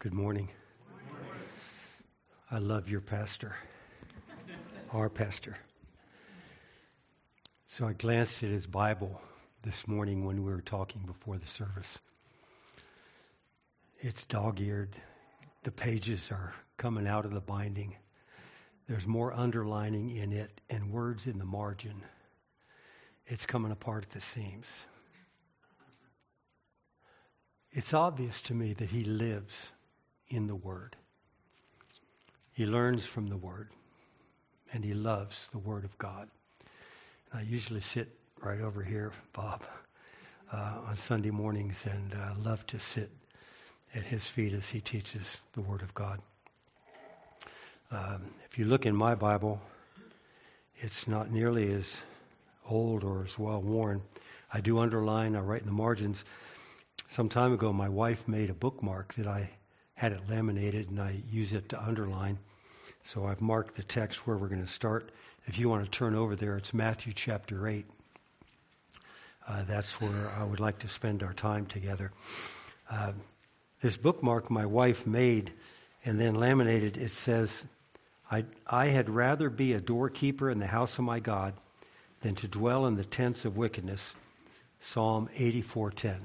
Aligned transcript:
Good 0.00 0.14
morning. 0.14 0.48
I 2.52 2.58
love 2.58 2.88
your 2.88 3.00
pastor, 3.00 3.56
our 4.92 5.08
pastor. 5.08 5.58
So 7.66 7.84
I 7.84 7.94
glanced 7.94 8.44
at 8.44 8.50
his 8.50 8.64
Bible 8.64 9.20
this 9.64 9.88
morning 9.88 10.24
when 10.24 10.44
we 10.44 10.52
were 10.52 10.60
talking 10.60 11.02
before 11.02 11.36
the 11.36 11.48
service. 11.48 11.98
It's 13.98 14.22
dog 14.22 14.60
eared, 14.60 14.96
the 15.64 15.72
pages 15.72 16.28
are 16.30 16.54
coming 16.76 17.08
out 17.08 17.24
of 17.24 17.34
the 17.34 17.40
binding. 17.40 17.96
There's 18.86 19.08
more 19.08 19.32
underlining 19.32 20.10
in 20.10 20.32
it 20.32 20.60
and 20.70 20.92
words 20.92 21.26
in 21.26 21.38
the 21.38 21.44
margin. 21.44 22.04
It's 23.26 23.46
coming 23.46 23.72
apart 23.72 24.04
at 24.04 24.10
the 24.10 24.20
seams. 24.20 24.68
It's 27.72 27.92
obvious 27.92 28.40
to 28.42 28.54
me 28.54 28.74
that 28.74 28.90
he 28.90 29.02
lives 29.02 29.72
in 30.30 30.46
the 30.46 30.54
Word. 30.54 30.96
He 32.52 32.66
learns 32.66 33.06
from 33.06 33.28
the 33.28 33.36
Word, 33.36 33.70
and 34.72 34.84
he 34.84 34.94
loves 34.94 35.48
the 35.52 35.58
Word 35.58 35.84
of 35.84 35.96
God. 35.98 36.28
And 37.30 37.40
I 37.40 37.42
usually 37.42 37.80
sit 37.80 38.08
right 38.42 38.60
over 38.60 38.82
here, 38.82 39.12
Bob, 39.32 39.62
uh, 40.52 40.78
on 40.86 40.96
Sunday 40.96 41.30
mornings, 41.30 41.84
and 41.84 42.14
uh, 42.14 42.34
love 42.42 42.66
to 42.68 42.78
sit 42.78 43.10
at 43.94 44.02
his 44.02 44.26
feet 44.26 44.52
as 44.52 44.68
he 44.68 44.80
teaches 44.80 45.42
the 45.52 45.60
Word 45.60 45.82
of 45.82 45.94
God. 45.94 46.20
Um, 47.90 48.26
if 48.50 48.58
you 48.58 48.66
look 48.66 48.86
in 48.86 48.94
my 48.94 49.14
Bible, 49.14 49.62
it's 50.76 51.08
not 51.08 51.30
nearly 51.30 51.72
as 51.72 52.00
old 52.68 53.02
or 53.02 53.24
as 53.24 53.38
well 53.38 53.62
worn. 53.62 54.02
I 54.52 54.60
do 54.60 54.78
underline, 54.78 55.36
I 55.36 55.40
write 55.40 55.60
in 55.60 55.66
the 55.66 55.72
margins. 55.72 56.24
Some 57.08 57.28
time 57.28 57.52
ago, 57.52 57.72
my 57.72 57.88
wife 57.88 58.28
made 58.28 58.50
a 58.50 58.54
bookmark 58.54 59.14
that 59.14 59.26
I 59.26 59.50
had 59.98 60.12
it 60.12 60.20
laminated 60.30 60.90
and 60.90 61.00
I 61.00 61.20
use 61.28 61.52
it 61.52 61.68
to 61.70 61.82
underline. 61.82 62.38
So 63.02 63.26
I've 63.26 63.40
marked 63.40 63.74
the 63.74 63.82
text 63.82 64.28
where 64.28 64.36
we're 64.36 64.46
going 64.46 64.64
to 64.64 64.72
start. 64.72 65.10
If 65.46 65.58
you 65.58 65.68
want 65.68 65.84
to 65.84 65.90
turn 65.90 66.14
over 66.14 66.36
there, 66.36 66.56
it's 66.56 66.72
Matthew 66.72 67.12
chapter 67.12 67.66
8. 67.66 67.84
Uh, 69.48 69.64
that's 69.64 70.00
where 70.00 70.30
I 70.38 70.44
would 70.44 70.60
like 70.60 70.78
to 70.80 70.88
spend 70.88 71.24
our 71.24 71.32
time 71.32 71.66
together. 71.66 72.12
Uh, 72.88 73.10
this 73.80 73.96
bookmark 73.96 74.52
my 74.52 74.64
wife 74.64 75.04
made 75.04 75.52
and 76.04 76.20
then 76.20 76.36
laminated, 76.36 76.96
it 76.96 77.10
says, 77.10 77.64
I, 78.30 78.44
I 78.68 78.86
had 78.86 79.10
rather 79.10 79.50
be 79.50 79.72
a 79.72 79.80
doorkeeper 79.80 80.48
in 80.48 80.60
the 80.60 80.68
house 80.68 80.96
of 80.98 81.04
my 81.06 81.18
God 81.18 81.54
than 82.20 82.36
to 82.36 82.46
dwell 82.46 82.86
in 82.86 82.94
the 82.94 83.04
tents 83.04 83.44
of 83.44 83.56
wickedness. 83.56 84.14
Psalm 84.78 85.28
84:10. 85.34 86.18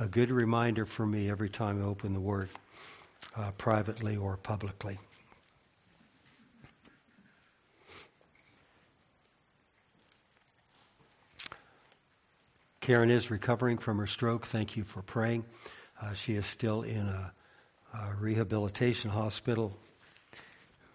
A 0.00 0.06
good 0.06 0.30
reminder 0.30 0.86
for 0.86 1.04
me 1.04 1.28
every 1.28 1.50
time 1.50 1.82
I 1.82 1.86
open 1.86 2.14
the 2.14 2.20
Word, 2.20 2.48
uh, 3.36 3.50
privately 3.58 4.16
or 4.16 4.38
publicly. 4.38 4.98
Karen 12.80 13.10
is 13.10 13.30
recovering 13.30 13.76
from 13.76 13.98
her 13.98 14.06
stroke. 14.06 14.46
Thank 14.46 14.74
you 14.74 14.84
for 14.84 15.02
praying. 15.02 15.44
Uh, 16.00 16.14
she 16.14 16.34
is 16.34 16.46
still 16.46 16.80
in 16.80 17.06
a, 17.06 17.32
a 17.92 18.14
rehabilitation 18.18 19.10
hospital 19.10 19.76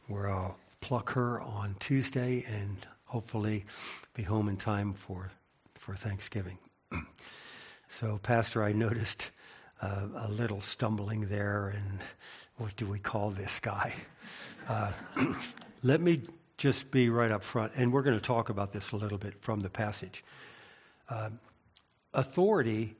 where 0.08 0.31
I'll 0.31 0.58
pluck 0.81 1.12
her 1.12 1.40
on 1.42 1.75
Tuesday 1.80 2.44
and 2.47 2.78
hopefully 3.03 3.66
be 4.16 4.23
home 4.23 4.50
in 4.50 4.58
time 4.58 4.94
for, 4.95 5.30
for 5.75 5.95
Thanksgiving. 5.95 6.58
so, 7.88 8.19
Pastor, 8.23 8.64
I 8.64 8.72
noticed 8.72 9.31
uh, 9.81 10.08
a 10.17 10.30
little 10.30 10.61
stumbling 10.61 11.28
there, 11.28 11.73
and 11.75 12.00
what 12.58 12.75
do 12.75 12.86
we 12.86 13.00
call 13.00 13.30
this 13.30 13.59
guy? 13.59 13.94
Uh, 14.67 14.91
let 15.83 16.02
me 16.02 16.22
just 16.58 16.89
be 16.91 17.09
right 17.09 17.31
up 17.31 17.44
front, 17.44 17.73
and 17.75 17.91
we're 17.91 18.02
going 18.02 18.17
to 18.17 18.23
talk 18.23 18.50
about 18.50 18.73
this 18.73 18.91
a 18.91 18.97
little 18.97 19.18
bit 19.18 19.41
from 19.41 19.59
the 19.59 19.69
passage. 19.69 20.23
Uh, 21.09 21.29
authority 22.13 22.96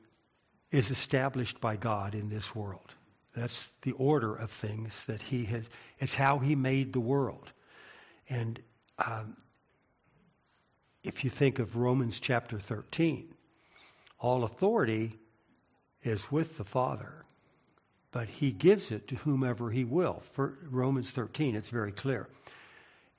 is 0.70 0.90
established 0.90 1.60
by 1.60 1.76
God 1.76 2.14
in 2.14 2.28
this 2.28 2.54
world. 2.54 2.94
That's 3.34 3.72
the 3.82 3.92
order 3.92 4.34
of 4.34 4.50
things 4.50 5.04
that 5.06 5.22
He 5.22 5.44
has, 5.46 5.68
it's 5.98 6.14
how 6.14 6.38
He 6.38 6.54
made 6.54 6.92
the 6.92 7.00
world. 7.00 7.52
And 8.28 8.60
um, 8.98 9.36
if 11.02 11.24
you 11.24 11.30
think 11.30 11.58
of 11.58 11.76
Romans 11.76 12.18
chapter 12.18 12.58
13, 12.58 13.35
all 14.18 14.44
authority 14.44 15.18
is 16.02 16.30
with 16.30 16.56
the 16.56 16.64
Father, 16.64 17.24
but 18.12 18.28
He 18.28 18.50
gives 18.50 18.90
it 18.90 19.08
to 19.08 19.16
whomever 19.16 19.70
He 19.70 19.84
will. 19.84 20.22
For 20.32 20.58
Romans 20.70 21.10
13, 21.10 21.54
it's 21.54 21.68
very 21.68 21.92
clear. 21.92 22.28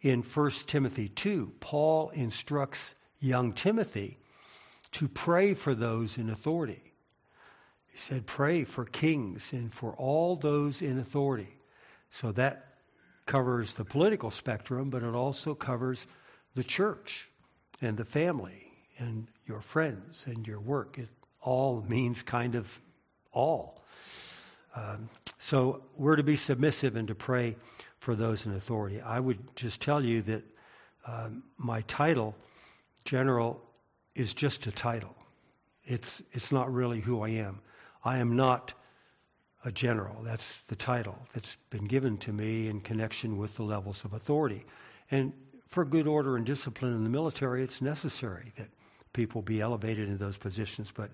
In 0.02 0.22
1 0.22 0.52
Timothy 0.68 1.09
2, 1.09 1.53
Paul 1.59 2.09
instructs 2.09 2.96
young 3.19 3.53
Timothy 3.53 4.18
to 4.91 5.08
pray 5.08 5.53
for 5.53 5.75
those 5.75 6.18
in 6.18 6.30
authority. 6.30 6.81
He 7.91 7.97
said, 7.97 8.25
Pray 8.25 8.64
for 8.64 8.85
kings 8.85 9.52
and 9.53 9.74
for 9.74 9.94
all 9.94 10.35
those 10.35 10.81
in 10.81 11.00
authority. 11.00 11.58
So 12.12 12.31
that 12.34 12.75
covers 13.25 13.74
the 13.74 13.85
political 13.85 14.31
spectrum, 14.31 14.90
but 14.90 15.03
it 15.03 15.14
also 15.14 15.53
covers 15.53 16.08
the 16.56 16.64
church 16.64 17.29
and 17.81 17.97
the 17.97 18.06
family 18.06 18.66
and 18.97 19.28
your 19.46 19.62
friends 19.62 20.25
and 20.28 20.47
your 20.47 20.59
work. 20.59 20.97
It 20.97 21.09
all 21.41 21.84
means 21.88 22.22
kind 22.22 22.56
of 22.56 22.80
all. 23.31 23.84
Um, 24.75 25.09
so 25.40 25.84
we're 25.96 26.16
to 26.16 26.24
be 26.24 26.35
submissive 26.35 26.96
and 26.96 27.08
to 27.08 27.16
pray 27.16 27.56
for 28.00 28.16
those 28.16 28.46
in 28.46 28.53
authority. 28.53 29.02
I 29.02 29.19
would 29.19 29.56
just 29.56 29.81
tell 29.81 30.03
you 30.03 30.22
that 30.24 30.44
um, 31.06 31.44
my 31.58 31.81
title, 31.81 32.35
General, 33.06 33.62
is 34.16 34.34
just 34.34 34.68
a 34.68 34.72
title. 34.72 35.16
It's, 35.85 36.22
it's 36.31 36.52
not 36.52 36.72
really 36.74 37.00
who 37.00 37.22
I 37.22 37.29
am. 37.29 37.62
I 38.03 38.18
am 38.18 38.35
not 38.35 38.74
a 39.64 39.72
general. 39.72 40.22
That's 40.24 40.62
the 40.62 40.75
title 40.75 41.18
that's 41.34 41.58
been 41.69 41.85
given 41.85 42.18
to 42.19 42.31
me 42.31 42.68
in 42.68 42.81
connection 42.81 43.38
with 43.38 43.56
the 43.56 43.64
levels 43.64 44.06
of 44.06 44.14
authority. 44.14 44.66
And 45.12 45.34
for 45.68 45.85
good 45.85 46.08
order 46.08 46.38
and 46.38 46.46
discipline 46.46 46.94
in 46.94 47.03
the 47.03 47.09
military, 47.09 47.64
it's 47.64 47.81
necessary 47.81 48.53
that 48.56 48.69
people 49.13 49.41
be 49.41 49.62
elevated 49.62 50.09
in 50.09 50.18
those 50.18 50.38
positions, 50.38 50.91
but, 50.94 51.12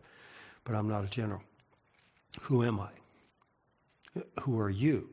but 0.64 0.76
I'm 0.76 0.88
not 0.88 1.04
a 1.04 1.08
general. 1.08 1.42
Who 2.42 2.64
am 2.64 2.80
I? 2.80 2.90
Who 4.42 4.60
are 4.60 4.70
you? 4.70 5.10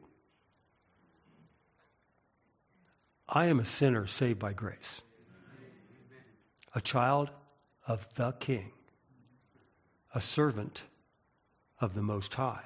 I 3.29 3.47
am 3.47 3.61
a 3.61 3.65
sinner 3.65 4.07
saved 4.07 4.39
by 4.39 4.53
grace, 4.53 5.03
a 6.75 6.81
child 6.81 7.31
of 7.87 8.13
the 8.17 8.33
King, 8.33 8.73
a 10.15 10.21
servant 10.21 10.83
of 11.81 11.95
the 11.95 12.03
Most 12.03 12.35
High. 12.35 12.65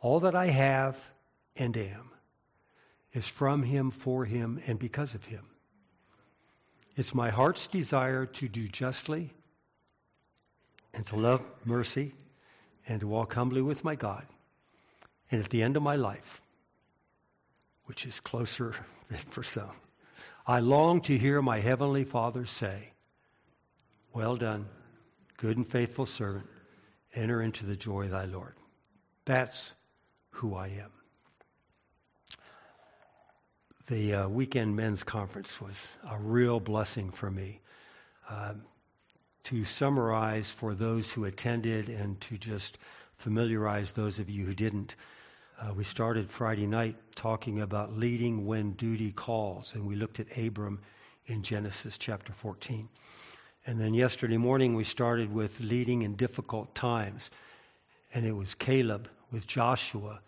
All 0.00 0.20
that 0.20 0.36
I 0.36 0.46
have 0.46 1.08
and 1.56 1.76
am 1.76 2.10
is 3.12 3.26
from 3.26 3.64
Him, 3.64 3.90
for 3.90 4.24
Him, 4.24 4.60
and 4.66 4.78
because 4.78 5.14
of 5.14 5.24
Him. 5.24 5.46
It's 6.96 7.14
my 7.14 7.28
heart's 7.28 7.66
desire 7.66 8.24
to 8.24 8.48
do 8.48 8.66
justly 8.68 9.34
and 10.94 11.06
to 11.06 11.16
love 11.16 11.44
mercy 11.64 12.12
and 12.88 13.00
to 13.00 13.06
walk 13.06 13.34
humbly 13.34 13.60
with 13.60 13.84
my 13.84 13.94
God. 13.94 14.24
And 15.30 15.42
at 15.42 15.50
the 15.50 15.62
end 15.62 15.76
of 15.76 15.82
my 15.82 15.96
life, 15.96 16.40
which 17.84 18.06
is 18.06 18.18
closer 18.18 18.74
than 19.10 19.18
for 19.18 19.42
some, 19.42 19.72
I 20.46 20.60
long 20.60 21.02
to 21.02 21.18
hear 21.18 21.42
my 21.42 21.58
heavenly 21.58 22.04
Father 22.04 22.46
say, 22.46 22.92
Well 24.14 24.36
done, 24.36 24.66
good 25.36 25.58
and 25.58 25.68
faithful 25.68 26.06
servant. 26.06 26.46
Enter 27.14 27.42
into 27.42 27.66
the 27.66 27.76
joy 27.76 28.04
of 28.04 28.10
thy 28.10 28.24
Lord. 28.24 28.54
That's 29.24 29.72
who 30.30 30.54
I 30.54 30.68
am. 30.68 30.92
The 33.88 34.14
uh, 34.14 34.28
weekend 34.28 34.74
men's 34.74 35.04
conference 35.04 35.60
was 35.60 35.96
a 36.10 36.18
real 36.18 36.58
blessing 36.58 37.10
for 37.10 37.30
me. 37.30 37.60
Um, 38.28 38.64
to 39.44 39.64
summarize 39.64 40.50
for 40.50 40.74
those 40.74 41.12
who 41.12 41.24
attended 41.24 41.88
and 41.88 42.20
to 42.22 42.36
just 42.36 42.78
familiarize 43.16 43.92
those 43.92 44.18
of 44.18 44.28
you 44.28 44.44
who 44.44 44.54
didn't, 44.54 44.96
uh, 45.60 45.72
we 45.72 45.84
started 45.84 46.28
Friday 46.28 46.66
night 46.66 46.96
talking 47.14 47.60
about 47.60 47.96
leading 47.96 48.44
when 48.44 48.72
duty 48.72 49.12
calls, 49.12 49.72
and 49.72 49.86
we 49.86 49.94
looked 49.94 50.18
at 50.18 50.36
Abram 50.36 50.80
in 51.26 51.44
Genesis 51.44 51.96
chapter 51.96 52.32
14. 52.32 52.88
And 53.68 53.78
then 53.78 53.94
yesterday 53.94 54.36
morning, 54.36 54.74
we 54.74 54.82
started 54.82 55.32
with 55.32 55.60
leading 55.60 56.02
in 56.02 56.16
difficult 56.16 56.74
times. 56.74 57.30
And 58.12 58.26
it 58.26 58.32
was 58.32 58.52
Caleb 58.52 59.08
with 59.30 59.46
Joshua 59.46 60.22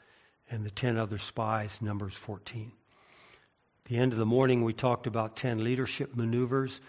and 0.49 0.64
the 0.64 0.70
10 0.70 0.96
other 0.96 1.19
spies, 1.19 1.82
Numbers 1.82 2.14
14. 2.14 2.70
The 3.88 3.96
end 3.96 4.12
of 4.12 4.19
the 4.19 4.26
morning, 4.26 4.64
we 4.64 4.75
talked 4.75 5.06
about 5.06 5.35
10 5.37 5.64
leadership 5.64 6.14
maneuvers 6.14 6.82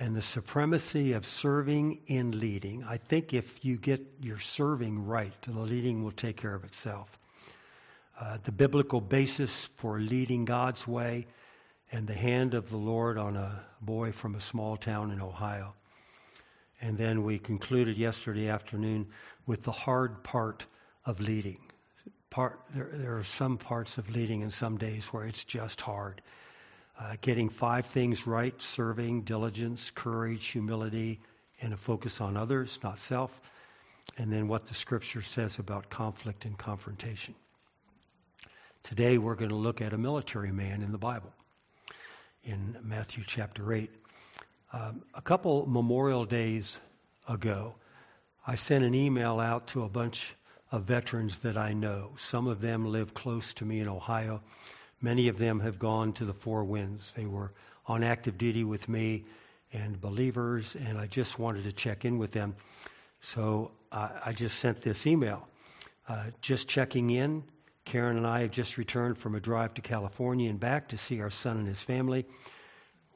and 0.00 0.16
the 0.16 0.22
supremacy 0.22 1.12
of 1.12 1.24
serving 1.24 2.00
in 2.06 2.40
leading. 2.40 2.82
I 2.82 2.96
think 2.96 3.32
if 3.32 3.64
you 3.64 3.76
get 3.76 4.04
your 4.20 4.38
serving 4.38 5.06
right, 5.06 5.32
the 5.42 5.60
leading 5.60 6.02
will 6.02 6.10
take 6.10 6.36
care 6.36 6.54
of 6.54 6.64
itself. 6.64 7.18
uh, 8.20 8.36
the 8.44 8.52
biblical 8.52 9.00
basis 9.00 9.70
for 9.76 9.98
leading 9.98 10.44
God's 10.44 10.86
way, 10.86 11.26
and 11.90 12.06
the 12.06 12.14
hand 12.14 12.54
of 12.54 12.68
the 12.70 12.76
Lord 12.76 13.18
on 13.18 13.36
a 13.36 13.64
boy 13.80 14.12
from 14.12 14.34
a 14.34 14.40
small 14.40 14.76
town 14.76 15.10
in 15.10 15.20
Ohio. 15.20 15.74
And 16.80 16.96
then 16.96 17.24
we 17.24 17.38
concluded 17.38 17.96
yesterday 17.96 18.48
afternoon 18.48 19.08
with 19.46 19.64
the 19.64 19.72
hard 19.72 20.22
part 20.22 20.66
of 21.04 21.18
leading. 21.18 21.58
Part, 22.28 22.60
there, 22.74 22.90
there 22.92 23.16
are 23.16 23.24
some 23.24 23.56
parts 23.56 23.98
of 23.98 24.08
leading 24.10 24.42
in 24.42 24.50
some 24.50 24.76
days 24.76 25.06
where 25.06 25.24
it's 25.24 25.42
just 25.42 25.80
hard. 25.80 26.22
Uh, 27.00 27.16
getting 27.22 27.48
five 27.48 27.86
things 27.86 28.26
right 28.26 28.60
serving, 28.60 29.22
diligence, 29.22 29.90
courage, 29.90 30.48
humility, 30.48 31.18
and 31.62 31.72
a 31.72 31.76
focus 31.76 32.20
on 32.20 32.36
others, 32.36 32.78
not 32.82 32.98
self. 32.98 33.40
And 34.18 34.30
then 34.30 34.48
what 34.48 34.66
the 34.66 34.74
scripture 34.74 35.22
says 35.22 35.58
about 35.58 35.88
conflict 35.88 36.44
and 36.44 36.58
confrontation. 36.58 37.34
Today 38.82 39.16
we're 39.16 39.34
going 39.34 39.48
to 39.48 39.56
look 39.56 39.80
at 39.80 39.94
a 39.94 39.98
military 39.98 40.52
man 40.52 40.82
in 40.82 40.92
the 40.92 40.98
Bible 40.98 41.32
in 42.44 42.76
Matthew 42.82 43.24
chapter 43.26 43.72
8. 43.72 43.90
Um, 44.74 45.02
a 45.14 45.22
couple 45.22 45.64
Memorial 45.66 46.26
Days 46.26 46.80
ago, 47.26 47.76
I 48.46 48.56
sent 48.56 48.84
an 48.84 48.94
email 48.94 49.40
out 49.40 49.68
to 49.68 49.84
a 49.84 49.88
bunch 49.88 50.34
of 50.70 50.84
veterans 50.84 51.38
that 51.38 51.56
I 51.56 51.72
know. 51.72 52.10
Some 52.18 52.46
of 52.46 52.60
them 52.60 52.84
live 52.84 53.14
close 53.14 53.54
to 53.54 53.64
me 53.64 53.80
in 53.80 53.88
Ohio. 53.88 54.42
Many 55.00 55.28
of 55.28 55.38
them 55.38 55.60
have 55.60 55.78
gone 55.78 56.12
to 56.14 56.24
the 56.24 56.34
Four 56.34 56.64
Winds. 56.64 57.12
They 57.14 57.26
were 57.26 57.52
on 57.86 58.02
active 58.02 58.38
duty 58.38 58.64
with 58.64 58.88
me 58.88 59.24
and 59.72 60.00
believers, 60.00 60.76
and 60.86 60.98
I 60.98 61.06
just 61.06 61.38
wanted 61.38 61.64
to 61.64 61.72
check 61.72 62.04
in 62.04 62.18
with 62.18 62.32
them. 62.32 62.54
So 63.20 63.72
uh, 63.92 64.08
I 64.24 64.32
just 64.32 64.58
sent 64.58 64.82
this 64.82 65.06
email. 65.06 65.48
Uh, 66.08 66.24
just 66.40 66.68
checking 66.68 67.10
in 67.10 67.44
Karen 67.84 68.16
and 68.16 68.26
I 68.26 68.42
have 68.42 68.50
just 68.50 68.78
returned 68.78 69.18
from 69.18 69.34
a 69.34 69.40
drive 69.40 69.74
to 69.74 69.82
California 69.82 70.48
and 70.48 70.60
back 70.60 70.88
to 70.88 70.96
see 70.96 71.20
our 71.20 71.28
son 71.28 71.58
and 71.58 71.66
his 71.66 71.82
family. 71.82 72.24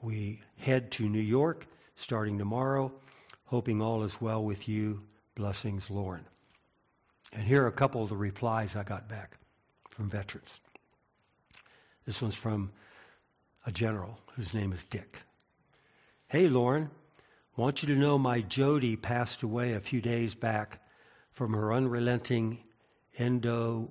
We 0.02 0.40
head 0.58 0.90
to 0.92 1.04
New 1.04 1.20
York 1.20 1.66
starting 1.96 2.38
tomorrow, 2.38 2.92
hoping 3.44 3.80
all 3.80 4.02
is 4.02 4.20
well 4.20 4.42
with 4.42 4.68
you. 4.68 5.02
Blessings, 5.36 5.90
Loren. 5.90 6.24
And 7.32 7.44
here 7.44 7.62
are 7.62 7.68
a 7.68 7.72
couple 7.72 8.02
of 8.02 8.08
the 8.08 8.16
replies 8.16 8.74
I 8.74 8.82
got 8.82 9.08
back 9.08 9.38
from 9.90 10.10
veterans. 10.10 10.60
This 12.06 12.20
one's 12.20 12.34
from 12.34 12.70
a 13.66 13.72
general 13.72 14.18
whose 14.36 14.52
name 14.52 14.72
is 14.72 14.84
Dick. 14.84 15.18
Hey, 16.28 16.48
Loren, 16.48 16.90
want 17.56 17.82
you 17.82 17.94
to 17.94 18.00
know 18.00 18.18
my 18.18 18.40
Jody 18.40 18.96
passed 18.96 19.42
away 19.42 19.72
a 19.72 19.80
few 19.80 20.00
days 20.00 20.34
back 20.34 20.80
from 21.32 21.52
her 21.52 21.72
unrelenting 21.72 22.58
endo 23.18 23.90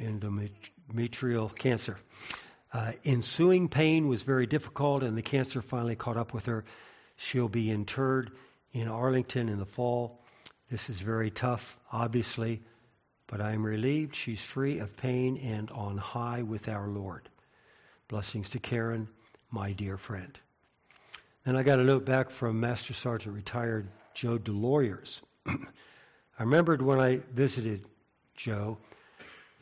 endometrial 0.00 1.56
cancer. 1.56 1.98
Uh, 2.72 2.92
ensuing 3.04 3.68
pain 3.68 4.08
was 4.08 4.22
very 4.22 4.46
difficult, 4.46 5.02
and 5.02 5.16
the 5.16 5.22
cancer 5.22 5.62
finally 5.62 5.96
caught 5.96 6.16
up 6.16 6.34
with 6.34 6.46
her. 6.46 6.64
She'll 7.16 7.48
be 7.48 7.70
interred 7.70 8.32
in 8.72 8.88
Arlington 8.88 9.48
in 9.48 9.58
the 9.58 9.66
fall. 9.66 10.22
This 10.70 10.90
is 10.90 11.00
very 11.00 11.30
tough, 11.30 11.76
obviously, 11.92 12.62
but 13.26 13.40
I 13.40 13.52
am 13.52 13.64
relieved 13.64 14.14
she's 14.14 14.42
free 14.42 14.78
of 14.78 14.96
pain 14.96 15.36
and 15.38 15.70
on 15.70 15.98
high 15.98 16.42
with 16.42 16.68
our 16.68 16.88
Lord. 16.88 17.28
Blessings 18.08 18.48
to 18.50 18.58
Karen, 18.58 19.08
my 19.50 19.72
dear 19.72 19.96
friend. 19.96 20.38
Then 21.44 21.56
I 21.56 21.62
got 21.62 21.78
a 21.78 21.84
note 21.84 22.04
back 22.04 22.30
from 22.30 22.58
Master 22.58 22.92
Sergeant 22.92 23.34
retired 23.34 23.88
Joe 24.14 24.38
DeLawyers. 24.38 25.22
I 25.46 25.56
remembered 26.40 26.82
when 26.82 27.00
I 27.00 27.20
visited 27.32 27.86
Joe 28.34 28.78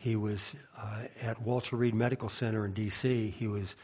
he 0.05 0.17
was 0.17 0.55
uh, 0.77 1.05
at 1.23 1.41
Walter 1.41 1.77
Reed 1.77 1.95
Medical 1.95 2.29
Center 2.29 2.67
in 2.67 2.75
D.C. 2.75 3.31
He 3.39 3.47
was 3.47 3.75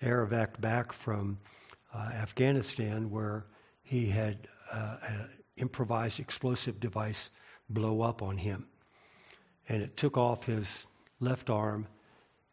air 0.00 0.24
evac 0.24 0.60
back 0.60 0.92
from 0.92 1.38
uh, 1.92 2.10
Afghanistan, 2.14 3.10
where 3.10 3.46
he 3.82 4.06
had 4.06 4.46
uh, 4.70 4.98
an 5.02 5.28
improvised 5.56 6.20
explosive 6.20 6.78
device 6.78 7.30
blow 7.68 8.00
up 8.00 8.22
on 8.22 8.38
him. 8.38 8.68
And 9.68 9.82
it 9.82 9.96
took 9.96 10.16
off 10.16 10.44
his 10.44 10.86
left 11.20 11.50
arm 11.50 11.86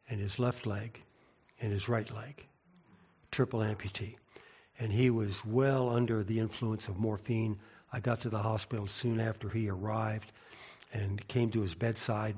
and 0.09 0.19
his 0.19 0.39
left 0.39 0.65
leg 0.65 0.99
and 1.61 1.71
his 1.71 1.87
right 1.87 2.09
leg, 2.13 2.45
triple 3.31 3.59
amputee. 3.59 4.15
And 4.79 4.91
he 4.91 5.09
was 5.09 5.45
well 5.45 5.89
under 5.89 6.23
the 6.23 6.39
influence 6.39 6.87
of 6.87 6.97
morphine. 6.97 7.59
I 7.91 7.99
got 7.99 8.21
to 8.21 8.29
the 8.29 8.39
hospital 8.39 8.87
soon 8.87 9.19
after 9.19 9.49
he 9.49 9.69
arrived 9.69 10.31
and 10.91 11.25
came 11.27 11.51
to 11.51 11.61
his 11.61 11.75
bedside 11.75 12.35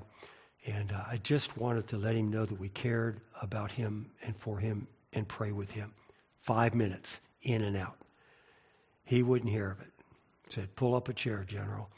and 0.65 0.91
uh, 0.91 1.03
I 1.07 1.17
just 1.17 1.57
wanted 1.57 1.87
to 1.89 1.97
let 1.97 2.15
him 2.15 2.31
know 2.31 2.45
that 2.45 2.59
we 2.59 2.69
cared 2.69 3.21
about 3.41 3.71
him 3.71 4.09
and 4.23 4.35
for 4.35 4.57
him 4.57 4.87
and 5.13 5.27
pray 5.27 5.51
with 5.51 5.71
him. 5.71 5.93
Five 6.41 6.73
minutes, 6.73 7.21
in 7.43 7.61
and 7.61 7.77
out. 7.77 7.97
He 9.03 9.21
wouldn't 9.21 9.51
hear 9.51 9.69
of 9.71 9.81
it. 9.81 9.91
Said, 10.49 10.75
pull 10.75 10.95
up 10.95 11.07
a 11.07 11.13
chair, 11.13 11.43
General. 11.47 11.89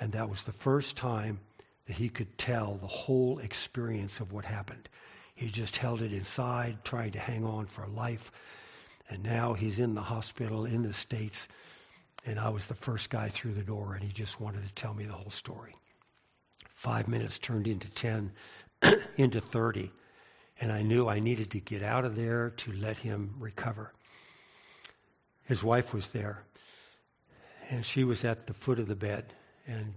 And 0.00 0.12
that 0.12 0.28
was 0.28 0.42
the 0.42 0.52
first 0.52 0.96
time 0.96 1.40
that 1.88 1.96
he 1.96 2.10
could 2.10 2.36
tell 2.36 2.74
the 2.74 2.86
whole 2.86 3.38
experience 3.38 4.20
of 4.20 4.32
what 4.32 4.44
happened. 4.44 4.88
He 5.34 5.48
just 5.48 5.78
held 5.78 6.02
it 6.02 6.12
inside, 6.12 6.84
trying 6.84 7.12
to 7.12 7.18
hang 7.18 7.44
on 7.44 7.66
for 7.66 7.86
life. 7.86 8.30
And 9.08 9.22
now 9.24 9.54
he's 9.54 9.80
in 9.80 9.94
the 9.94 10.02
hospital 10.02 10.66
in 10.66 10.82
the 10.82 10.92
States. 10.92 11.48
And 12.26 12.38
I 12.38 12.50
was 12.50 12.66
the 12.66 12.74
first 12.74 13.08
guy 13.08 13.30
through 13.30 13.54
the 13.54 13.62
door, 13.62 13.94
and 13.94 14.04
he 14.04 14.12
just 14.12 14.38
wanted 14.38 14.66
to 14.66 14.74
tell 14.74 14.92
me 14.92 15.04
the 15.04 15.14
whole 15.14 15.30
story. 15.30 15.74
Five 16.74 17.08
minutes 17.08 17.38
turned 17.38 17.66
into 17.66 17.88
10, 17.88 18.32
into 19.16 19.40
30. 19.40 19.90
And 20.60 20.70
I 20.70 20.82
knew 20.82 21.08
I 21.08 21.20
needed 21.20 21.50
to 21.52 21.60
get 21.60 21.82
out 21.82 22.04
of 22.04 22.16
there 22.16 22.50
to 22.50 22.72
let 22.72 22.98
him 22.98 23.34
recover. 23.38 23.94
His 25.44 25.64
wife 25.64 25.94
was 25.94 26.10
there, 26.10 26.42
and 27.70 27.86
she 27.86 28.04
was 28.04 28.24
at 28.24 28.46
the 28.46 28.52
foot 28.52 28.78
of 28.78 28.88
the 28.88 28.96
bed. 28.96 29.32
And 29.66 29.94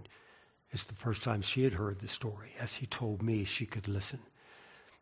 it's 0.72 0.84
the 0.84 0.94
first 0.94 1.22
time 1.22 1.42
she 1.42 1.64
had 1.64 1.74
heard 1.74 2.00
the 2.00 2.08
story. 2.08 2.54
As 2.58 2.74
he 2.74 2.86
told 2.86 3.22
me, 3.22 3.44
she 3.44 3.66
could 3.66 3.88
listen. 3.88 4.20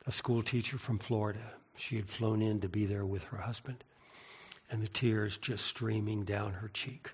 A 0.06 0.11
school 0.11 0.43
teacher 0.43 0.78
from 0.78 0.99
Florida. 0.99 1.55
She 1.76 1.96
had 1.96 2.08
flown 2.08 2.43
in 2.43 2.61
to 2.61 2.69
be 2.69 2.87
there 2.87 3.06
with 3.06 3.25
her 3.25 3.38
husband, 3.38 3.84
and 4.70 4.82
the 4.82 4.88
tears 4.88 5.37
just 5.37 5.64
streaming 5.64 6.25
down 6.25 6.55
her 6.55 6.69
cheek. 6.69 7.12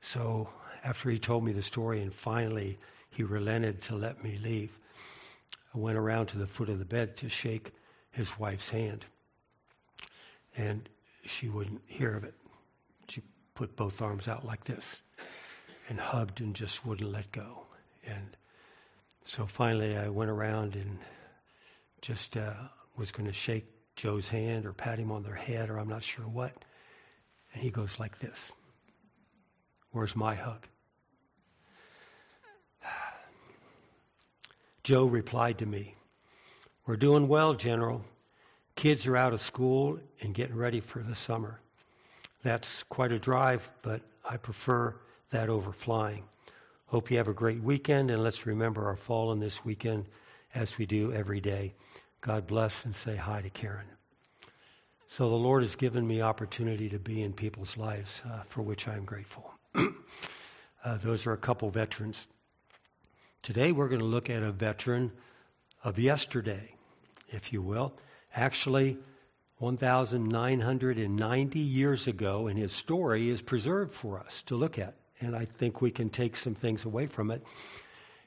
So 0.00 0.48
after 0.84 1.10
he 1.10 1.18
told 1.18 1.44
me 1.44 1.52
the 1.52 1.62
story 1.62 2.00
and 2.00 2.14
finally 2.14 2.78
he 3.10 3.24
relented 3.24 3.82
to 3.82 3.96
let 3.96 4.22
me 4.22 4.38
leave, 4.42 4.78
I 5.74 5.78
went 5.78 5.98
around 5.98 6.26
to 6.28 6.38
the 6.38 6.46
foot 6.46 6.68
of 6.68 6.78
the 6.78 6.84
bed 6.84 7.16
to 7.18 7.28
shake 7.28 7.72
his 8.12 8.38
wife's 8.38 8.68
hand. 8.68 9.04
And 10.56 10.88
she 11.24 11.48
wouldn't 11.48 11.82
hear 11.86 12.14
of 12.14 12.22
it. 12.22 12.34
She 13.08 13.22
put 13.54 13.76
both 13.76 14.00
arms 14.00 14.28
out 14.28 14.44
like 14.44 14.64
this 14.64 15.02
and 15.88 16.00
hugged 16.00 16.40
and 16.40 16.54
just 16.54 16.84
wouldn't 16.84 17.10
let 17.12 17.30
go. 17.32 17.66
And 18.06 18.36
so 19.24 19.46
finally 19.46 19.96
I 19.96 20.08
went 20.08 20.30
around 20.30 20.74
and 20.74 20.98
just 22.00 22.36
uh, 22.36 22.52
was 22.96 23.10
going 23.12 23.26
to 23.26 23.32
shake 23.32 23.66
Joe's 23.96 24.28
hand 24.28 24.66
or 24.66 24.72
pat 24.72 24.98
him 24.98 25.10
on 25.10 25.22
their 25.22 25.34
head 25.34 25.70
or 25.70 25.78
I'm 25.78 25.88
not 25.88 26.02
sure 26.02 26.24
what. 26.24 26.52
And 27.52 27.62
he 27.62 27.70
goes 27.70 27.98
like 27.98 28.18
this 28.18 28.52
Where's 29.92 30.14
my 30.14 30.34
hug? 30.34 30.66
Joe 34.84 35.06
replied 35.06 35.58
to 35.58 35.66
me, 35.66 35.94
We're 36.86 36.96
doing 36.96 37.28
well, 37.28 37.54
General. 37.54 38.04
Kids 38.74 39.06
are 39.06 39.16
out 39.16 39.32
of 39.32 39.40
school 39.40 39.98
and 40.20 40.34
getting 40.34 40.54
ready 40.54 40.80
for 40.80 41.02
the 41.02 41.14
summer. 41.14 41.60
That's 42.42 42.82
quite 42.82 43.10
a 43.10 43.18
drive, 43.18 43.70
but 43.80 44.02
I 44.28 44.36
prefer 44.36 44.94
that 45.30 45.48
over 45.48 45.72
flying. 45.72 46.24
Hope 46.86 47.10
you 47.10 47.18
have 47.18 47.28
a 47.28 47.34
great 47.34 47.62
weekend, 47.62 48.10
and 48.10 48.22
let's 48.22 48.46
remember 48.46 48.86
our 48.86 48.96
fallen 48.96 49.40
this 49.40 49.64
weekend 49.64 50.06
as 50.54 50.78
we 50.78 50.86
do 50.86 51.12
every 51.12 51.40
day. 51.40 51.74
God 52.20 52.46
bless 52.46 52.84
and 52.84 52.94
say 52.94 53.16
hi 53.16 53.42
to 53.42 53.50
Karen. 53.50 53.86
So 55.08 55.28
the 55.28 55.36
Lord 55.36 55.62
has 55.62 55.76
given 55.76 56.06
me 56.06 56.20
opportunity 56.20 56.88
to 56.88 56.98
be 56.98 57.22
in 57.22 57.32
people's 57.32 57.76
lives, 57.76 58.22
uh, 58.28 58.42
for 58.48 58.62
which 58.62 58.88
I 58.88 58.94
am 58.94 59.04
grateful. 59.04 59.52
uh, 59.74 60.96
those 60.98 61.26
are 61.26 61.32
a 61.32 61.38
couple 61.38 61.70
veterans. 61.70 62.26
Today 63.42 63.72
we're 63.72 63.88
going 63.88 64.00
to 64.00 64.06
look 64.06 64.30
at 64.30 64.42
a 64.42 64.50
veteran 64.50 65.12
of 65.84 65.98
yesterday, 65.98 66.74
if 67.28 67.52
you 67.52 67.62
will. 67.62 67.92
Actually, 68.34 68.98
1,990 69.58 71.58
years 71.58 72.06
ago, 72.08 72.48
and 72.48 72.58
his 72.58 72.72
story 72.72 73.30
is 73.30 73.40
preserved 73.40 73.92
for 73.92 74.18
us 74.18 74.42
to 74.46 74.56
look 74.56 74.78
at. 74.78 74.94
And 75.20 75.34
I 75.34 75.44
think 75.44 75.80
we 75.80 75.90
can 75.90 76.10
take 76.10 76.36
some 76.36 76.54
things 76.54 76.84
away 76.84 77.06
from 77.06 77.30
it. 77.30 77.42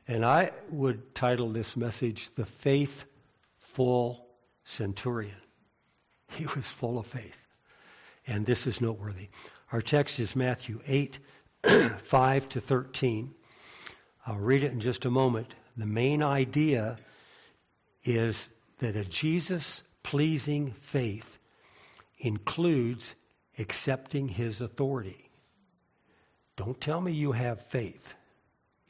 And 0.08 0.26
I 0.26 0.52
would 0.72 1.14
title 1.14 1.50
this 1.52 1.78
message, 1.78 2.30
The 2.36 2.46
Faithful 2.46 4.26
Centurion. 4.64 5.36
He 6.32 6.46
was 6.48 6.66
full 6.66 6.98
of 6.98 7.06
faith. 7.06 7.48
And 8.26 8.46
this 8.46 8.66
is 8.68 8.82
noteworthy. 8.82 9.30
Our 9.72 9.82
text 9.82 10.20
is 10.20 10.36
Matthew 10.36 10.82
8, 10.88 11.20
5 11.98 12.50
to 12.50 12.62
13. 12.62 13.34
I'll 14.26 14.38
read 14.38 14.64
it 14.64 14.72
in 14.72 14.80
just 14.80 15.06
a 15.06 15.12
moment. 15.12 15.54
The 15.78 15.86
main 15.86 16.24
idea 16.24 16.98
is 18.04 18.50
that 18.80 18.96
a 18.96 19.06
Jesus 19.06 19.84
pleasing 20.04 20.72
faith 20.72 21.38
includes 22.18 23.16
accepting 23.58 24.28
his 24.28 24.62
authority. 24.62 25.29
Don't 26.60 26.82
tell 26.82 27.00
me 27.00 27.14
you 27.14 27.32
have 27.32 27.62
faith 27.68 28.16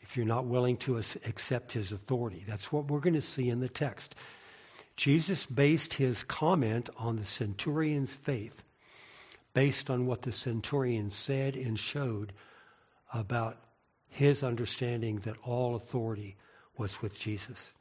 if 0.02 0.18
you're 0.18 0.26
not 0.26 0.46
willing 0.46 0.76
to 0.78 0.98
accept 0.98 1.72
his 1.72 1.92
authority. 1.92 2.44
That's 2.48 2.72
what 2.72 2.90
we're 2.90 3.00
going 3.00 3.14
to 3.14 3.22
see 3.22 3.48
in 3.48 3.60
the 3.60 3.70
text. 3.70 4.16
Jesus 4.96 5.46
based 5.46 5.94
his 5.94 6.24
comment 6.24 6.90
on 6.98 7.18
the 7.18 7.26
centurion's 7.26 8.12
faith 8.12 8.64
based 9.54 9.92
on 9.92 10.08
what 10.08 10.24
the 10.24 10.32
centurion 10.32 11.12
said 11.12 11.56
and 11.56 11.78
showed 11.78 12.34
about 13.14 13.58
his 14.08 14.42
understanding 14.42 15.20
that 15.20 15.38
all 15.44 15.76
authority 15.76 16.38
was 16.76 17.04
with 17.04 17.20
Jesus. 17.20 17.74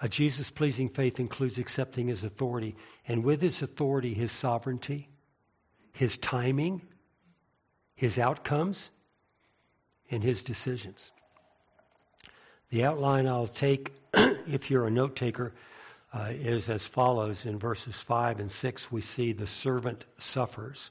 A 0.00 0.08
Jesus 0.08 0.50
pleasing 0.50 0.88
faith 0.88 1.20
includes 1.20 1.58
accepting 1.58 2.08
his 2.08 2.24
authority, 2.24 2.74
and 3.06 3.22
with 3.22 3.40
his 3.40 3.62
authority, 3.62 4.14
his 4.14 4.32
sovereignty, 4.32 5.08
his 5.92 6.16
timing, 6.16 6.82
his 7.94 8.18
outcomes, 8.18 8.90
and 10.10 10.22
his 10.22 10.42
decisions. 10.42 11.10
The 12.70 12.84
outline 12.84 13.26
I'll 13.26 13.46
take, 13.46 13.92
if 14.14 14.70
you're 14.70 14.86
a 14.86 14.90
note 14.90 15.16
taker, 15.16 15.52
uh, 16.12 16.30
is 16.30 16.68
as 16.68 16.86
follows. 16.86 17.46
In 17.46 17.58
verses 17.58 18.00
5 18.00 18.40
and 18.40 18.50
6, 18.50 18.90
we 18.90 19.00
see 19.00 19.32
the 19.32 19.46
servant 19.46 20.04
suffers. 20.18 20.90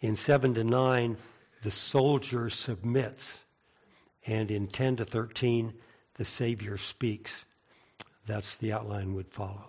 In 0.00 0.16
7 0.16 0.54
to 0.54 0.64
9, 0.64 1.16
the 1.62 1.70
soldier 1.70 2.50
submits. 2.50 3.44
And 4.26 4.50
in 4.50 4.66
10 4.68 4.96
to 4.96 5.04
13, 5.04 5.72
the 6.14 6.24
Savior 6.24 6.76
speaks. 6.76 7.44
That's 8.26 8.56
the 8.56 8.72
outline 8.72 9.14
would 9.14 9.28
follow. 9.28 9.64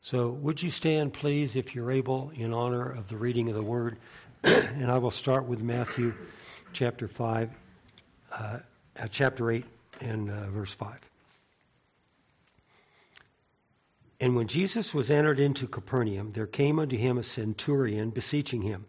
So, 0.00 0.30
would 0.30 0.62
you 0.62 0.70
stand, 0.70 1.14
please, 1.14 1.56
if 1.56 1.74
you're 1.74 1.90
able, 1.90 2.30
in 2.34 2.52
honor 2.52 2.90
of 2.90 3.08
the 3.08 3.16
reading 3.16 3.48
of 3.48 3.54
the 3.54 3.62
Word? 3.62 3.96
and 4.44 4.90
I 4.90 4.98
will 4.98 5.10
start 5.10 5.46
with 5.46 5.62
Matthew 5.62 6.12
chapter 6.74 7.08
5, 7.08 7.50
uh, 8.38 8.58
chapter 9.10 9.50
8, 9.50 9.64
and 10.00 10.30
uh, 10.30 10.50
verse 10.50 10.74
5. 10.74 10.98
And 14.20 14.36
when 14.36 14.46
Jesus 14.46 14.94
was 14.94 15.10
entered 15.10 15.38
into 15.38 15.66
Capernaum, 15.66 16.32
there 16.32 16.46
came 16.46 16.78
unto 16.78 16.96
him 16.96 17.18
a 17.18 17.22
centurion 17.22 18.10
beseeching 18.10 18.62
him, 18.62 18.86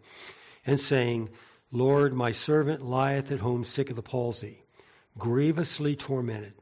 and 0.64 0.80
saying, 0.80 1.30
Lord, 1.70 2.14
my 2.14 2.32
servant 2.32 2.84
lieth 2.84 3.30
at 3.30 3.40
home 3.40 3.64
sick 3.64 3.90
of 3.90 3.96
the 3.96 4.02
palsy, 4.02 4.62
grievously 5.18 5.96
tormented. 5.96 6.54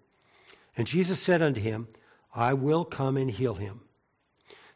And 0.76 0.86
Jesus 0.86 1.20
said 1.20 1.42
unto 1.42 1.60
him, 1.60 1.88
I 2.34 2.54
will 2.54 2.84
come 2.84 3.16
and 3.16 3.30
heal 3.30 3.54
him. 3.54 3.82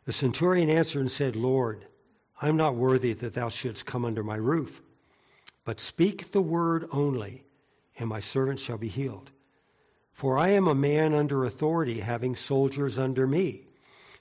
The 0.05 0.13
centurion 0.13 0.71
answered 0.71 1.01
and 1.01 1.11
said, 1.11 1.35
Lord, 1.35 1.87
I 2.41 2.49
am 2.49 2.57
not 2.57 2.77
worthy 2.77 3.13
that 3.15 3.35
thou 3.35 3.49
shouldst 3.49 3.85
come 3.85 4.05
under 4.05 4.23
my 4.23 4.37
roof, 4.37 4.81
but 5.65 5.81
speak 5.81 6.31
the 6.31 6.41
word 6.41 6.87
only, 6.93 7.43
and 7.99 8.09
my 8.09 8.21
servant 8.21 8.61
shall 8.61 8.79
be 8.79 8.89
healed. 8.89 9.31
For 10.13 10.39
I 10.39 10.51
am 10.51 10.67
a 10.67 10.75
man 10.75 11.15
under 11.15 11.45
authority, 11.45 12.01
having 12.01 12.35
soldiers 12.35 12.99
under 12.99 13.27
me. 13.27 13.63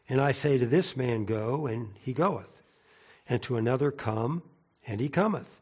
And 0.09 0.21
I 0.21 0.31
say 0.31 0.57
to 0.57 0.65
this 0.65 0.95
man, 0.95 1.25
Go, 1.25 1.67
and 1.67 1.93
he 2.01 2.13
goeth, 2.13 2.61
and 3.27 3.41
to 3.43 3.57
another, 3.57 3.91
Come, 3.91 4.43
and 4.85 4.99
he 4.99 5.09
cometh, 5.09 5.61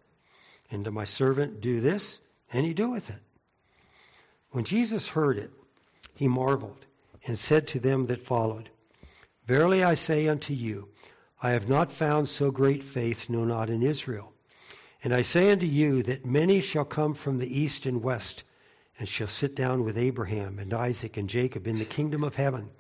and 0.69 0.83
to 0.85 0.91
my 0.91 1.05
servant, 1.05 1.61
Do 1.61 1.79
this, 1.79 2.19
and 2.51 2.65
he 2.65 2.73
doeth 2.73 3.09
it. 3.09 3.21
When 4.51 4.63
Jesus 4.63 5.09
heard 5.09 5.37
it, 5.37 5.51
he 6.13 6.27
marveled, 6.27 6.85
and 7.25 7.39
said 7.39 7.67
to 7.67 7.79
them 7.79 8.05
that 8.07 8.21
followed, 8.21 8.69
Verily 9.47 9.83
I 9.83 9.93
say 9.93 10.27
unto 10.27 10.53
you, 10.53 10.89
I 11.41 11.51
have 11.51 11.69
not 11.69 11.91
found 11.91 12.29
so 12.29 12.51
great 12.51 12.83
faith, 12.83 13.29
no, 13.29 13.43
not 13.45 13.69
in 13.69 13.83
Israel. 13.83 14.31
And 15.05 15.13
I 15.13 15.21
say 15.21 15.51
unto 15.51 15.67
you 15.67 16.01
that 16.01 16.25
many 16.25 16.59
shall 16.61 16.83
come 16.83 17.13
from 17.13 17.37
the 17.37 17.59
east 17.59 17.85
and 17.85 18.01
west, 18.01 18.43
and 18.97 19.07
shall 19.07 19.27
sit 19.27 19.55
down 19.55 19.83
with 19.83 19.99
Abraham 19.99 20.57
and 20.57 20.73
Isaac 20.73 21.15
and 21.15 21.29
Jacob 21.29 21.67
in 21.67 21.77
the 21.77 21.85
kingdom 21.85 22.23
of 22.23 22.37
heaven. 22.37 22.71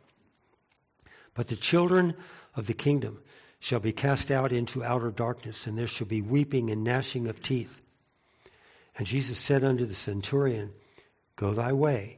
But 1.35 1.49
the 1.49 1.55
children 1.55 2.15
of 2.55 2.65
the 2.65 2.73
kingdom 2.73 3.19
shall 3.59 3.79
be 3.79 3.93
cast 3.93 4.31
out 4.31 4.51
into 4.51 4.83
outer 4.83 5.11
darkness, 5.11 5.67
and 5.67 5.77
there 5.77 5.85
shall 5.85 6.07
be 6.07 6.23
weeping 6.23 6.71
and 6.71 6.83
gnashing 6.83 7.27
of 7.27 7.43
teeth. 7.43 7.79
And 8.97 9.05
Jesus 9.05 9.37
said 9.37 9.63
unto 9.63 9.85
the 9.85 9.93
centurion, 9.93 10.73
Go 11.35 11.53
thy 11.53 11.73
way, 11.73 12.17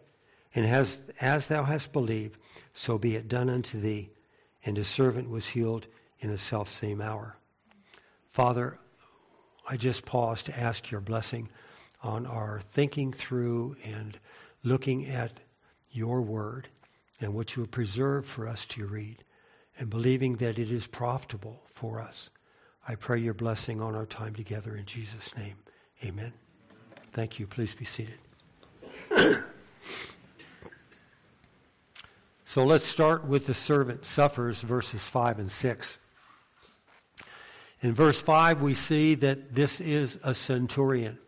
and 0.56 0.66
as, 0.66 1.02
as 1.20 1.48
thou 1.48 1.66
hast 1.66 1.92
believed, 1.92 2.40
so 2.72 2.98
be 2.98 3.18
it 3.18 3.28
done 3.28 3.50
unto 3.50 3.78
thee. 3.78 4.12
And 4.64 4.78
his 4.78 4.88
servant 4.88 5.30
was 5.30 5.48
healed 5.48 5.88
in 6.22 6.32
the 6.32 6.38
selfsame 6.38 7.02
hour. 7.02 7.36
Father, 8.30 8.80
I 9.68 9.78
just 9.78 10.06
pause 10.06 10.44
to 10.44 10.58
ask 10.58 10.90
your 10.92 11.02
blessing 11.02 11.50
on 12.02 12.26
our 12.26 12.62
thinking 12.72 13.12
through 13.12 13.76
and 13.84 14.18
looking 14.64 15.08
at 15.08 15.32
your 15.92 16.22
word 16.22 16.70
and 17.20 17.34
what 17.34 17.56
you 17.56 17.64
have 17.64 17.72
preserved 17.72 18.28
for 18.28 18.48
us 18.48 18.66
to 18.66 18.86
read, 18.86 19.24
and 19.80 19.90
believing 19.90 20.36
that 20.38 20.60
it 20.60 20.72
is 20.72 20.86
profitable 20.88 21.64
for 21.68 22.00
us. 22.00 22.30
I 22.88 22.96
pray 22.96 23.20
your 23.20 23.34
blessing 23.34 23.82
on 23.82 23.96
our 23.96 24.06
time 24.06 24.36
together 24.36 24.76
in 24.76 24.86
Jesus' 24.86 25.36
name. 25.36 25.56
Amen. 26.04 26.32
Thank 27.12 27.40
you. 27.40 27.48
Please 27.48 27.74
be 27.74 27.86
seated. 27.86 28.20
so 32.46 32.64
let's 32.64 32.86
start 32.86 33.26
with 33.26 33.48
the 33.48 33.54
servant 33.54 34.06
suffers, 34.06 34.62
verses 34.62 35.04
5 35.04 35.40
and 35.40 35.52
6. 35.52 35.98
In 37.82 37.94
verse 37.94 38.20
5, 38.20 38.62
we 38.62 38.74
see 38.74 39.16
that 39.16 39.54
this 39.54 39.80
is 39.80 40.18
a 40.24 40.34
centurion. 40.34 41.20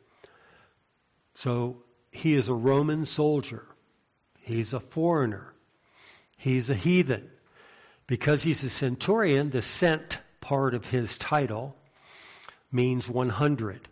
So 1.36 1.84
he 2.12 2.34
is 2.34 2.50
a 2.50 2.54
Roman 2.54 3.06
soldier, 3.06 3.66
he's 4.40 4.74
a 4.74 4.80
foreigner. 4.80 5.54
He's 6.40 6.70
a 6.70 6.74
heathen. 6.74 7.30
Because 8.08 8.44
he's 8.44 8.64
a 8.64 8.70
centurion, 8.70 9.50
the 9.50 9.62
cent 9.62 10.20
part 10.40 10.74
of 10.74 10.88
his 10.88 11.18
title 11.18 11.76
means 12.72 13.10
100. 13.10 13.90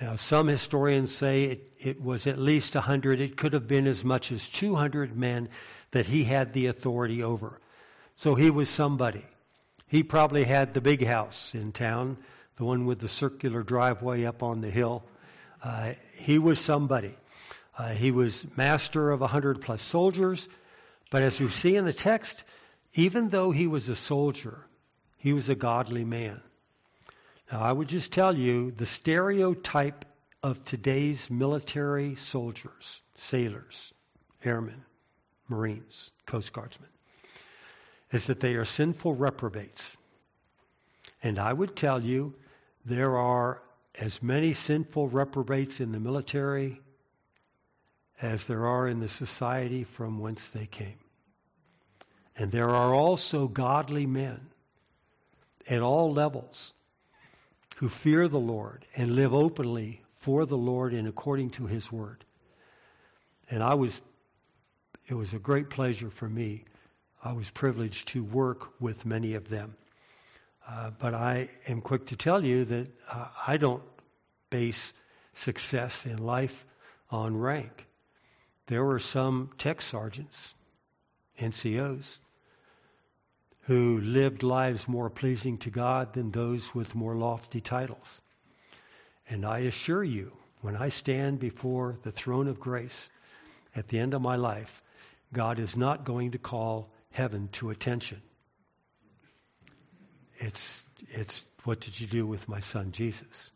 Now, 0.00 0.16
some 0.16 0.48
historians 0.48 1.14
say 1.14 1.44
it, 1.44 1.72
it 1.78 2.02
was 2.02 2.26
at 2.26 2.38
least 2.38 2.74
100. 2.74 3.20
It 3.20 3.36
could 3.36 3.52
have 3.52 3.68
been 3.68 3.86
as 3.86 4.02
much 4.02 4.32
as 4.32 4.46
200 4.48 5.14
men 5.16 5.50
that 5.90 6.06
he 6.06 6.24
had 6.24 6.54
the 6.54 6.66
authority 6.66 7.22
over. 7.22 7.60
So 8.16 8.34
he 8.34 8.50
was 8.50 8.70
somebody. 8.70 9.26
He 9.88 10.02
probably 10.02 10.44
had 10.44 10.74
the 10.74 10.80
big 10.80 11.04
house 11.04 11.54
in 11.54 11.72
town, 11.72 12.18
the 12.56 12.64
one 12.64 12.86
with 12.86 13.00
the 13.00 13.08
circular 13.08 13.62
driveway 13.62 14.24
up 14.24 14.42
on 14.42 14.60
the 14.60 14.70
hill. 14.70 15.02
Uh, 15.62 15.94
he 16.14 16.38
was 16.38 16.60
somebody. 16.60 17.14
Uh, 17.76 17.88
he 17.88 18.10
was 18.10 18.46
master 18.56 19.10
of 19.10 19.20
a 19.20 19.24
100 19.24 19.60
plus 19.60 19.82
soldiers. 19.82 20.48
But 21.10 21.22
as 21.22 21.40
you 21.40 21.48
see 21.48 21.76
in 21.76 21.84
the 21.84 21.92
text, 21.92 22.44
even 22.94 23.30
though 23.30 23.50
he 23.50 23.66
was 23.66 23.88
a 23.88 23.96
soldier, 23.96 24.66
he 25.16 25.32
was 25.32 25.48
a 25.48 25.54
godly 25.54 26.04
man. 26.04 26.40
Now, 27.50 27.62
I 27.62 27.72
would 27.72 27.88
just 27.88 28.12
tell 28.12 28.36
you 28.36 28.72
the 28.72 28.86
stereotype 28.86 30.04
of 30.42 30.64
today's 30.64 31.30
military 31.30 32.14
soldiers, 32.14 33.00
sailors, 33.14 33.94
airmen, 34.44 34.84
Marines, 35.48 36.10
Coast 36.26 36.52
Guardsmen, 36.52 36.90
is 38.12 38.26
that 38.26 38.40
they 38.40 38.54
are 38.54 38.64
sinful 38.64 39.14
reprobates. 39.14 39.96
And 41.22 41.38
I 41.38 41.52
would 41.52 41.76
tell 41.76 42.02
you 42.02 42.34
there 42.84 43.16
are 43.16 43.62
as 43.98 44.22
many 44.22 44.54
sinful 44.54 45.08
reprobates 45.08 45.80
in 45.80 45.92
the 45.92 46.00
military 46.00 46.80
as 48.20 48.46
there 48.46 48.66
are 48.66 48.88
in 48.88 49.00
the 49.00 49.08
society 49.08 49.84
from 49.84 50.18
whence 50.18 50.48
they 50.48 50.66
came. 50.66 50.98
And 52.36 52.52
there 52.52 52.70
are 52.70 52.94
also 52.94 53.48
godly 53.48 54.06
men 54.06 54.40
at 55.68 55.82
all 55.82 56.12
levels 56.12 56.74
who 57.76 57.88
fear 57.88 58.28
the 58.28 58.40
Lord 58.40 58.84
and 58.96 59.14
live 59.14 59.34
openly 59.34 60.02
for 60.14 60.46
the 60.46 60.56
Lord 60.56 60.92
and 60.92 61.06
according 61.06 61.50
to 61.50 61.66
his 61.66 61.92
word. 61.92 62.24
And 63.50 63.62
I 63.62 63.74
was, 63.74 64.00
it 65.06 65.14
was 65.14 65.32
a 65.32 65.38
great 65.38 65.70
pleasure 65.70 66.10
for 66.10 66.28
me. 66.28 66.64
I 67.22 67.32
was 67.32 67.50
privileged 67.50 68.08
to 68.08 68.22
work 68.22 68.80
with 68.80 69.04
many 69.04 69.34
of 69.34 69.48
them. 69.48 69.76
Uh, 70.68 70.90
but 70.98 71.14
I 71.14 71.48
am 71.66 71.80
quick 71.80 72.06
to 72.06 72.16
tell 72.16 72.44
you 72.44 72.64
that 72.66 72.88
uh, 73.10 73.26
I 73.46 73.56
don't 73.56 73.82
base 74.50 74.92
success 75.32 76.04
in 76.04 76.18
life 76.18 76.64
on 77.10 77.36
rank. 77.36 77.86
There 78.66 78.84
were 78.84 78.98
some 78.98 79.50
tech 79.56 79.80
sergeants, 79.80 80.54
NCOs, 81.40 82.18
who 83.62 84.00
lived 84.00 84.42
lives 84.42 84.86
more 84.86 85.08
pleasing 85.08 85.58
to 85.58 85.70
God 85.70 86.12
than 86.12 86.30
those 86.30 86.74
with 86.74 86.94
more 86.94 87.14
lofty 87.14 87.60
titles. 87.60 88.20
And 89.28 89.44
I 89.44 89.60
assure 89.60 90.04
you, 90.04 90.32
when 90.60 90.76
I 90.76 90.88
stand 90.88 91.38
before 91.38 91.96
the 92.02 92.12
throne 92.12 92.48
of 92.48 92.60
grace, 92.60 93.08
at 93.74 93.88
the 93.88 93.98
end 93.98 94.12
of 94.12 94.22
my 94.22 94.36
life, 94.36 94.82
God 95.32 95.58
is 95.58 95.76
not 95.76 96.04
going 96.04 96.32
to 96.32 96.38
call 96.38 96.90
heaven 97.10 97.48
to 97.52 97.70
attention. 97.70 98.22
It's, 100.38 100.84
it's 101.08 101.44
what 101.64 101.80
did 101.80 102.00
you 102.00 102.06
do 102.06 102.26
with 102.26 102.48
my 102.48 102.60
son 102.60 102.92
Jesus? 102.92 103.50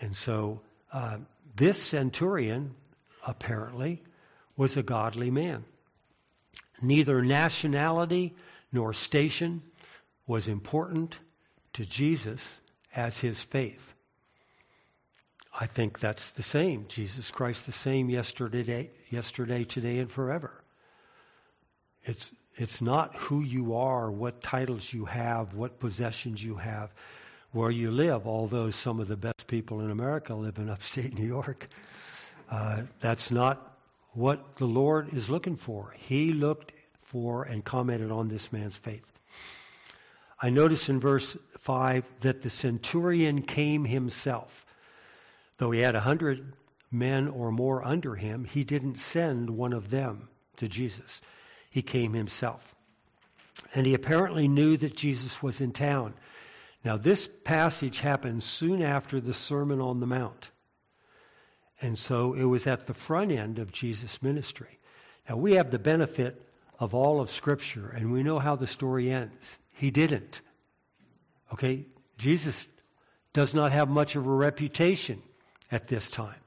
And 0.00 0.14
so 0.14 0.60
uh, 0.92 1.18
this 1.56 1.82
centurion 1.82 2.74
apparently 3.26 4.02
was 4.56 4.76
a 4.76 4.82
godly 4.82 5.30
man. 5.30 5.64
Neither 6.82 7.22
nationality 7.22 8.34
nor 8.72 8.92
station 8.92 9.62
was 10.26 10.48
important 10.48 11.18
to 11.72 11.86
Jesus 11.86 12.60
as 12.94 13.20
his 13.20 13.40
faith. 13.40 13.94
I 15.58 15.66
think 15.66 16.00
that's 16.00 16.30
the 16.30 16.42
same. 16.42 16.84
Jesus 16.88 17.30
Christ 17.30 17.64
the 17.64 17.72
same 17.72 18.10
yesterday, 18.10 18.90
yesterday, 19.10 19.64
today, 19.64 19.98
and 19.98 20.10
forever. 20.10 20.62
It's, 22.04 22.32
it's 22.56 22.80
not 22.80 23.14
who 23.14 23.42
you 23.42 23.74
are, 23.74 24.10
what 24.10 24.42
titles 24.42 24.92
you 24.92 25.04
have, 25.04 25.54
what 25.54 25.78
possessions 25.78 26.42
you 26.42 26.56
have, 26.56 26.92
where 27.52 27.70
you 27.70 27.90
live, 27.90 28.26
although 28.26 28.70
some 28.70 28.98
of 28.98 29.08
the 29.08 29.16
best 29.16 29.46
people 29.46 29.80
in 29.80 29.90
America 29.90 30.34
live 30.34 30.58
in 30.58 30.70
upstate 30.76 31.14
New 31.14 31.26
York. 31.26 31.68
Uh, 32.50 32.82
that's 33.00 33.30
not 33.30 33.76
what 34.12 34.56
the 34.56 34.66
Lord 34.66 35.12
is 35.12 35.28
looking 35.28 35.56
for. 35.56 35.94
He 35.98 36.32
looked 36.32 36.72
for 37.02 37.44
and 37.44 37.64
commented 37.64 38.10
on 38.10 38.28
this 38.28 38.52
man's 38.52 38.76
faith. 38.76 39.12
I 40.40 40.50
notice 40.50 40.88
in 40.88 41.00
verse 41.00 41.36
5 41.58 42.04
that 42.20 42.42
the 42.42 42.50
centurion 42.50 43.42
came 43.42 43.84
himself. 43.84 44.66
Though 45.58 45.70
he 45.70 45.80
had 45.80 45.94
a 45.94 46.00
hundred 46.00 46.52
men 46.90 47.28
or 47.28 47.50
more 47.50 47.84
under 47.84 48.14
him, 48.16 48.44
he 48.44 48.64
didn't 48.64 48.96
send 48.96 49.50
one 49.50 49.72
of 49.72 49.90
them 49.90 50.28
to 50.56 50.68
Jesus. 50.68 51.20
He 51.76 51.82
came 51.82 52.14
himself. 52.14 52.74
And 53.74 53.84
he 53.84 53.92
apparently 53.92 54.48
knew 54.48 54.78
that 54.78 54.96
Jesus 54.96 55.42
was 55.42 55.60
in 55.60 55.72
town. 55.72 56.14
Now, 56.82 56.96
this 56.96 57.28
passage 57.44 58.00
happened 58.00 58.44
soon 58.44 58.80
after 58.80 59.20
the 59.20 59.34
Sermon 59.34 59.78
on 59.78 60.00
the 60.00 60.06
Mount. 60.06 60.48
And 61.82 61.98
so 61.98 62.32
it 62.32 62.44
was 62.44 62.66
at 62.66 62.86
the 62.86 62.94
front 62.94 63.30
end 63.30 63.58
of 63.58 63.72
Jesus' 63.72 64.22
ministry. 64.22 64.78
Now, 65.28 65.36
we 65.36 65.52
have 65.56 65.70
the 65.70 65.78
benefit 65.78 66.40
of 66.80 66.94
all 66.94 67.20
of 67.20 67.28
Scripture, 67.28 67.90
and 67.94 68.10
we 68.10 68.22
know 68.22 68.38
how 68.38 68.56
the 68.56 68.66
story 68.66 69.10
ends. 69.10 69.58
He 69.74 69.90
didn't. 69.90 70.40
Okay? 71.52 71.84
Jesus 72.16 72.68
does 73.34 73.52
not 73.52 73.70
have 73.72 73.90
much 73.90 74.16
of 74.16 74.26
a 74.26 74.30
reputation 74.30 75.20
at 75.70 75.88
this 75.88 76.08
time. 76.08 76.40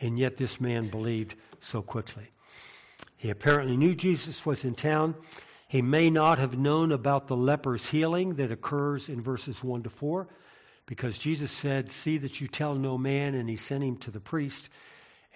And 0.00 0.16
yet, 0.20 0.36
this 0.36 0.60
man 0.60 0.88
believed 0.88 1.34
so 1.58 1.82
quickly. 1.82 2.28
He 3.26 3.30
apparently 3.30 3.76
knew 3.76 3.96
Jesus 3.96 4.46
was 4.46 4.64
in 4.64 4.76
town. 4.76 5.16
He 5.66 5.82
may 5.82 6.10
not 6.10 6.38
have 6.38 6.56
known 6.56 6.92
about 6.92 7.26
the 7.26 7.34
leper's 7.36 7.88
healing 7.88 8.34
that 8.34 8.52
occurs 8.52 9.08
in 9.08 9.20
verses 9.20 9.64
1 9.64 9.82
to 9.82 9.90
4 9.90 10.28
because 10.86 11.18
Jesus 11.18 11.50
said, 11.50 11.90
See 11.90 12.18
that 12.18 12.40
you 12.40 12.46
tell 12.46 12.76
no 12.76 12.96
man, 12.96 13.34
and 13.34 13.48
he 13.48 13.56
sent 13.56 13.82
him 13.82 13.96
to 13.96 14.12
the 14.12 14.20
priest. 14.20 14.68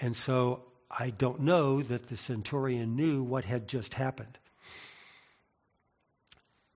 And 0.00 0.14
so 0.14 0.62
I 0.88 1.10
don't 1.10 1.40
know 1.40 1.82
that 1.82 2.06
the 2.06 2.16
centurion 2.16 2.94
knew 2.94 3.24
what 3.24 3.44
had 3.44 3.66
just 3.66 3.94
happened. 3.94 4.38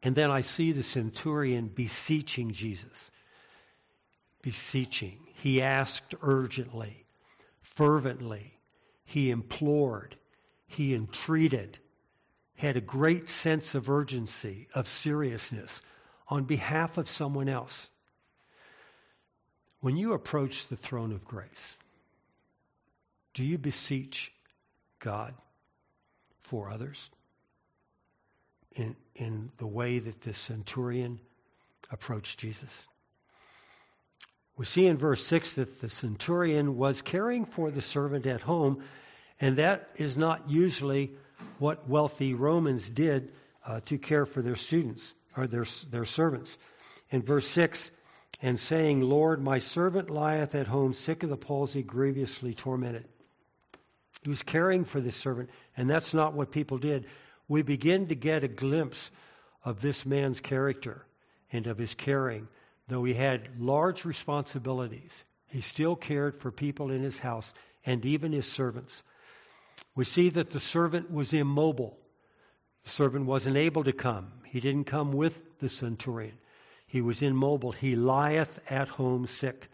And 0.02 0.16
then 0.16 0.32
I 0.32 0.40
see 0.40 0.72
the 0.72 0.82
centurion 0.82 1.68
beseeching 1.68 2.50
Jesus. 2.50 3.12
Beseeching. 4.42 5.28
He 5.32 5.62
asked 5.62 6.16
urgently, 6.22 7.06
fervently. 7.62 8.58
He 9.04 9.30
implored. 9.30 10.16
He 10.74 10.94
entreated. 10.94 11.78
Had 12.56 12.76
a 12.76 12.80
great 12.80 13.28
sense 13.28 13.74
of 13.74 13.90
urgency, 13.90 14.68
of 14.74 14.86
seriousness 14.86 15.82
on 16.28 16.44
behalf 16.44 16.98
of 16.98 17.08
someone 17.08 17.48
else. 17.48 17.90
When 19.80 19.96
you 19.96 20.12
approach 20.12 20.68
the 20.68 20.76
throne 20.76 21.12
of 21.12 21.24
grace, 21.24 21.76
do 23.34 23.44
you 23.44 23.58
beseech 23.58 24.32
God 24.98 25.34
for 26.40 26.70
others 26.70 27.10
in, 28.74 28.96
in 29.14 29.50
the 29.58 29.66
way 29.66 29.98
that 29.98 30.22
this 30.22 30.38
centurion 30.38 31.20
approached 31.90 32.38
Jesus? 32.38 32.86
We 34.56 34.64
see 34.64 34.86
in 34.86 34.96
verse 34.96 35.26
6 35.26 35.54
that 35.54 35.80
the 35.80 35.88
centurion 35.88 36.76
was 36.76 37.02
caring 37.02 37.44
for 37.44 37.70
the 37.70 37.82
servant 37.82 38.24
at 38.24 38.42
home, 38.42 38.84
and 39.44 39.58
that 39.58 39.90
is 39.96 40.16
not 40.16 40.48
usually 40.48 41.12
what 41.58 41.86
wealthy 41.86 42.32
Romans 42.32 42.88
did 42.88 43.30
uh, 43.66 43.78
to 43.80 43.98
care 43.98 44.24
for 44.24 44.40
their 44.40 44.56
students 44.56 45.14
or 45.36 45.46
their, 45.46 45.66
their 45.90 46.06
servants. 46.06 46.56
In 47.10 47.20
verse 47.20 47.46
6, 47.48 47.90
and 48.40 48.58
saying, 48.58 49.02
Lord, 49.02 49.42
my 49.42 49.58
servant 49.58 50.08
lieth 50.08 50.54
at 50.54 50.68
home 50.68 50.94
sick 50.94 51.22
of 51.22 51.28
the 51.28 51.36
palsy, 51.36 51.82
grievously 51.82 52.54
tormented. 52.54 53.04
He 54.22 54.30
was 54.30 54.42
caring 54.42 54.82
for 54.82 55.02
this 55.02 55.14
servant, 55.14 55.50
and 55.76 55.90
that's 55.90 56.14
not 56.14 56.32
what 56.32 56.50
people 56.50 56.78
did. 56.78 57.04
We 57.46 57.60
begin 57.60 58.06
to 58.06 58.14
get 58.14 58.44
a 58.44 58.48
glimpse 58.48 59.10
of 59.62 59.82
this 59.82 60.06
man's 60.06 60.40
character 60.40 61.04
and 61.52 61.66
of 61.66 61.76
his 61.76 61.94
caring. 61.94 62.48
Though 62.88 63.04
he 63.04 63.12
had 63.12 63.60
large 63.60 64.06
responsibilities, 64.06 65.24
he 65.48 65.60
still 65.60 65.96
cared 65.96 66.40
for 66.40 66.50
people 66.50 66.90
in 66.90 67.02
his 67.02 67.18
house 67.18 67.52
and 67.84 68.06
even 68.06 68.32
his 68.32 68.50
servants. 68.50 69.02
We 69.94 70.04
see 70.04 70.28
that 70.30 70.50
the 70.50 70.60
servant 70.60 71.10
was 71.10 71.32
immobile. 71.32 71.98
The 72.84 72.90
servant 72.90 73.26
wasn't 73.26 73.56
able 73.56 73.84
to 73.84 73.92
come. 73.92 74.32
He 74.44 74.60
didn't 74.60 74.84
come 74.84 75.12
with 75.12 75.58
the 75.58 75.68
centurion. 75.68 76.38
He 76.86 77.00
was 77.00 77.22
immobile. 77.22 77.72
He 77.72 77.96
lieth 77.96 78.60
at 78.70 78.88
home 78.88 79.26
sick. 79.26 79.68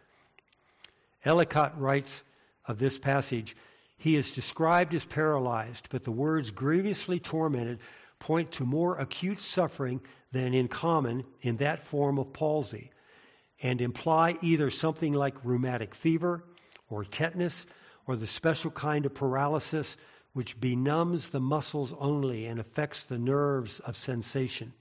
Ellicott 1.25 1.79
writes 1.79 2.23
of 2.67 2.79
this 2.79 2.99
passage 2.99 3.57
he 4.01 4.17
is 4.17 4.31
described 4.31 4.95
as 4.95 5.05
paralyzed, 5.05 5.89
but 5.91 6.05
the 6.05 6.11
words 6.11 6.51
grievously 6.51 7.21
tormented 7.21 7.81
point 8.19 8.51
to 8.53 8.65
more 8.65 8.97
acute 8.97 9.43
suffering 9.43 10.01
than 10.33 10.55
in 10.55 10.69
common 10.69 11.25
in 11.43 11.59
that 11.59 11.83
form 11.83 12.19
of 12.19 12.33
palsy 12.33 12.91
and 13.63 13.83
imply 13.83 14.39
either 14.41 14.71
something 14.71 15.13
like 15.13 15.45
rheumatic 15.45 15.95
fever 15.95 16.45
or 16.89 17.05
tetanus 17.05 17.67
or 18.11 18.17
the 18.17 18.27
special 18.27 18.73
kind 18.73 19.07
of 19.07 19.15
paralysis 19.15 19.97
which 20.33 20.61
benumbs 20.61 21.31
the 21.31 21.39
muscles 21.39 21.95
only 22.01 22.45
and 22.45 22.59
affects 22.59 23.05
the 23.05 23.19
nerves 23.19 23.79
of 23.79 23.95
sensation 23.95 24.73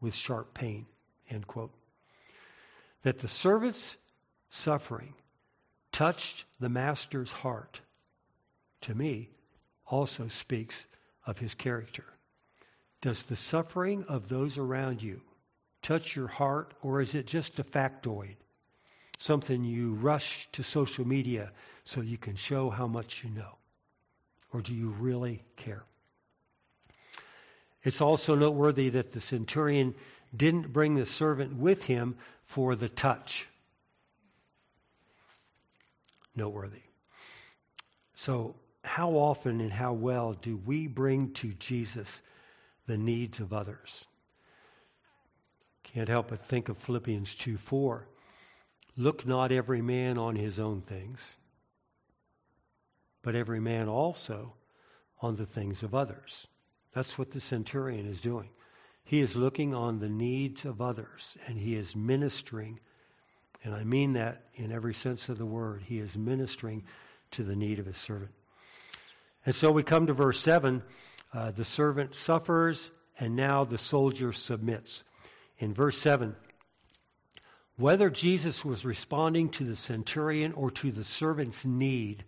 with 0.00 0.14
sharp 0.14 0.54
pain. 0.54 0.86
End 1.28 1.46
quote. 1.46 1.74
That 3.02 3.18
the 3.18 3.28
servant's 3.28 3.98
suffering 4.48 5.12
touched 5.92 6.46
the 6.58 6.70
master's 6.70 7.30
heart 7.30 7.82
to 8.80 8.94
me, 8.94 9.28
also 9.86 10.28
speaks 10.28 10.86
of 11.26 11.40
his 11.40 11.54
character. 11.54 12.04
Does 13.02 13.24
the 13.24 13.36
suffering 13.36 14.02
of 14.08 14.30
those 14.30 14.56
around 14.56 15.02
you 15.02 15.20
touch 15.82 16.16
your 16.16 16.28
heart, 16.28 16.72
or 16.80 17.02
is 17.02 17.14
it 17.14 17.26
just 17.26 17.58
a 17.58 17.64
factoid? 17.64 18.36
Something 19.18 19.64
you 19.64 19.94
rush 19.94 20.48
to 20.52 20.62
social 20.62 21.06
media 21.06 21.50
so 21.84 22.00
you 22.00 22.16
can 22.16 22.36
show 22.36 22.70
how 22.70 22.86
much 22.86 23.24
you 23.24 23.30
know? 23.30 23.56
Or 24.52 24.62
do 24.62 24.72
you 24.72 24.90
really 24.90 25.42
care? 25.56 25.82
It's 27.82 28.00
also 28.00 28.34
noteworthy 28.34 28.88
that 28.90 29.12
the 29.12 29.20
centurion 29.20 29.94
didn't 30.34 30.72
bring 30.72 30.94
the 30.94 31.04
servant 31.04 31.56
with 31.56 31.84
him 31.84 32.16
for 32.44 32.76
the 32.76 32.88
touch. 32.88 33.48
Noteworthy. 36.36 36.82
So 38.14 38.54
how 38.84 39.10
often 39.10 39.60
and 39.60 39.72
how 39.72 39.94
well 39.94 40.34
do 40.34 40.56
we 40.56 40.86
bring 40.86 41.32
to 41.34 41.52
Jesus 41.54 42.22
the 42.86 42.96
needs 42.96 43.40
of 43.40 43.52
others? 43.52 44.06
Can't 45.82 46.08
help 46.08 46.28
but 46.28 46.38
think 46.38 46.68
of 46.68 46.78
Philippians 46.78 47.34
2 47.34 47.56
4. 47.56 48.06
Look 48.98 49.24
not 49.24 49.52
every 49.52 49.80
man 49.80 50.18
on 50.18 50.34
his 50.34 50.58
own 50.58 50.82
things, 50.82 51.36
but 53.22 53.36
every 53.36 53.60
man 53.60 53.88
also 53.88 54.54
on 55.22 55.36
the 55.36 55.46
things 55.46 55.84
of 55.84 55.94
others. 55.94 56.48
That's 56.92 57.16
what 57.16 57.30
the 57.30 57.40
centurion 57.40 58.06
is 58.06 58.20
doing. 58.20 58.48
He 59.04 59.20
is 59.20 59.36
looking 59.36 59.72
on 59.72 60.00
the 60.00 60.08
needs 60.08 60.64
of 60.64 60.82
others 60.82 61.36
and 61.46 61.56
he 61.56 61.76
is 61.76 61.94
ministering, 61.94 62.80
and 63.62 63.72
I 63.72 63.84
mean 63.84 64.14
that 64.14 64.46
in 64.56 64.72
every 64.72 64.94
sense 64.94 65.28
of 65.28 65.38
the 65.38 65.46
word. 65.46 65.82
He 65.86 66.00
is 66.00 66.18
ministering 66.18 66.82
to 67.30 67.44
the 67.44 67.54
need 67.54 67.78
of 67.78 67.86
his 67.86 67.98
servant. 67.98 68.32
And 69.46 69.54
so 69.54 69.70
we 69.70 69.84
come 69.84 70.08
to 70.08 70.12
verse 70.12 70.40
7. 70.40 70.82
Uh, 71.32 71.52
the 71.52 71.64
servant 71.64 72.16
suffers, 72.16 72.90
and 73.20 73.36
now 73.36 73.62
the 73.64 73.78
soldier 73.78 74.32
submits. 74.32 75.04
In 75.58 75.72
verse 75.72 75.98
7, 75.98 76.34
whether 77.78 78.10
Jesus 78.10 78.64
was 78.64 78.84
responding 78.84 79.48
to 79.50 79.64
the 79.64 79.76
centurion 79.76 80.52
or 80.52 80.70
to 80.72 80.90
the 80.90 81.04
servant's 81.04 81.64
need, 81.64 82.24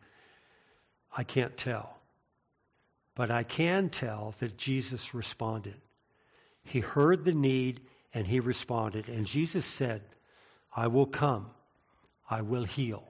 I 1.15 1.25
can't 1.25 1.57
tell. 1.59 1.99
but 3.21 3.31
I 3.31 3.43
can 3.43 3.91
tell 3.91 4.35
that 4.39 4.57
Jesus 4.57 5.13
responded. 5.13 5.75
He 6.63 6.81
heard 6.81 7.27
the 7.27 7.35
need 7.35 7.81
and 8.15 8.27
he 8.27 8.41
responded. 8.41 9.11
And 9.11 9.27
Jesus 9.27 9.67
said, 9.67 10.01
I 10.75 10.87
will 10.87 11.05
come, 11.05 11.51
I 12.31 12.41
will 12.41 12.65
heal. 12.65 13.05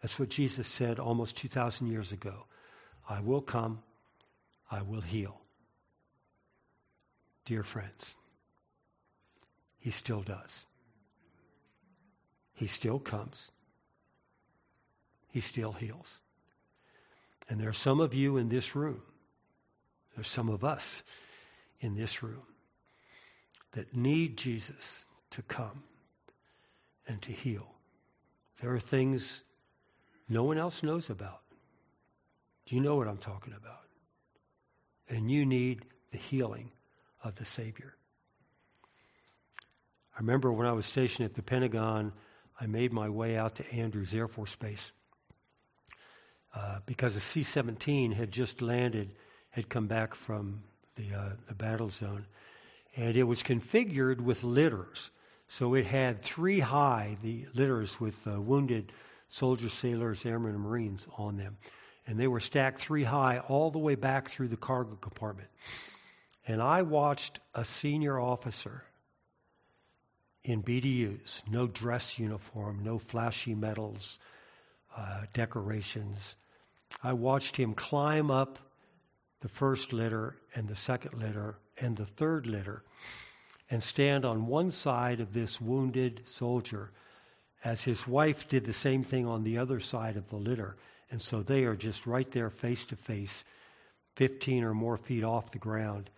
That's 0.00 0.18
what 0.18 0.30
Jesus 0.30 0.66
said 0.66 0.98
almost 0.98 1.36
2,000 1.36 1.86
years 1.86 2.12
ago. 2.12 2.46
I 3.06 3.20
will 3.20 3.42
come, 3.42 3.82
I 4.70 4.80
will 4.80 5.02
heal. 5.02 5.38
Dear 7.44 7.62
friends, 7.62 8.14
he 9.78 9.90
still 9.90 10.22
does. 10.22 10.64
He 12.54 12.66
still 12.66 12.98
comes. 12.98 13.50
He 15.30 15.40
still 15.40 15.72
heals. 15.72 16.22
And 17.48 17.60
there 17.60 17.68
are 17.68 17.74
some 17.74 18.00
of 18.00 18.14
you 18.14 18.36
in 18.36 18.48
this 18.48 18.74
room, 18.74 19.02
there's 20.14 20.28
some 20.28 20.48
of 20.48 20.64
us 20.64 21.02
in 21.80 21.96
this 21.96 22.22
room 22.22 22.46
that 23.72 23.94
need 23.94 24.36
Jesus 24.36 25.04
to 25.30 25.42
come 25.42 25.82
and 27.08 27.20
to 27.22 27.32
heal. 27.32 27.66
There 28.60 28.72
are 28.72 28.80
things 28.80 29.42
no 30.28 30.44
one 30.44 30.56
else 30.56 30.82
knows 30.82 31.10
about. 31.10 31.40
Do 32.66 32.76
you 32.76 32.80
know 32.80 32.96
what 32.96 33.08
I'm 33.08 33.18
talking 33.18 33.52
about? 33.52 33.80
And 35.08 35.30
you 35.30 35.44
need 35.44 35.84
the 36.12 36.18
healing 36.18 36.70
of 37.22 37.36
the 37.36 37.44
Savior. 37.44 37.96
I 40.16 40.20
remember 40.20 40.52
when 40.52 40.66
I 40.66 40.72
was 40.72 40.86
stationed 40.86 41.26
at 41.26 41.34
the 41.34 41.42
Pentagon, 41.42 42.12
I 42.60 42.66
made 42.66 42.92
my 42.92 43.08
way 43.08 43.36
out 43.36 43.56
to 43.56 43.72
Andrews 43.72 44.14
Air 44.14 44.28
Force 44.28 44.54
Base 44.56 44.92
uh, 46.54 46.78
because 46.86 47.16
a 47.16 47.20
C 47.20 47.42
17 47.42 48.12
had 48.12 48.30
just 48.30 48.62
landed, 48.62 49.10
had 49.50 49.68
come 49.68 49.86
back 49.86 50.14
from 50.14 50.62
the, 50.96 51.14
uh, 51.14 51.30
the 51.48 51.54
battle 51.54 51.90
zone, 51.90 52.26
and 52.96 53.16
it 53.16 53.24
was 53.24 53.42
configured 53.42 54.20
with 54.20 54.44
litters. 54.44 55.10
So 55.48 55.74
it 55.74 55.86
had 55.86 56.22
three 56.22 56.60
high, 56.60 57.16
the 57.22 57.46
litters 57.54 58.00
with 58.00 58.26
uh, 58.26 58.40
wounded 58.40 58.92
soldiers, 59.28 59.72
sailors, 59.72 60.24
airmen, 60.24 60.52
and 60.52 60.60
Marines 60.60 61.08
on 61.18 61.36
them. 61.36 61.56
And 62.06 62.18
they 62.18 62.28
were 62.28 62.40
stacked 62.40 62.78
three 62.78 63.04
high 63.04 63.40
all 63.40 63.70
the 63.70 63.78
way 63.78 63.94
back 63.94 64.28
through 64.28 64.48
the 64.48 64.56
cargo 64.56 64.94
compartment. 64.96 65.48
And 66.46 66.62
I 66.62 66.82
watched 66.82 67.40
a 67.54 67.64
senior 67.64 68.20
officer 68.20 68.84
in 70.44 70.62
BDUs, 70.62 71.42
no 71.50 71.66
dress 71.66 72.18
uniform, 72.18 72.80
no 72.82 72.98
flashy 72.98 73.54
medals, 73.54 74.18
uh, 74.96 75.22
decorations. 75.32 76.36
I 77.02 77.14
watched 77.14 77.56
him 77.56 77.72
climb 77.72 78.30
up 78.30 78.58
the 79.40 79.48
first 79.48 79.92
litter 79.92 80.36
and 80.54 80.68
the 80.68 80.76
second 80.76 81.18
litter 81.20 81.56
and 81.78 81.96
the 81.96 82.06
third 82.06 82.46
litter 82.46 82.82
and 83.70 83.82
stand 83.82 84.24
on 84.24 84.46
one 84.46 84.70
side 84.70 85.20
of 85.20 85.32
this 85.32 85.60
wounded 85.60 86.22
soldier 86.26 86.90
as 87.64 87.82
his 87.82 88.06
wife 88.06 88.46
did 88.46 88.66
the 88.66 88.72
same 88.72 89.02
thing 89.02 89.26
on 89.26 89.42
the 89.42 89.56
other 89.56 89.80
side 89.80 90.16
of 90.16 90.28
the 90.28 90.36
litter. 90.36 90.76
And 91.10 91.20
so 91.20 91.42
they 91.42 91.64
are 91.64 91.76
just 91.76 92.06
right 92.06 92.30
there 92.30 92.50
face 92.50 92.84
to 92.86 92.96
face, 92.96 93.44
15 94.16 94.62
or 94.64 94.74
more 94.74 94.98
feet 94.98 95.24
off 95.24 95.50
the 95.50 95.58
ground. 95.58 96.10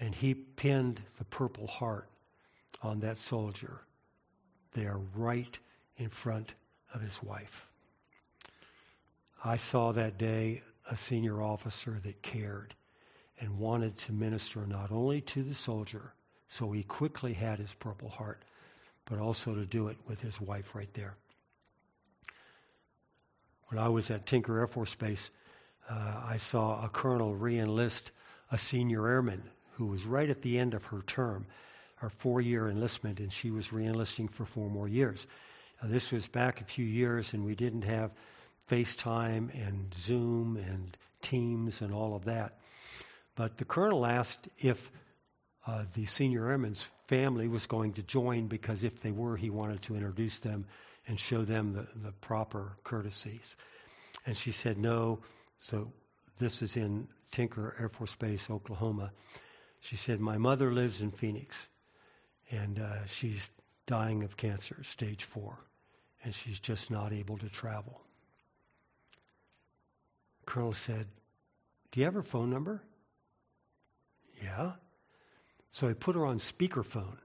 And 0.00 0.14
he 0.14 0.34
pinned 0.34 1.02
the 1.18 1.24
Purple 1.24 1.66
Heart 1.66 2.08
on 2.82 3.00
that 3.00 3.18
soldier. 3.18 3.80
They 4.72 4.86
are 4.86 5.00
right 5.14 5.58
in 5.96 6.08
front 6.08 6.54
of 6.94 7.00
his 7.00 7.22
wife. 7.22 7.66
I 9.44 9.56
saw 9.56 9.92
that 9.92 10.18
day 10.18 10.62
a 10.90 10.96
senior 10.96 11.42
officer 11.42 12.00
that 12.02 12.22
cared 12.22 12.74
and 13.40 13.58
wanted 13.58 13.96
to 13.98 14.12
minister 14.12 14.66
not 14.66 14.90
only 14.90 15.20
to 15.22 15.42
the 15.42 15.54
soldier, 15.54 16.12
so 16.48 16.72
he 16.72 16.82
quickly 16.82 17.34
had 17.34 17.58
his 17.58 17.74
Purple 17.74 18.08
Heart, 18.08 18.42
but 19.04 19.18
also 19.18 19.54
to 19.54 19.64
do 19.64 19.88
it 19.88 19.96
with 20.06 20.20
his 20.20 20.40
wife 20.40 20.74
right 20.74 20.92
there. 20.94 21.14
When 23.68 23.78
I 23.78 23.88
was 23.88 24.10
at 24.10 24.26
Tinker 24.26 24.58
Air 24.58 24.66
Force 24.66 24.94
Base, 24.94 25.30
uh, 25.88 26.22
I 26.24 26.38
saw 26.38 26.84
a 26.84 26.88
colonel 26.88 27.34
reenlist 27.34 28.10
a 28.50 28.58
senior 28.58 29.06
airman 29.06 29.42
who 29.72 29.86
was 29.86 30.06
right 30.06 30.28
at 30.28 30.42
the 30.42 30.58
end 30.58 30.74
of 30.74 30.86
her 30.86 31.02
term 31.02 31.46
our 32.02 32.08
four 32.08 32.40
year 32.40 32.68
enlistment, 32.68 33.20
and 33.20 33.32
she 33.32 33.50
was 33.50 33.68
reenlisting 33.68 34.30
for 34.30 34.44
four 34.44 34.70
more 34.70 34.88
years. 34.88 35.26
Now, 35.82 35.88
this 35.88 36.12
was 36.12 36.26
back 36.26 36.60
a 36.60 36.64
few 36.64 36.84
years, 36.84 37.32
and 37.32 37.44
we 37.44 37.54
didn't 37.54 37.82
have 37.82 38.12
FaceTime 38.70 39.50
and 39.54 39.94
Zoom 39.94 40.56
and 40.56 40.96
Teams 41.22 41.80
and 41.80 41.92
all 41.92 42.14
of 42.14 42.24
that. 42.26 42.58
But 43.34 43.56
the 43.56 43.64
colonel 43.64 44.04
asked 44.04 44.48
if 44.58 44.90
uh, 45.66 45.84
the 45.94 46.06
senior 46.06 46.48
airman's 46.48 46.86
family 47.06 47.48
was 47.48 47.66
going 47.66 47.92
to 47.94 48.02
join 48.02 48.46
because 48.46 48.84
if 48.84 49.00
they 49.00 49.10
were, 49.10 49.36
he 49.36 49.50
wanted 49.50 49.82
to 49.82 49.94
introduce 49.94 50.38
them 50.38 50.66
and 51.06 51.18
show 51.18 51.44
them 51.44 51.72
the, 51.72 51.86
the 52.06 52.12
proper 52.12 52.76
courtesies. 52.84 53.56
And 54.26 54.36
she 54.36 54.50
said 54.50 54.78
no. 54.78 55.20
So 55.58 55.92
this 56.38 56.62
is 56.62 56.76
in 56.76 57.08
Tinker 57.30 57.74
Air 57.78 57.88
Force 57.88 58.14
Base, 58.14 58.50
Oklahoma. 58.50 59.12
She 59.80 59.96
said, 59.96 60.20
My 60.20 60.38
mother 60.38 60.72
lives 60.72 61.00
in 61.00 61.10
Phoenix 61.10 61.68
and 62.50 62.78
uh, 62.78 63.04
she's 63.06 63.50
dying 63.86 64.22
of 64.22 64.36
cancer, 64.36 64.82
stage 64.82 65.24
four, 65.24 65.58
and 66.24 66.34
she's 66.34 66.58
just 66.58 66.90
not 66.90 67.12
able 67.12 67.38
to 67.38 67.48
travel. 67.48 68.00
Colonel 70.46 70.72
said, 70.72 71.06
Do 71.90 72.00
you 72.00 72.06
have 72.06 72.14
her 72.14 72.22
phone 72.22 72.50
number? 72.50 72.82
Yeah. 74.42 74.72
So 75.70 75.88
I 75.88 75.92
put 75.92 76.16
her 76.16 76.24
on 76.24 76.38
speakerphone, 76.38 77.18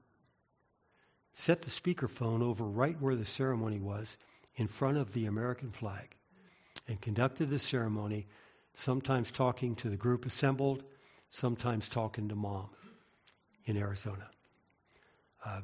set 1.32 1.62
the 1.62 1.70
speakerphone 1.70 2.42
over 2.42 2.64
right 2.64 3.00
where 3.00 3.16
the 3.16 3.24
ceremony 3.24 3.80
was, 3.80 4.18
in 4.56 4.68
front 4.68 4.98
of 4.98 5.12
the 5.12 5.26
American 5.26 5.70
flag, 5.70 6.14
and 6.86 7.00
conducted 7.00 7.50
the 7.50 7.58
ceremony, 7.58 8.26
sometimes 8.74 9.30
talking 9.30 9.74
to 9.76 9.88
the 9.88 9.96
group 9.96 10.26
assembled, 10.26 10.84
sometimes 11.30 11.88
talking 11.88 12.28
to 12.28 12.36
mom 12.36 12.68
in 13.64 13.76
Arizona. 13.76 14.28
Uh, 15.44 15.60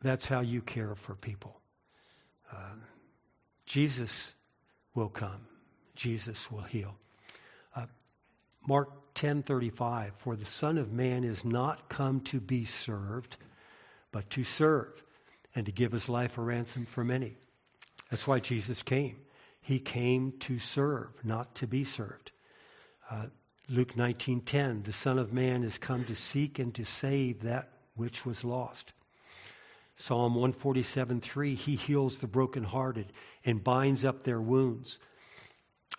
that's 0.00 0.26
how 0.26 0.40
you 0.40 0.60
care 0.60 0.94
for 0.94 1.14
people. 1.14 1.60
Uh, 2.52 2.74
Jesus 3.66 4.34
will 4.94 5.08
come. 5.08 5.46
Jesus 5.94 6.50
will 6.50 6.62
heal. 6.62 6.94
Uh, 7.74 7.86
Mark 8.66 9.14
10:35 9.14 10.12
For 10.18 10.36
the 10.36 10.44
son 10.44 10.78
of 10.78 10.92
man 10.92 11.24
is 11.24 11.44
not 11.44 11.88
come 11.88 12.20
to 12.20 12.40
be 12.40 12.64
served 12.64 13.36
but 14.12 14.30
to 14.30 14.44
serve 14.44 15.02
and 15.54 15.66
to 15.66 15.72
give 15.72 15.92
his 15.92 16.08
life 16.08 16.38
a 16.38 16.42
ransom 16.42 16.86
for 16.86 17.04
many. 17.04 17.36
That's 18.10 18.26
why 18.26 18.40
Jesus 18.40 18.82
came. 18.82 19.16
He 19.60 19.78
came 19.78 20.32
to 20.40 20.58
serve, 20.58 21.24
not 21.24 21.54
to 21.56 21.66
be 21.66 21.84
served. 21.84 22.32
Uh, 23.10 23.26
Luke 23.68 23.96
19:10 23.96 24.84
The 24.84 24.92
son 24.92 25.18
of 25.18 25.32
man 25.32 25.62
is 25.62 25.78
come 25.78 26.04
to 26.06 26.14
seek 26.14 26.58
and 26.58 26.74
to 26.74 26.84
save 26.84 27.42
that 27.42 27.70
which 27.98 28.24
was 28.24 28.44
lost. 28.44 28.92
Psalm 29.96 30.34
147 30.34 31.20
3, 31.20 31.54
he 31.54 31.74
heals 31.74 32.18
the 32.18 32.28
brokenhearted 32.28 33.12
and 33.44 33.64
binds 33.64 34.04
up 34.04 34.22
their 34.22 34.40
wounds. 34.40 35.00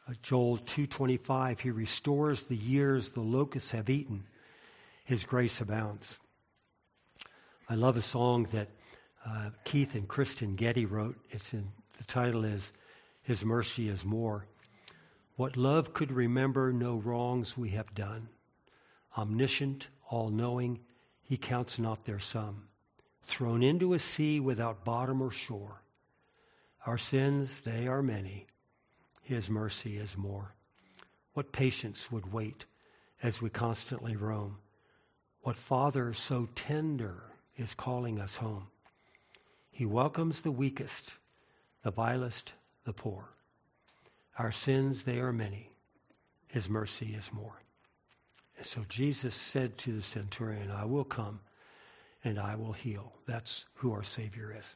Uh, 0.07 0.13
Joel 0.21 0.57
2:25, 0.59 1.59
he 1.59 1.69
restores 1.69 2.43
the 2.43 2.55
years 2.55 3.11
the 3.11 3.19
locusts 3.19 3.71
have 3.71 3.89
eaten. 3.89 4.23
His 5.03 5.23
grace 5.23 5.59
abounds. 5.59 6.17
I 7.67 7.75
love 7.75 7.97
a 7.97 8.01
song 8.01 8.43
that 8.51 8.69
uh, 9.25 9.49
Keith 9.63 9.95
and 9.95 10.07
Kristyn 10.07 10.55
Getty 10.55 10.85
wrote. 10.85 11.17
It's 11.29 11.53
in 11.53 11.71
the 11.97 12.05
title 12.05 12.45
is 12.45 12.71
His 13.21 13.43
Mercy 13.43 13.89
is 13.89 14.05
More. 14.05 14.45
What 15.35 15.57
love 15.57 15.93
could 15.93 16.11
remember 16.11 16.71
no 16.71 16.95
wrongs 16.95 17.57
we 17.57 17.69
have 17.71 17.93
done. 17.93 18.29
Omniscient, 19.17 19.89
all 20.09 20.29
knowing, 20.29 20.79
he 21.29 21.37
counts 21.37 21.77
not 21.77 22.05
their 22.05 22.17
sum. 22.17 22.63
Thrown 23.21 23.61
into 23.61 23.93
a 23.93 23.99
sea 23.99 24.39
without 24.39 24.83
bottom 24.83 25.21
or 25.21 25.29
shore. 25.29 25.83
Our 26.87 26.97
sins, 26.97 27.61
they 27.61 27.85
are 27.85 28.01
many. 28.01 28.47
His 29.21 29.47
mercy 29.47 29.97
is 29.97 30.17
more. 30.17 30.55
What 31.35 31.51
patience 31.51 32.11
would 32.11 32.33
wait 32.33 32.65
as 33.21 33.43
we 33.43 33.51
constantly 33.51 34.15
roam? 34.15 34.57
What 35.43 35.55
Father 35.55 36.13
so 36.13 36.49
tender 36.55 37.21
is 37.55 37.75
calling 37.75 38.19
us 38.19 38.37
home? 38.37 38.65
He 39.69 39.85
welcomes 39.85 40.41
the 40.41 40.51
weakest, 40.51 41.13
the 41.83 41.91
vilest, 41.91 42.53
the 42.85 42.93
poor. 42.93 43.29
Our 44.39 44.51
sins, 44.51 45.03
they 45.03 45.19
are 45.19 45.31
many. 45.31 45.69
His 46.47 46.67
mercy 46.67 47.13
is 47.15 47.31
more. 47.31 47.61
And 48.59 48.65
so 48.67 48.81
Jesus 48.89 49.33
said 49.33 49.77
to 49.79 49.93
the 49.93 50.01
centurion, 50.01 50.69
I 50.69 50.83
will 50.83 51.05
come 51.05 51.39
and 52.25 52.37
I 52.37 52.55
will 52.55 52.73
heal. 52.73 53.13
That's 53.25 53.63
who 53.75 53.93
our 53.93 54.03
Savior 54.03 54.53
is. 54.59 54.75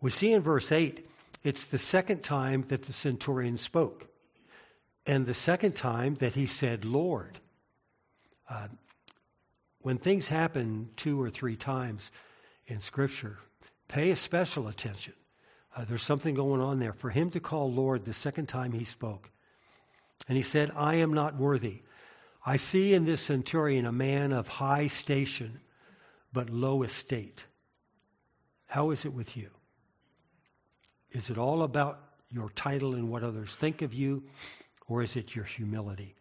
We 0.00 0.10
see 0.10 0.32
in 0.32 0.42
verse 0.42 0.72
8, 0.72 1.08
it's 1.44 1.66
the 1.66 1.78
second 1.78 2.24
time 2.24 2.64
that 2.66 2.82
the 2.82 2.92
centurion 2.92 3.56
spoke. 3.56 4.08
and 5.06 5.24
the 5.24 5.34
second 5.34 5.76
time 5.76 6.16
that 6.16 6.34
he 6.34 6.46
said, 6.46 6.84
Lord. 6.84 7.38
Uh, 8.48 8.66
when 9.82 9.96
things 9.96 10.26
happen 10.26 10.90
two 10.96 11.20
or 11.22 11.30
three 11.30 11.56
times 11.56 12.10
in 12.66 12.80
Scripture, 12.80 13.38
pay 13.86 14.10
a 14.10 14.16
special 14.16 14.66
attention. 14.66 15.14
Uh, 15.76 15.84
there's 15.84 16.02
something 16.02 16.34
going 16.34 16.60
on 16.60 16.80
there. 16.80 16.92
For 16.92 17.10
him 17.10 17.30
to 17.30 17.40
call 17.40 17.72
Lord 17.72 18.04
the 18.04 18.12
second 18.12 18.46
time 18.46 18.72
he 18.72 18.84
spoke, 18.84 19.30
and 20.28 20.36
he 20.36 20.42
said, 20.42 20.72
I 20.74 20.96
am 20.96 21.14
not 21.14 21.36
worthy. 21.36 21.82
I 22.44 22.56
see 22.56 22.94
in 22.94 23.04
this 23.04 23.20
centurion 23.20 23.86
a 23.86 23.92
man 23.92 24.32
of 24.32 24.48
high 24.48 24.86
station, 24.86 25.60
but 26.32 26.50
low 26.50 26.82
estate. 26.82 27.44
How 28.66 28.90
is 28.90 29.04
it 29.04 29.12
with 29.12 29.36
you? 29.36 29.50
Is 31.10 31.28
it 31.28 31.38
all 31.38 31.62
about 31.62 32.00
your 32.30 32.50
title 32.50 32.94
and 32.94 33.10
what 33.10 33.24
others 33.24 33.54
think 33.54 33.82
of 33.82 33.92
you, 33.92 34.22
or 34.88 35.02
is 35.02 35.16
it 35.16 35.34
your 35.34 35.44
humility? 35.44 36.14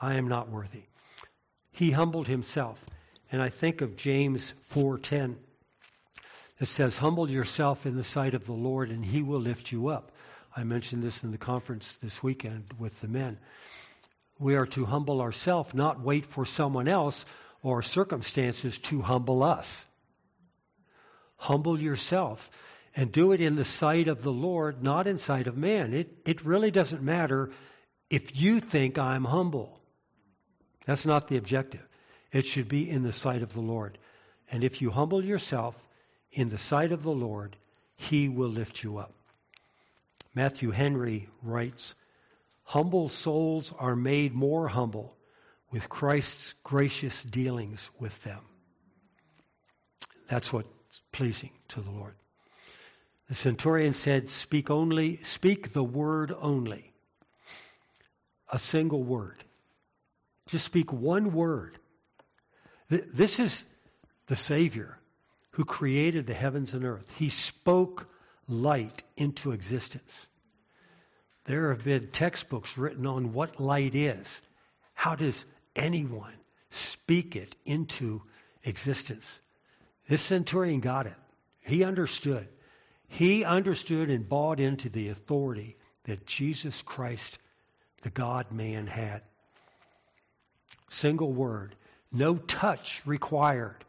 I 0.00 0.14
am 0.14 0.28
not 0.28 0.48
worthy. 0.48 0.84
He 1.72 1.90
humbled 1.90 2.28
himself. 2.28 2.84
And 3.32 3.40
I 3.40 3.48
think 3.48 3.80
of 3.80 3.96
James 3.96 4.52
4:10 4.70 5.36
that 6.58 6.66
says, 6.66 6.98
Humble 6.98 7.30
yourself 7.30 7.86
in 7.86 7.96
the 7.96 8.04
sight 8.04 8.34
of 8.34 8.46
the 8.46 8.52
Lord, 8.52 8.90
and 8.90 9.04
he 9.06 9.22
will 9.22 9.40
lift 9.40 9.72
you 9.72 9.88
up. 9.88 10.12
I 10.54 10.64
mentioned 10.64 11.02
this 11.02 11.24
in 11.24 11.30
the 11.30 11.38
conference 11.38 11.96
this 11.96 12.22
weekend 12.22 12.74
with 12.78 13.00
the 13.00 13.08
men. 13.08 13.38
We 14.42 14.56
are 14.56 14.66
to 14.66 14.86
humble 14.86 15.20
ourselves, 15.20 15.72
not 15.72 16.00
wait 16.00 16.26
for 16.26 16.44
someone 16.44 16.88
else 16.88 17.24
or 17.62 17.80
circumstances 17.80 18.76
to 18.78 19.02
humble 19.02 19.44
us. 19.44 19.84
Humble 21.36 21.80
yourself 21.80 22.50
and 22.96 23.12
do 23.12 23.30
it 23.30 23.40
in 23.40 23.54
the 23.54 23.64
sight 23.64 24.08
of 24.08 24.22
the 24.22 24.32
Lord, 24.32 24.82
not 24.82 25.06
in 25.06 25.18
sight 25.18 25.46
of 25.46 25.56
man. 25.56 25.94
It, 25.94 26.18
it 26.26 26.44
really 26.44 26.72
doesn't 26.72 27.02
matter 27.02 27.50
if 28.10 28.36
you 28.36 28.58
think 28.58 28.98
I'm 28.98 29.24
humble. 29.24 29.80
That's 30.86 31.06
not 31.06 31.28
the 31.28 31.36
objective. 31.36 31.86
It 32.32 32.44
should 32.44 32.68
be 32.68 32.90
in 32.90 33.04
the 33.04 33.12
sight 33.12 33.42
of 33.42 33.54
the 33.54 33.60
Lord. 33.60 33.96
And 34.50 34.64
if 34.64 34.82
you 34.82 34.90
humble 34.90 35.24
yourself 35.24 35.76
in 36.32 36.48
the 36.48 36.58
sight 36.58 36.90
of 36.90 37.04
the 37.04 37.12
Lord, 37.12 37.56
he 37.94 38.28
will 38.28 38.48
lift 38.48 38.82
you 38.82 38.98
up. 38.98 39.12
Matthew 40.34 40.72
Henry 40.72 41.28
writes 41.42 41.94
Humble 42.72 43.10
souls 43.10 43.70
are 43.78 43.94
made 43.94 44.32
more 44.32 44.66
humble 44.66 45.14
with 45.70 45.90
Christ's 45.90 46.54
gracious 46.62 47.22
dealings 47.22 47.90
with 47.98 48.24
them. 48.24 48.40
That's 50.26 50.54
what's 50.54 51.02
pleasing 51.12 51.50
to 51.68 51.82
the 51.82 51.90
Lord. 51.90 52.14
The 53.28 53.34
centurion 53.34 53.92
said, 53.92 54.30
Speak 54.30 54.70
only, 54.70 55.20
speak 55.22 55.74
the 55.74 55.84
word 55.84 56.34
only. 56.40 56.94
A 58.50 58.58
single 58.58 59.02
word. 59.02 59.44
Just 60.46 60.64
speak 60.64 60.94
one 60.94 61.34
word. 61.34 61.76
This 62.88 63.38
is 63.38 63.66
the 64.28 64.36
Savior 64.36 64.98
who 65.50 65.66
created 65.66 66.26
the 66.26 66.32
heavens 66.32 66.72
and 66.72 66.86
earth. 66.86 67.10
He 67.18 67.28
spoke 67.28 68.08
light 68.48 69.02
into 69.18 69.52
existence. 69.52 70.28
There 71.44 71.70
have 71.70 71.84
been 71.84 72.08
textbooks 72.08 72.78
written 72.78 73.06
on 73.06 73.32
what 73.32 73.60
light 73.60 73.94
is. 73.94 74.40
How 74.94 75.14
does 75.14 75.44
anyone 75.74 76.34
speak 76.70 77.34
it 77.34 77.56
into 77.64 78.22
existence? 78.64 79.40
This 80.08 80.22
centurion 80.22 80.80
got 80.80 81.06
it. 81.06 81.14
He 81.60 81.84
understood. 81.84 82.48
He 83.08 83.44
understood 83.44 84.08
and 84.08 84.28
bought 84.28 84.60
into 84.60 84.88
the 84.88 85.08
authority 85.08 85.76
that 86.04 86.26
Jesus 86.26 86.82
Christ, 86.82 87.38
the 88.02 88.10
God 88.10 88.52
man, 88.52 88.86
had. 88.86 89.22
Single 90.88 91.32
word. 91.32 91.74
No 92.12 92.36
touch 92.36 93.02
required. 93.04 93.84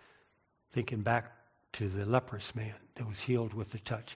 Thinking 0.72 1.02
back 1.02 1.32
to 1.74 1.88
the 1.88 2.06
leprous 2.06 2.56
man 2.56 2.74
that 2.96 3.08
was 3.08 3.20
healed 3.20 3.54
with 3.54 3.72
the 3.72 3.80
touch. 3.80 4.16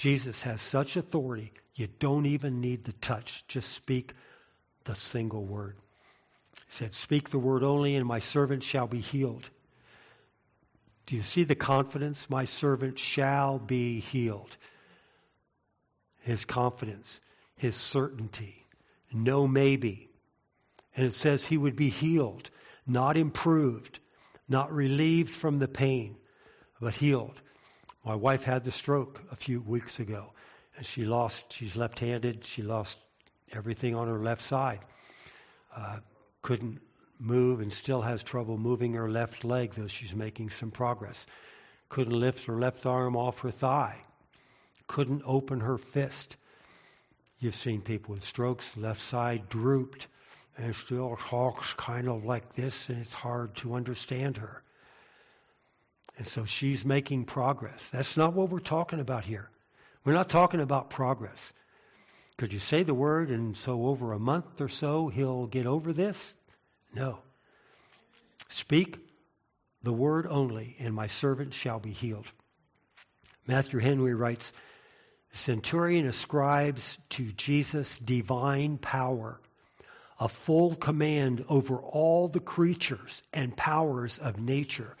Jesus 0.00 0.40
has 0.40 0.62
such 0.62 0.96
authority, 0.96 1.52
you 1.74 1.86
don't 1.98 2.24
even 2.24 2.58
need 2.58 2.84
the 2.84 2.94
touch. 2.94 3.44
Just 3.48 3.70
speak 3.70 4.14
the 4.84 4.94
single 4.94 5.44
word. 5.44 5.76
He 6.54 6.62
said, 6.70 6.94
Speak 6.94 7.28
the 7.28 7.38
word 7.38 7.62
only, 7.62 7.96
and 7.96 8.06
my 8.06 8.18
servant 8.18 8.62
shall 8.62 8.86
be 8.86 9.00
healed. 9.00 9.50
Do 11.04 11.16
you 11.16 11.20
see 11.20 11.44
the 11.44 11.54
confidence? 11.54 12.30
My 12.30 12.46
servant 12.46 12.98
shall 12.98 13.58
be 13.58 14.00
healed. 14.00 14.56
His 16.20 16.46
confidence, 16.46 17.20
his 17.54 17.76
certainty, 17.76 18.64
no 19.12 19.46
maybe. 19.46 20.08
And 20.96 21.04
it 21.06 21.12
says 21.12 21.44
he 21.44 21.58
would 21.58 21.76
be 21.76 21.90
healed, 21.90 22.48
not 22.86 23.18
improved, 23.18 24.00
not 24.48 24.72
relieved 24.72 25.34
from 25.34 25.58
the 25.58 25.68
pain, 25.68 26.16
but 26.80 26.94
healed. 26.94 27.42
My 28.04 28.14
wife 28.14 28.44
had 28.44 28.64
the 28.64 28.72
stroke 28.72 29.22
a 29.30 29.36
few 29.36 29.60
weeks 29.60 30.00
ago, 30.00 30.32
and 30.76 30.86
she 30.86 31.04
lost, 31.04 31.52
she's 31.52 31.76
left 31.76 31.98
handed, 31.98 32.44
she 32.46 32.62
lost 32.62 32.98
everything 33.52 33.94
on 33.94 34.08
her 34.08 34.18
left 34.18 34.42
side. 34.42 34.80
Uh, 35.76 35.98
couldn't 36.42 36.80
move 37.18 37.60
and 37.60 37.72
still 37.72 38.00
has 38.00 38.22
trouble 38.22 38.56
moving 38.56 38.94
her 38.94 39.10
left 39.10 39.44
leg, 39.44 39.74
though 39.74 39.86
she's 39.86 40.14
making 40.14 40.50
some 40.50 40.70
progress. 40.70 41.26
Couldn't 41.90 42.18
lift 42.18 42.46
her 42.46 42.58
left 42.58 42.86
arm 42.86 43.16
off 43.16 43.40
her 43.40 43.50
thigh. 43.50 43.98
Couldn't 44.86 45.22
open 45.26 45.60
her 45.60 45.76
fist. 45.76 46.36
You've 47.38 47.54
seen 47.54 47.82
people 47.82 48.14
with 48.14 48.24
strokes, 48.24 48.76
left 48.76 49.00
side 49.00 49.48
drooped, 49.48 50.06
and 50.56 50.74
still 50.74 51.16
talks 51.16 51.74
kind 51.74 52.08
of 52.08 52.24
like 52.24 52.54
this, 52.54 52.88
and 52.88 52.98
it's 52.98 53.14
hard 53.14 53.54
to 53.56 53.74
understand 53.74 54.38
her. 54.38 54.62
And 56.20 56.28
so 56.28 56.44
she's 56.44 56.84
making 56.84 57.24
progress. 57.24 57.88
That's 57.88 58.14
not 58.14 58.34
what 58.34 58.50
we're 58.50 58.58
talking 58.58 59.00
about 59.00 59.24
here. 59.24 59.48
We're 60.04 60.12
not 60.12 60.28
talking 60.28 60.60
about 60.60 60.90
progress. 60.90 61.54
Could 62.36 62.52
you 62.52 62.58
say 62.58 62.82
the 62.82 62.92
word 62.92 63.30
and 63.30 63.56
so 63.56 63.86
over 63.86 64.12
a 64.12 64.18
month 64.18 64.60
or 64.60 64.68
so 64.68 65.08
he'll 65.08 65.46
get 65.46 65.64
over 65.64 65.94
this? 65.94 66.34
No. 66.94 67.20
Speak 68.50 68.98
the 69.82 69.94
word 69.94 70.26
only, 70.26 70.76
and 70.78 70.94
my 70.94 71.06
servant 71.06 71.54
shall 71.54 71.80
be 71.80 71.92
healed. 71.92 72.26
Matthew 73.46 73.78
Henry 73.78 74.12
writes 74.12 74.52
The 75.30 75.38
centurion 75.38 76.06
ascribes 76.06 76.98
to 77.08 77.32
Jesus 77.32 77.96
divine 77.96 78.76
power, 78.76 79.40
a 80.18 80.28
full 80.28 80.74
command 80.74 81.46
over 81.48 81.76
all 81.76 82.28
the 82.28 82.40
creatures 82.40 83.22
and 83.32 83.56
powers 83.56 84.18
of 84.18 84.38
nature 84.38 84.98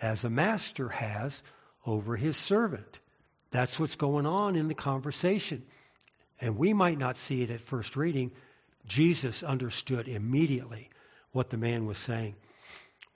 as 0.00 0.24
a 0.24 0.30
master 0.30 0.88
has 0.88 1.42
over 1.86 2.16
his 2.16 2.36
servant. 2.36 3.00
That's 3.50 3.78
what's 3.78 3.96
going 3.96 4.26
on 4.26 4.56
in 4.56 4.68
the 4.68 4.74
conversation. 4.74 5.62
And 6.40 6.58
we 6.58 6.72
might 6.72 6.98
not 6.98 7.16
see 7.16 7.42
it 7.42 7.50
at 7.50 7.60
first 7.60 7.96
reading. 7.96 8.32
Jesus 8.86 9.42
understood 9.42 10.08
immediately 10.08 10.90
what 11.32 11.50
the 11.50 11.56
man 11.56 11.86
was 11.86 11.98
saying. 11.98 12.34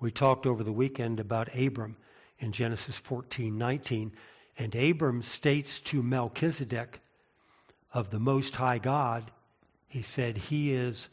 We 0.00 0.10
talked 0.10 0.46
over 0.46 0.64
the 0.64 0.72
weekend 0.72 1.20
about 1.20 1.54
Abram 1.54 1.96
in 2.38 2.52
Genesis 2.52 2.96
14 2.96 3.56
19. 3.56 4.12
And 4.58 4.74
Abram 4.74 5.22
states 5.22 5.80
to 5.80 6.02
Melchizedek 6.02 7.00
of 7.92 8.10
the 8.10 8.18
Most 8.18 8.56
High 8.56 8.78
God, 8.78 9.30
he 9.88 10.02
said, 10.02 10.36
He 10.36 10.72
is 10.72 11.08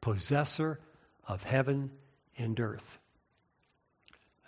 possessor 0.00 0.80
of 1.26 1.44
heaven 1.44 1.90
and 2.36 2.58
earth. 2.58 2.98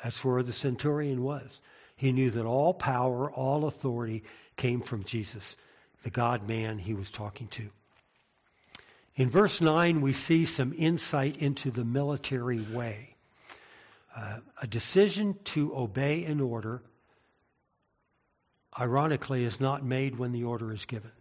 That's 0.03 0.25
where 0.25 0.43
the 0.43 0.53
centurion 0.53 1.23
was. 1.23 1.61
He 1.97 2.13
knew 2.13 2.31
that 2.31 2.45
all 2.45 2.75
power, 2.75 3.31
all 3.31 3.67
authority 3.67 4.25
came 4.57 4.81
from 4.81 5.05
Jesus, 5.05 5.57
the 6.03 6.11
God 6.11 6.49
man 6.49 6.79
he 6.79 6.95
was 6.95 7.11
talking 7.11 7.47
to. 7.49 7.71
In 9.15 9.31
verse 9.31 9.61
9, 9.61 10.01
we 10.01 10.13
see 10.13 10.45
some 10.45 10.73
insight 10.77 11.37
into 11.37 11.71
the 11.71 11.85
military 11.85 12.61
way. 12.61 13.15
Uh, 14.17 14.39
a 14.61 14.67
decision 14.67 15.37
to 15.45 15.77
obey 15.77 16.25
an 16.25 16.41
order, 16.41 16.83
ironically, 18.79 19.45
is 19.45 19.61
not 19.61 19.85
made 19.85 20.19
when 20.19 20.33
the 20.33 20.45
order 20.45 20.73
is 20.73 20.85
given. 20.85 21.13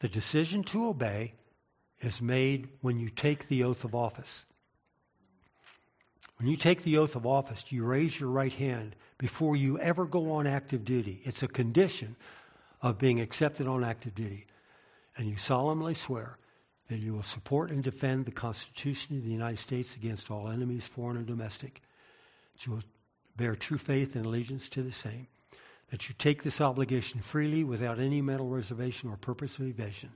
The 0.00 0.08
decision 0.08 0.62
to 0.64 0.86
obey 0.86 1.34
is 2.00 2.22
made 2.22 2.68
when 2.80 2.98
you 2.98 3.10
take 3.10 3.48
the 3.48 3.64
oath 3.64 3.84
of 3.84 3.94
office. 3.94 4.44
When 6.38 6.48
you 6.48 6.56
take 6.56 6.82
the 6.82 6.98
oath 6.98 7.16
of 7.16 7.26
office, 7.26 7.64
you 7.70 7.84
raise 7.84 8.20
your 8.20 8.30
right 8.30 8.52
hand 8.52 8.94
before 9.18 9.56
you 9.56 9.78
ever 9.80 10.06
go 10.06 10.30
on 10.32 10.46
active 10.46 10.84
duty. 10.84 11.20
It's 11.24 11.42
a 11.42 11.48
condition 11.48 12.14
of 12.80 12.96
being 12.98 13.20
accepted 13.20 13.66
on 13.66 13.82
active 13.82 14.14
duty. 14.14 14.46
And 15.16 15.28
you 15.28 15.36
solemnly 15.36 15.94
swear 15.94 16.38
that 16.88 17.00
you 17.00 17.12
will 17.12 17.24
support 17.24 17.70
and 17.70 17.82
defend 17.82 18.24
the 18.24 18.30
Constitution 18.30 19.16
of 19.16 19.24
the 19.24 19.32
United 19.32 19.58
States 19.58 19.96
against 19.96 20.30
all 20.30 20.48
enemies, 20.48 20.86
foreign 20.86 21.16
and 21.16 21.26
domestic. 21.26 21.82
That 22.54 22.66
you 22.66 22.72
will 22.74 22.84
bear 23.36 23.56
true 23.56 23.78
faith 23.78 24.14
and 24.14 24.24
allegiance 24.24 24.68
to 24.70 24.82
the 24.82 24.92
same. 24.92 25.26
That 25.90 26.08
you 26.08 26.14
take 26.16 26.44
this 26.44 26.60
obligation 26.60 27.20
freely 27.20 27.64
without 27.64 27.98
any 27.98 28.22
mental 28.22 28.48
reservation 28.48 29.10
or 29.10 29.16
purpose 29.16 29.58
of 29.58 29.66
evasion. 29.66 30.10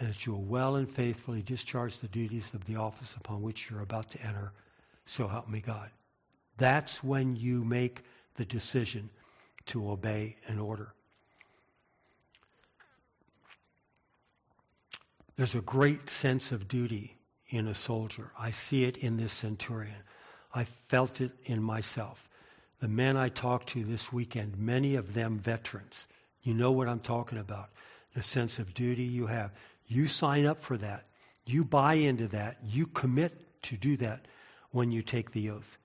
and 0.00 0.08
that 0.08 0.24
you 0.24 0.32
will 0.32 0.42
well 0.42 0.76
and 0.76 0.90
faithfully 0.90 1.42
discharge 1.42 1.98
the 1.98 2.08
duties 2.08 2.50
of 2.54 2.64
the 2.64 2.76
office 2.76 3.14
upon 3.20 3.42
which 3.42 3.68
you're 3.68 3.82
about 3.82 4.10
to 4.10 4.22
enter. 4.22 4.52
So 5.06 5.28
help 5.28 5.48
me 5.48 5.60
God. 5.60 5.90
That's 6.56 7.02
when 7.02 7.36
you 7.36 7.64
make 7.64 8.02
the 8.36 8.44
decision 8.44 9.10
to 9.66 9.90
obey 9.90 10.36
an 10.46 10.58
order. 10.58 10.94
There's 15.36 15.54
a 15.54 15.62
great 15.62 16.10
sense 16.10 16.52
of 16.52 16.68
duty 16.68 17.16
in 17.48 17.66
a 17.66 17.74
soldier. 17.74 18.30
I 18.38 18.50
see 18.50 18.84
it 18.84 18.98
in 18.98 19.16
this 19.16 19.32
centurion. 19.32 20.02
I 20.54 20.64
felt 20.64 21.20
it 21.20 21.32
in 21.44 21.62
myself. 21.62 22.28
The 22.80 22.88
men 22.88 23.16
I 23.16 23.28
talked 23.28 23.68
to 23.70 23.84
this 23.84 24.12
weekend, 24.12 24.58
many 24.58 24.96
of 24.96 25.14
them 25.14 25.38
veterans, 25.38 26.06
you 26.42 26.54
know 26.54 26.72
what 26.72 26.88
I'm 26.88 27.00
talking 27.00 27.38
about. 27.38 27.70
The 28.14 28.22
sense 28.22 28.58
of 28.58 28.74
duty 28.74 29.02
you 29.02 29.26
have. 29.26 29.52
You 29.86 30.08
sign 30.08 30.46
up 30.46 30.60
for 30.60 30.76
that. 30.78 31.06
You 31.46 31.64
buy 31.64 31.94
into 31.94 32.28
that. 32.28 32.58
You 32.64 32.86
commit 32.86 33.62
to 33.62 33.76
do 33.76 33.96
that 33.98 34.26
when 34.70 34.90
you 34.90 35.02
take 35.02 35.32
the 35.32 35.50
oath. 35.50 35.78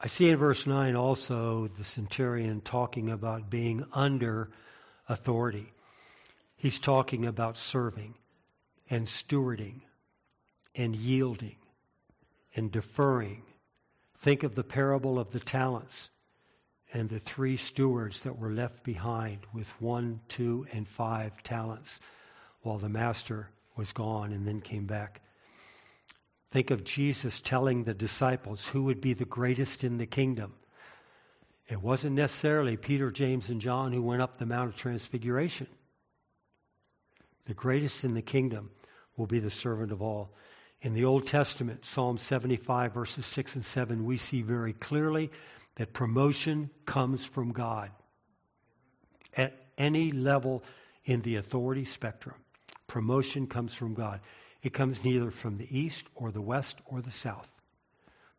I 0.00 0.08
see 0.08 0.28
in 0.28 0.36
verse 0.36 0.66
9 0.66 0.94
also 0.94 1.68
the 1.68 1.84
centurion 1.84 2.60
talking 2.60 3.08
about 3.08 3.48
being 3.48 3.86
under 3.92 4.50
authority. 5.08 5.72
He's 6.56 6.78
talking 6.78 7.24
about 7.24 7.56
serving 7.56 8.14
and 8.90 9.06
stewarding 9.06 9.80
and 10.74 10.94
yielding 10.94 11.56
and 12.54 12.70
deferring. 12.70 13.42
Think 14.18 14.42
of 14.42 14.54
the 14.54 14.64
parable 14.64 15.18
of 15.18 15.32
the 15.32 15.40
talents 15.40 16.10
and 16.92 17.08
the 17.08 17.18
three 17.18 17.56
stewards 17.56 18.20
that 18.20 18.38
were 18.38 18.50
left 18.50 18.84
behind 18.84 19.40
with 19.52 19.70
one, 19.80 20.20
two, 20.28 20.66
and 20.72 20.86
five 20.86 21.42
talents 21.42 22.00
while 22.62 22.78
the 22.78 22.88
master 22.88 23.50
was 23.76 23.92
gone 23.92 24.32
and 24.32 24.46
then 24.46 24.60
came 24.60 24.86
back. 24.86 25.20
Think 26.48 26.70
of 26.70 26.84
Jesus 26.84 27.40
telling 27.40 27.84
the 27.84 27.94
disciples 27.94 28.68
who 28.68 28.84
would 28.84 29.00
be 29.00 29.12
the 29.12 29.24
greatest 29.24 29.82
in 29.84 29.98
the 29.98 30.06
kingdom. 30.06 30.54
It 31.68 31.82
wasn't 31.82 32.14
necessarily 32.14 32.76
Peter, 32.76 33.10
James, 33.10 33.48
and 33.48 33.60
John 33.60 33.92
who 33.92 34.02
went 34.02 34.22
up 34.22 34.36
the 34.36 34.46
Mount 34.46 34.70
of 34.70 34.76
Transfiguration. 34.76 35.66
The 37.46 37.54
greatest 37.54 38.04
in 38.04 38.14
the 38.14 38.22
kingdom 38.22 38.70
will 39.16 39.26
be 39.26 39.40
the 39.40 39.50
servant 39.50 39.90
of 39.90 40.02
all. 40.02 40.30
In 40.82 40.94
the 40.94 41.04
Old 41.04 41.26
Testament, 41.26 41.84
Psalm 41.84 42.18
75, 42.18 42.92
verses 42.92 43.26
6 43.26 43.56
and 43.56 43.64
7, 43.64 44.04
we 44.04 44.16
see 44.16 44.42
very 44.42 44.72
clearly 44.74 45.30
that 45.76 45.92
promotion 45.92 46.70
comes 46.84 47.24
from 47.24 47.52
God 47.52 47.90
at 49.36 49.66
any 49.78 50.12
level 50.12 50.62
in 51.04 51.22
the 51.22 51.36
authority 51.36 51.84
spectrum. 51.84 52.36
Promotion 52.86 53.46
comes 53.46 53.74
from 53.74 53.94
God. 53.94 54.20
It 54.66 54.72
comes 54.72 55.04
neither 55.04 55.30
from 55.30 55.58
the 55.58 55.78
east 55.78 56.06
or 56.16 56.32
the 56.32 56.42
west 56.42 56.78
or 56.86 57.00
the 57.00 57.12
south, 57.12 57.48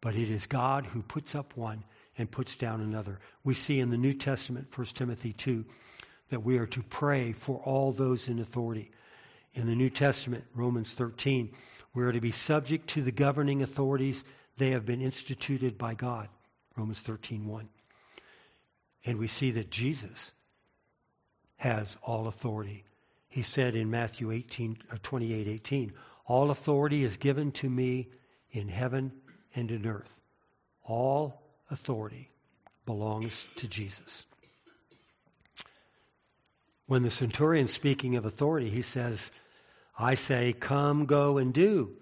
but 0.01 0.13
it 0.13 0.29
is 0.29 0.45
God 0.45 0.85
who 0.85 1.01
puts 1.01 1.33
up 1.33 1.55
one 1.55 1.85
and 2.17 2.29
puts 2.29 2.57
down 2.57 2.81
another. 2.81 3.19
We 3.45 3.53
see 3.53 3.79
in 3.79 3.91
the 3.91 3.97
New 3.97 4.11
Testament, 4.11 4.67
1 4.75 4.87
Timothy 4.87 5.31
2, 5.31 5.63
that 6.29 6.43
we 6.43 6.57
are 6.57 6.65
to 6.65 6.83
pray 6.83 7.31
for 7.31 7.61
all 7.63 7.93
those 7.93 8.27
in 8.27 8.39
authority. 8.39 8.91
In 9.53 9.67
the 9.67 9.75
New 9.75 9.89
Testament, 9.89 10.43
Romans 10.53 10.91
13, 10.91 11.49
we 11.93 12.03
are 12.03 12.11
to 12.11 12.19
be 12.19 12.33
subject 12.33 12.89
to 12.89 13.01
the 13.01 13.13
governing 13.13 13.61
authorities. 13.61 14.25
They 14.57 14.71
have 14.71 14.85
been 14.85 14.99
instituted 14.99 15.77
by 15.77 15.93
God. 15.93 16.27
Romans 16.75 16.99
13, 16.99 17.47
1. 17.47 17.69
And 19.05 19.17
we 19.17 19.27
see 19.29 19.51
that 19.51 19.71
Jesus 19.71 20.33
has 21.55 21.95
all 22.03 22.27
authority. 22.27 22.83
He 23.29 23.43
said 23.43 23.75
in 23.75 23.89
Matthew 23.89 24.33
18, 24.33 24.79
or 24.91 24.97
28, 24.97 25.47
18, 25.47 25.93
All 26.27 26.51
authority 26.51 27.03
is 27.03 27.17
given 27.17 27.51
to 27.53 27.69
me 27.69 28.09
in 28.51 28.67
heaven 28.67 29.13
and 29.55 29.71
in 29.71 29.87
earth. 29.87 30.19
All 30.83 31.41
authority 31.71 32.29
belongs 32.85 33.47
to 33.55 33.67
Jesus. 33.67 34.25
When 36.85 37.03
the 37.03 37.11
centurion 37.11 37.67
speaking 37.67 38.15
of 38.15 38.25
authority, 38.25 38.69
he 38.69 38.81
says, 38.81 39.31
I 39.97 40.13
say, 40.15 40.53
come, 40.53 41.05
go, 41.05 41.37
and 41.37 41.53
do. 41.53 41.97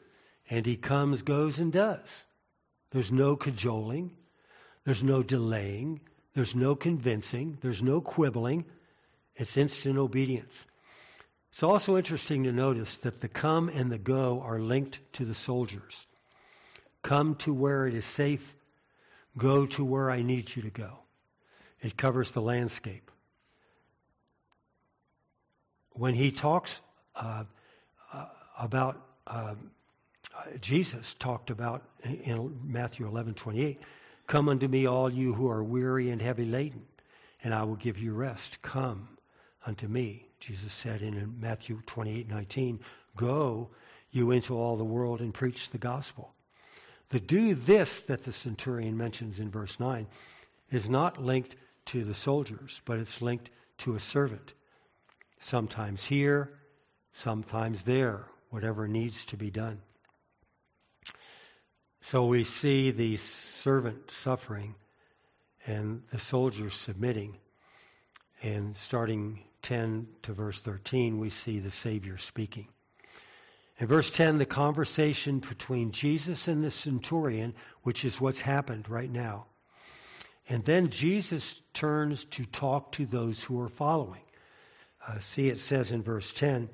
And 0.49 0.65
he 0.65 0.75
comes, 0.75 1.21
goes, 1.21 1.59
and 1.59 1.71
does. 1.71 2.25
There's 2.91 3.11
no 3.11 3.35
cajoling. 3.35 4.11
There's 4.85 5.03
no 5.03 5.23
delaying. 5.23 6.01
There's 6.35 6.53
no 6.53 6.75
convincing. 6.75 7.57
There's 7.61 7.81
no 7.81 8.01
quibbling. 8.01 8.65
It's 9.35 9.57
instant 9.57 9.97
obedience. 9.97 10.65
It's 11.55 11.63
also 11.63 11.95
interesting 11.95 12.43
to 12.43 12.51
notice 12.51 12.97
that 12.97 13.21
the 13.21 13.29
come 13.29 13.69
and 13.69 13.89
the 13.89 13.97
go 13.97 14.41
are 14.45 14.59
linked 14.59 14.99
to 15.13 15.23
the 15.23 15.33
soldiers. 15.33 16.05
Come 17.01 17.35
to 17.35 17.53
where 17.53 17.87
it 17.87 17.93
is 17.93 18.03
safe, 18.03 18.53
go 19.37 19.65
to 19.67 19.85
where 19.85 20.11
I 20.11 20.21
need 20.21 20.53
you 20.53 20.63
to 20.63 20.69
go. 20.69 20.99
It 21.79 21.95
covers 21.95 22.33
the 22.33 22.41
landscape. 22.41 23.09
When 25.91 26.13
he 26.13 26.29
talks 26.29 26.81
uh, 27.15 27.45
uh, 28.11 28.25
about, 28.59 29.01
uh, 29.25 29.55
Jesus 30.59 31.15
talked 31.19 31.51
about 31.51 31.83
in 32.03 32.59
Matthew 32.65 33.07
11 33.07 33.33
28, 33.33 33.79
Come 34.27 34.49
unto 34.49 34.67
me, 34.67 34.87
all 34.87 35.09
you 35.09 35.33
who 35.33 35.49
are 35.49 35.63
weary 35.63 36.09
and 36.09 36.21
heavy 36.21 36.43
laden, 36.43 36.83
and 37.41 37.53
I 37.53 37.63
will 37.63 37.77
give 37.77 37.97
you 37.97 38.11
rest. 38.11 38.61
Come 38.61 39.07
unto 39.65 39.87
me. 39.87 40.25
Jesus 40.39 40.73
said 40.73 41.01
in 41.01 41.35
Matthew 41.39 41.81
28 41.85 42.29
19, 42.29 42.79
Go 43.15 43.69
you 44.11 44.31
into 44.31 44.57
all 44.57 44.75
the 44.75 44.83
world 44.83 45.19
and 45.19 45.33
preach 45.33 45.69
the 45.69 45.77
gospel. 45.77 46.33
The 47.09 47.19
do 47.19 47.53
this 47.53 48.01
that 48.01 48.23
the 48.23 48.31
centurion 48.31 48.97
mentions 48.97 49.39
in 49.39 49.49
verse 49.49 49.79
9 49.79 50.07
is 50.71 50.89
not 50.89 51.23
linked 51.23 51.55
to 51.87 52.03
the 52.03 52.13
soldiers, 52.13 52.81
but 52.85 52.97
it's 52.97 53.21
linked 53.21 53.51
to 53.79 53.95
a 53.95 53.99
servant. 53.99 54.53
Sometimes 55.37 56.05
here, 56.05 56.51
sometimes 57.13 57.83
there, 57.83 58.25
whatever 58.49 58.87
needs 58.87 59.25
to 59.25 59.37
be 59.37 59.51
done. 59.51 59.81
So 62.01 62.25
we 62.25 62.43
see 62.43 62.91
the 62.91 63.17
servant 63.17 64.11
suffering 64.11 64.75
and 65.65 66.03
the 66.11 66.19
soldiers 66.19 66.73
submitting. 66.73 67.39
And 68.43 68.77
starting 68.77 69.43
10 69.65 70.07
to 70.21 70.31
verse 70.31 70.61
13, 70.61 71.17
we 71.17 71.31
see 71.31 71.57
the 71.57 71.71
Savior 71.71 72.19
speaking. 72.19 72.67
In 73.79 73.87
verse 73.87 74.11
10, 74.11 74.37
the 74.37 74.45
conversation 74.45 75.39
between 75.39 75.91
Jesus 75.91 76.47
and 76.47 76.63
the 76.63 76.69
centurion, 76.69 77.55
which 77.81 78.05
is 78.05 78.21
what's 78.21 78.41
happened 78.41 78.87
right 78.87 79.11
now. 79.11 79.47
And 80.47 80.63
then 80.65 80.91
Jesus 80.91 81.61
turns 81.73 82.25
to 82.25 82.45
talk 82.45 82.91
to 82.91 83.07
those 83.07 83.41
who 83.41 83.59
are 83.59 83.67
following. 83.67 84.21
Uh, 85.07 85.17
see, 85.17 85.49
it 85.49 85.57
says 85.57 85.91
in 85.91 86.03
verse 86.03 86.31
10, 86.31 86.69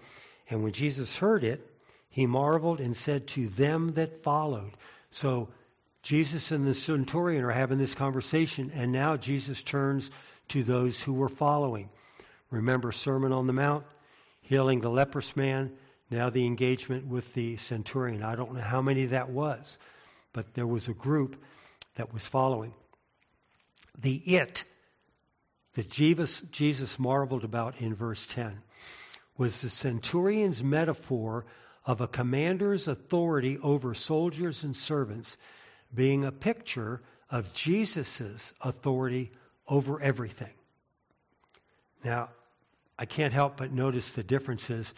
and 0.49 0.61
when 0.61 0.73
Jesus 0.73 1.15
heard 1.15 1.45
it, 1.45 1.65
he 2.09 2.25
marveled 2.25 2.81
and 2.81 2.95
said 2.95 3.25
to 3.27 3.47
them 3.47 3.93
that 3.93 4.21
followed. 4.21 4.73
So 5.11 5.47
Jesus 6.03 6.51
and 6.51 6.67
the 6.67 6.73
centurion 6.73 7.45
are 7.45 7.51
having 7.51 7.77
this 7.77 7.95
conversation, 7.95 8.69
and 8.75 8.91
now 8.91 9.15
Jesus 9.15 9.61
turns 9.61 10.11
to 10.49 10.61
those 10.61 11.01
who 11.01 11.13
were 11.13 11.29
following. 11.29 11.89
Remember 12.51 12.91
Sermon 12.91 13.31
on 13.31 13.47
the 13.47 13.53
Mount, 13.53 13.85
healing 14.41 14.81
the 14.81 14.89
leprous 14.89 15.35
man, 15.35 15.71
now 16.09 16.29
the 16.29 16.45
engagement 16.45 17.07
with 17.07 17.33
the 17.33 17.55
centurion. 17.57 18.21
I 18.21 18.35
don't 18.35 18.53
know 18.53 18.61
how 18.61 18.81
many 18.81 19.05
that 19.05 19.29
was, 19.29 19.77
but 20.33 20.53
there 20.53 20.67
was 20.67 20.87
a 20.87 20.93
group 20.93 21.41
that 21.95 22.13
was 22.13 22.27
following. 22.27 22.73
The 23.97 24.17
it 24.17 24.65
that 25.73 25.89
Jesus, 25.89 26.43
Jesus 26.51 26.99
marveled 26.99 27.45
about 27.45 27.79
in 27.79 27.95
verse 27.95 28.27
10 28.27 28.61
was 29.37 29.61
the 29.61 29.69
centurion's 29.69 30.61
metaphor 30.61 31.45
of 31.85 32.01
a 32.01 32.07
commander's 32.07 32.87
authority 32.87 33.57
over 33.63 33.93
soldiers 33.93 34.63
and 34.63 34.75
servants 34.75 35.37
being 35.93 36.25
a 36.25 36.31
picture 36.31 37.01
of 37.29 37.53
Jesus' 37.53 38.53
authority 38.61 39.31
over 39.67 40.01
everything. 40.01 40.53
Now, 42.03 42.29
I 43.01 43.05
can't 43.05 43.33
help 43.33 43.57
but 43.57 43.73
notice 43.73 44.11
the 44.11 44.21
differences 44.21 44.93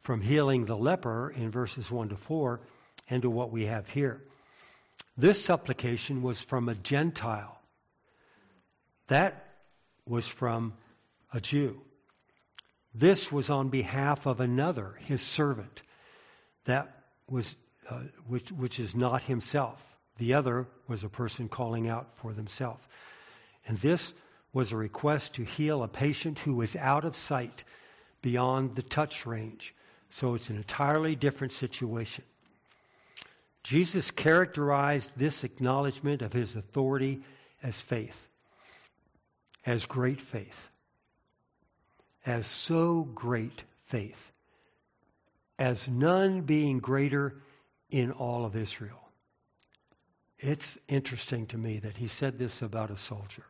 from 0.00 0.22
healing 0.22 0.64
the 0.64 0.76
leper 0.76 1.30
in 1.30 1.52
verses 1.52 1.88
1 1.88 2.08
to 2.08 2.16
4 2.16 2.60
and 3.08 3.22
to 3.22 3.30
what 3.30 3.52
we 3.52 3.66
have 3.66 3.88
here. 3.88 4.24
This 5.16 5.44
supplication 5.44 6.20
was 6.20 6.40
from 6.40 6.68
a 6.68 6.74
Gentile. 6.74 7.60
That 9.06 9.54
was 10.04 10.26
from 10.26 10.74
a 11.32 11.40
Jew. 11.40 11.80
This 12.92 13.30
was 13.30 13.48
on 13.48 13.68
behalf 13.68 14.26
of 14.26 14.40
another, 14.40 14.98
his 15.04 15.22
servant 15.22 15.82
that 16.64 17.04
was, 17.30 17.54
uh, 17.88 18.00
which, 18.26 18.50
which 18.50 18.80
is 18.80 18.96
not 18.96 19.22
himself. 19.22 19.96
The 20.18 20.34
other 20.34 20.66
was 20.88 21.04
a 21.04 21.08
person 21.08 21.48
calling 21.48 21.86
out 21.88 22.16
for 22.16 22.32
themselves. 22.32 22.82
And 23.64 23.78
this 23.78 24.12
was 24.54 24.72
a 24.72 24.76
request 24.76 25.34
to 25.34 25.44
heal 25.44 25.82
a 25.82 25.88
patient 25.88 26.38
who 26.38 26.54
was 26.54 26.76
out 26.76 27.04
of 27.04 27.14
sight 27.14 27.64
beyond 28.22 28.76
the 28.76 28.82
touch 28.82 29.26
range. 29.26 29.74
So 30.08 30.34
it's 30.34 30.48
an 30.48 30.56
entirely 30.56 31.16
different 31.16 31.52
situation. 31.52 32.24
Jesus 33.64 34.10
characterized 34.10 35.12
this 35.16 35.42
acknowledgement 35.42 36.22
of 36.22 36.32
his 36.32 36.54
authority 36.54 37.22
as 37.62 37.80
faith, 37.80 38.28
as 39.66 39.86
great 39.86 40.20
faith, 40.20 40.70
as 42.24 42.46
so 42.46 43.08
great 43.14 43.64
faith, 43.86 44.30
as 45.58 45.88
none 45.88 46.42
being 46.42 46.78
greater 46.78 47.42
in 47.90 48.12
all 48.12 48.44
of 48.44 48.54
Israel. 48.54 49.08
It's 50.38 50.78
interesting 50.88 51.46
to 51.48 51.58
me 51.58 51.78
that 51.78 51.96
he 51.96 52.06
said 52.06 52.38
this 52.38 52.62
about 52.62 52.90
a 52.90 52.98
soldier. 52.98 53.44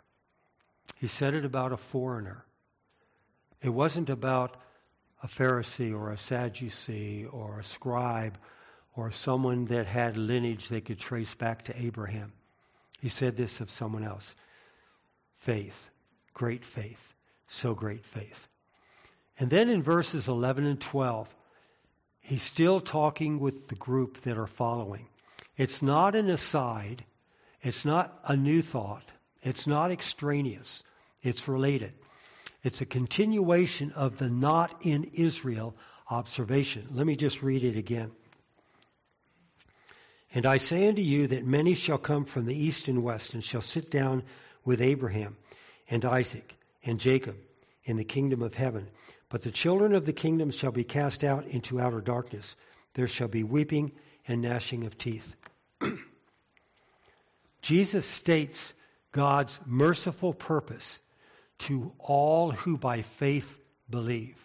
He 0.97 1.07
said 1.07 1.35
it 1.35 1.45
about 1.45 1.73
a 1.73 1.77
foreigner. 1.77 2.45
It 3.63 3.71
wasn't 3.71 4.11
about 4.11 4.57
a 5.23 5.27
Pharisee 5.27 5.93
or 5.95 6.11
a 6.11 6.19
Sadducee 6.19 7.27
or 7.27 7.59
a 7.59 7.65
scribe 7.65 8.39
or 8.97 9.11
someone 9.11 9.65
that 9.67 9.87
had 9.87 10.17
lineage 10.17 10.69
they 10.69 10.81
could 10.81 10.99
trace 10.99 11.35
back 11.35 11.65
to 11.65 11.83
Abraham. 11.83 12.33
He 13.01 13.09
said 13.09 13.37
this 13.37 13.61
of 13.61 13.71
someone 13.71 14.05
else 14.05 14.35
faith, 15.37 15.91
great 16.33 16.65
faith, 16.65 17.15
so 17.47 17.75
great 17.75 18.05
faith. 18.05 18.49
And 19.39 19.51
then 19.51 19.69
in 19.69 19.83
verses 19.83 20.29
11 20.29 20.65
and 20.65 20.81
12, 20.81 21.35
he's 22.21 22.43
still 22.43 22.81
talking 22.81 23.41
with 23.41 23.69
the 23.69 23.75
group 23.75 24.23
that 24.23 24.39
are 24.39 24.47
following. 24.47 25.09
It's 25.57 25.83
not 25.83 26.15
an 26.15 26.31
aside, 26.31 27.05
it's 27.63 27.85
not 27.85 28.21
a 28.25 28.37
new 28.37 28.63
thought, 28.63 29.11
it's 29.45 29.67
not 29.67 29.93
extraneous, 29.93 30.83
it's 31.23 31.47
related. 31.47 31.93
It's 32.65 32.81
a 32.81 32.87
continuation 32.87 33.93
of 33.93 34.19
the 34.19 34.31
not 34.31 34.75
in 34.81 35.05
Israel 35.13 35.77
observation. 36.11 36.89
Let 36.91 37.07
me 37.07 37.15
just 37.15 37.43
read 37.43 37.63
it 37.63 37.77
again. 37.77 38.11
And 40.35 40.47
I 40.47 40.57
say 40.57 40.89
unto 40.89 41.03
you 41.03 41.27
that 41.29 41.47
many 41.47 41.75
shall 41.75 41.99
come 41.99 42.25
from 42.25 42.47
the 42.47 42.57
east 42.57 42.89
and 42.89 43.05
west 43.05 43.35
and 43.35 43.45
shall 43.45 43.63
sit 43.63 43.91
down 43.91 44.25
with 44.65 44.81
Abraham 44.81 45.37
and 45.89 46.05
Isaac 46.05 46.57
and 46.83 46.99
Jacob 46.99 47.37
in 47.85 47.97
the 47.99 48.05
kingdom 48.05 48.43
of 48.43 48.55
heaven. 48.55 48.89
But 49.29 49.43
the 49.43 49.51
children 49.51 49.95
of 49.95 50.07
the 50.07 50.13
kingdom 50.13 50.51
shall 50.51 50.73
be 50.73 50.85
cast 50.85 51.23
out 51.23 51.47
into 51.47 51.81
outer 51.81 52.01
darkness. 52.01 52.57
There 52.95 53.07
shall 53.07 53.29
be 53.29 53.45
weeping 53.45 53.93
and 54.27 54.41
gnashing 54.41 54.85
of 54.85 54.97
teeth. 54.97 55.37
Jesus 57.63 58.07
states 58.07 58.73
God's 59.15 59.61
merciful 59.65 60.35
purpose 60.35 60.99
to 61.61 61.93
all 62.01 62.51
who 62.51 62.77
by 62.77 63.03
faith 63.03 63.61
believe. 63.89 64.37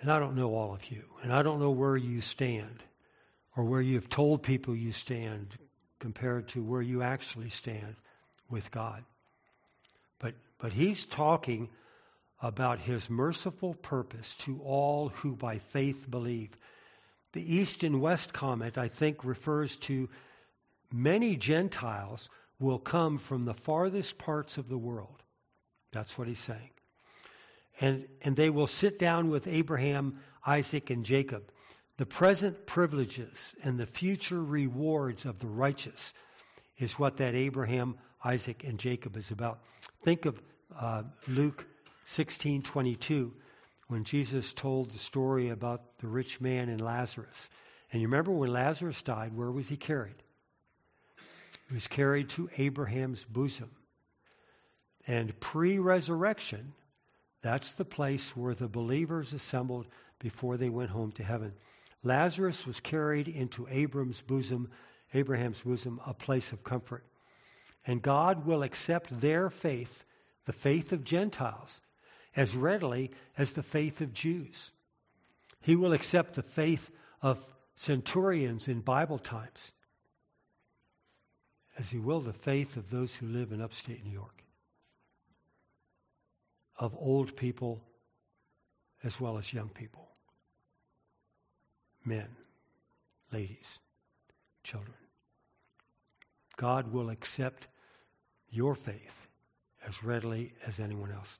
And 0.00 0.10
I 0.10 0.18
don't 0.18 0.36
know 0.36 0.54
all 0.54 0.72
of 0.72 0.90
you, 0.90 1.04
and 1.22 1.30
I 1.30 1.42
don't 1.42 1.60
know 1.60 1.70
where 1.70 1.98
you 1.98 2.22
stand 2.22 2.82
or 3.54 3.64
where 3.64 3.82
you've 3.82 4.08
told 4.08 4.42
people 4.42 4.74
you 4.74 4.90
stand 4.90 5.58
compared 5.98 6.48
to 6.48 6.62
where 6.62 6.80
you 6.80 7.02
actually 7.02 7.50
stand 7.50 7.96
with 8.48 8.70
God. 8.70 9.04
But, 10.18 10.32
but 10.58 10.72
he's 10.72 11.04
talking 11.04 11.68
about 12.40 12.78
his 12.78 13.10
merciful 13.10 13.74
purpose 13.74 14.34
to 14.40 14.62
all 14.64 15.10
who 15.10 15.36
by 15.36 15.58
faith 15.58 16.10
believe. 16.10 16.56
The 17.32 17.54
East 17.54 17.84
and 17.84 18.00
West 18.00 18.32
comment, 18.32 18.78
I 18.78 18.88
think, 18.88 19.24
refers 19.24 19.76
to 19.76 20.08
many 20.90 21.36
Gentiles 21.36 22.30
will 22.58 22.78
come 22.78 23.18
from 23.18 23.44
the 23.44 23.54
farthest 23.54 24.18
parts 24.18 24.56
of 24.56 24.68
the 24.68 24.78
world. 24.78 25.22
That's 25.92 26.16
what 26.18 26.28
he's 26.28 26.38
saying. 26.38 26.70
And, 27.80 28.06
and 28.22 28.36
they 28.36 28.50
will 28.50 28.66
sit 28.66 28.98
down 28.98 29.30
with 29.30 29.46
Abraham, 29.46 30.18
Isaac, 30.46 30.90
and 30.90 31.04
Jacob. 31.04 31.50
The 31.98 32.06
present 32.06 32.66
privileges 32.66 33.54
and 33.62 33.78
the 33.78 33.86
future 33.86 34.42
rewards 34.42 35.24
of 35.24 35.38
the 35.38 35.46
righteous 35.46 36.12
is 36.78 36.98
what 36.98 37.16
that 37.18 37.34
Abraham, 37.34 37.96
Isaac, 38.24 38.64
and 38.64 38.78
Jacob 38.78 39.16
is 39.16 39.30
about. 39.30 39.60
Think 40.02 40.26
of 40.26 40.40
uh, 40.78 41.04
Luke 41.28 41.66
16 42.04 42.62
22 42.62 43.32
when 43.88 44.04
Jesus 44.04 44.52
told 44.52 44.90
the 44.90 44.98
story 44.98 45.50
about 45.50 45.98
the 45.98 46.06
rich 46.06 46.40
man 46.40 46.68
and 46.68 46.80
Lazarus. 46.80 47.48
And 47.92 48.02
you 48.02 48.08
remember 48.08 48.32
when 48.32 48.52
Lazarus 48.52 49.00
died, 49.02 49.34
where 49.34 49.50
was 49.50 49.68
he 49.68 49.76
carried? 49.76 50.22
He 51.68 51.74
was 51.74 51.86
carried 51.86 52.28
to 52.30 52.48
Abraham's 52.58 53.24
bosom. 53.24 53.70
And 55.06 55.38
pre 55.40 55.78
resurrection, 55.78 56.74
that's 57.42 57.72
the 57.72 57.84
place 57.84 58.36
where 58.36 58.54
the 58.54 58.68
believers 58.68 59.32
assembled 59.32 59.86
before 60.18 60.56
they 60.56 60.68
went 60.68 60.90
home 60.90 61.12
to 61.12 61.22
heaven. 61.22 61.52
Lazarus 62.02 62.66
was 62.66 62.80
carried 62.80 63.28
into 63.28 63.66
Abraham's 63.70 64.20
bosom, 64.20 64.70
Abraham's 65.14 65.60
bosom, 65.60 66.00
a 66.06 66.14
place 66.14 66.52
of 66.52 66.64
comfort. 66.64 67.04
And 67.86 68.02
God 68.02 68.46
will 68.46 68.62
accept 68.62 69.20
their 69.20 69.50
faith, 69.50 70.04
the 70.44 70.52
faith 70.52 70.92
of 70.92 71.04
Gentiles, 71.04 71.80
as 72.34 72.56
readily 72.56 73.10
as 73.38 73.52
the 73.52 73.62
faith 73.62 74.00
of 74.00 74.12
Jews. 74.12 74.70
He 75.60 75.76
will 75.76 75.92
accept 75.92 76.34
the 76.34 76.42
faith 76.42 76.90
of 77.22 77.40
centurions 77.76 78.68
in 78.68 78.80
Bible 78.80 79.18
times, 79.18 79.72
as 81.78 81.90
he 81.90 81.98
will 81.98 82.20
the 82.20 82.32
faith 82.32 82.76
of 82.76 82.90
those 82.90 83.14
who 83.14 83.26
live 83.26 83.52
in 83.52 83.60
upstate 83.60 84.04
New 84.04 84.12
York, 84.12 84.42
of 86.78 86.94
old 86.98 87.36
people 87.36 87.82
as 89.02 89.20
well 89.20 89.38
as 89.38 89.52
young 89.52 89.68
people, 89.68 90.08
men, 92.04 92.28
ladies, 93.32 93.78
children. 94.64 94.96
God 96.56 96.92
will 96.92 97.10
accept 97.10 97.68
your 98.50 98.74
faith 98.74 99.28
as 99.86 100.02
readily 100.02 100.54
as 100.66 100.80
anyone 100.80 101.12
else 101.12 101.38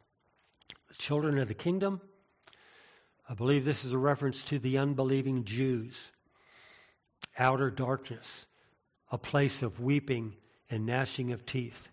the 0.89 0.95
children 0.95 1.39
of 1.39 1.49
the 1.49 1.55
kingdom. 1.55 2.01
I 3.28 3.34
believe 3.34 3.64
this 3.64 3.84
is 3.84 3.93
a 3.93 3.99
reference 3.99 4.43
to 4.45 4.59
the 4.59 4.78
unbelieving 4.78 5.45
Jews. 5.45 6.12
Outer 7.39 7.70
darkness, 7.70 8.47
a 9.11 9.19
place 9.19 9.63
of 9.63 9.81
weeping 9.81 10.35
and 10.71 10.87
gnashing 10.87 11.33
of 11.33 11.47
teeth. 11.47 11.89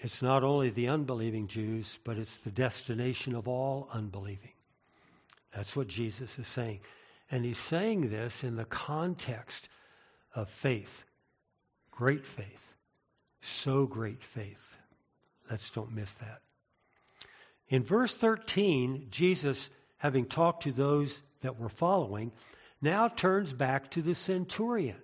It's 0.00 0.22
not 0.22 0.44
only 0.44 0.70
the 0.70 0.88
unbelieving 0.88 1.48
Jews, 1.48 1.98
but 2.04 2.18
it's 2.18 2.36
the 2.36 2.50
destination 2.50 3.34
of 3.34 3.48
all 3.48 3.88
unbelieving. 3.92 4.52
That's 5.54 5.74
what 5.74 5.88
Jesus 5.88 6.38
is 6.38 6.46
saying. 6.46 6.80
And 7.30 7.44
he's 7.44 7.58
saying 7.58 8.10
this 8.10 8.44
in 8.44 8.56
the 8.56 8.64
context 8.64 9.68
of 10.34 10.48
faith. 10.48 11.04
Great 11.90 12.26
faith. 12.26 12.74
So 13.40 13.86
great 13.86 14.22
faith. 14.22 14.76
Let's 15.50 15.70
don't 15.70 15.94
miss 15.94 16.14
that. 16.14 16.42
In 17.68 17.82
verse 17.82 18.14
13, 18.14 19.08
Jesus, 19.10 19.68
having 19.98 20.26
talked 20.26 20.62
to 20.62 20.72
those 20.72 21.22
that 21.40 21.58
were 21.58 21.68
following, 21.68 22.32
now 22.80 23.08
turns 23.08 23.52
back 23.52 23.90
to 23.90 24.02
the 24.02 24.14
centurion. 24.14 24.96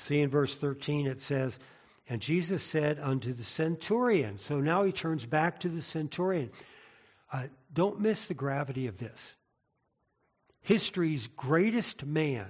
See, 0.00 0.20
in 0.20 0.30
verse 0.30 0.56
13, 0.56 1.06
it 1.06 1.20
says, 1.20 1.58
And 2.08 2.22
Jesus 2.22 2.62
said 2.62 2.98
unto 2.98 3.34
the 3.34 3.44
centurion. 3.44 4.38
So 4.38 4.58
now 4.58 4.82
he 4.84 4.92
turns 4.92 5.26
back 5.26 5.60
to 5.60 5.68
the 5.68 5.82
centurion. 5.82 6.50
Uh, 7.30 7.48
don't 7.72 8.00
miss 8.00 8.26
the 8.26 8.34
gravity 8.34 8.86
of 8.86 8.98
this. 8.98 9.34
History's 10.62 11.26
greatest 11.26 12.04
man 12.04 12.48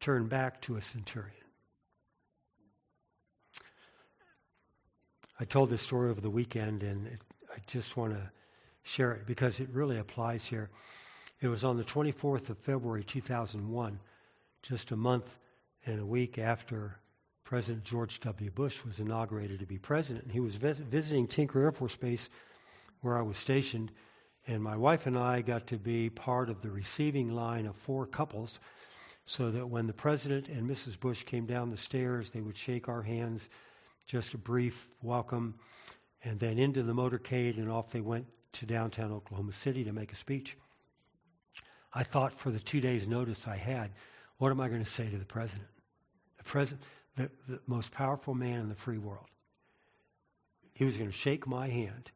turned 0.00 0.28
back 0.28 0.60
to 0.62 0.76
a 0.76 0.82
centurion. 0.82 1.32
I 5.40 5.44
told 5.44 5.70
this 5.70 5.82
story 5.82 6.10
over 6.10 6.20
the 6.20 6.30
weekend, 6.30 6.82
and 6.82 7.06
it, 7.06 7.20
I 7.50 7.58
just 7.66 7.96
want 7.96 8.12
to 8.12 8.30
share 8.82 9.12
it 9.12 9.26
because 9.26 9.60
it 9.60 9.68
really 9.72 9.98
applies 9.98 10.44
here. 10.44 10.68
It 11.40 11.48
was 11.48 11.64
on 11.64 11.78
the 11.78 11.84
24th 11.84 12.50
of 12.50 12.58
February 12.58 13.02
2001, 13.02 13.98
just 14.62 14.92
a 14.92 14.96
month 14.96 15.38
and 15.86 16.00
a 16.00 16.06
week 16.06 16.38
after 16.38 16.96
President 17.44 17.84
George 17.84 18.20
W. 18.20 18.50
Bush 18.50 18.84
was 18.84 19.00
inaugurated 19.00 19.58
to 19.60 19.66
be 19.66 19.78
president. 19.78 20.30
He 20.30 20.40
was 20.40 20.54
vis- 20.54 20.78
visiting 20.78 21.26
Tinker 21.26 21.60
Air 21.60 21.72
Force 21.72 21.96
Base, 21.96 22.28
where 23.00 23.18
I 23.18 23.22
was 23.22 23.36
stationed, 23.36 23.90
and 24.46 24.62
my 24.62 24.76
wife 24.76 25.06
and 25.06 25.18
I 25.18 25.42
got 25.42 25.66
to 25.68 25.76
be 25.76 26.08
part 26.08 26.48
of 26.48 26.62
the 26.62 26.70
receiving 26.70 27.30
line 27.30 27.66
of 27.66 27.76
four 27.76 28.06
couples 28.06 28.60
so 29.24 29.50
that 29.50 29.68
when 29.68 29.86
the 29.86 29.92
president 29.92 30.48
and 30.48 30.68
Mrs. 30.68 30.98
Bush 30.98 31.24
came 31.24 31.46
down 31.46 31.70
the 31.70 31.76
stairs, 31.76 32.30
they 32.30 32.40
would 32.40 32.56
shake 32.56 32.88
our 32.88 33.02
hands 33.02 33.48
just 34.06 34.34
a 34.34 34.38
brief 34.38 34.88
welcome, 35.02 35.54
and 36.24 36.38
then 36.38 36.58
into 36.58 36.82
the 36.82 36.92
motorcade, 36.92 37.56
and 37.56 37.70
off 37.70 37.92
they 37.92 38.00
went 38.00 38.26
to 38.52 38.66
downtown 38.66 39.12
Oklahoma 39.12 39.52
City 39.52 39.84
to 39.84 39.92
make 39.92 40.12
a 40.12 40.16
speech. 40.16 40.56
I 41.94 42.02
thought 42.02 42.32
for 42.32 42.50
the 42.50 42.58
two 42.58 42.80
days' 42.80 43.06
notice 43.06 43.46
I 43.46 43.56
had, 43.56 43.90
what 44.42 44.50
am 44.50 44.60
I 44.60 44.66
going 44.66 44.82
to 44.82 44.90
say 44.90 45.08
to 45.08 45.16
the 45.16 45.24
president? 45.24 45.68
The 46.38 46.42
president, 46.42 46.82
the, 47.14 47.30
the 47.46 47.60
most 47.68 47.92
powerful 47.92 48.34
man 48.34 48.58
in 48.58 48.68
the 48.68 48.74
free 48.74 48.98
world. 48.98 49.28
He 50.74 50.84
was 50.84 50.96
going 50.96 51.08
to 51.08 51.16
shake 51.16 51.46
my 51.46 51.68
hand, 51.68 52.10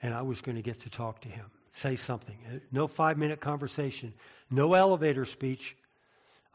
and 0.00 0.14
I 0.14 0.22
was 0.22 0.40
going 0.40 0.54
to 0.54 0.62
get 0.62 0.80
to 0.82 0.88
talk 0.88 1.20
to 1.22 1.28
him, 1.28 1.46
say 1.72 1.96
something. 1.96 2.36
Uh, 2.48 2.58
no 2.70 2.86
five 2.86 3.18
minute 3.18 3.40
conversation, 3.40 4.14
no 4.52 4.74
elevator 4.74 5.24
speech. 5.24 5.76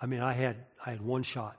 I 0.01 0.05
mean, 0.05 0.22
I 0.22 0.32
had, 0.32 0.55
I 0.86 0.91
had 0.91 1.01
one 1.01 1.24
shot, 1.24 1.57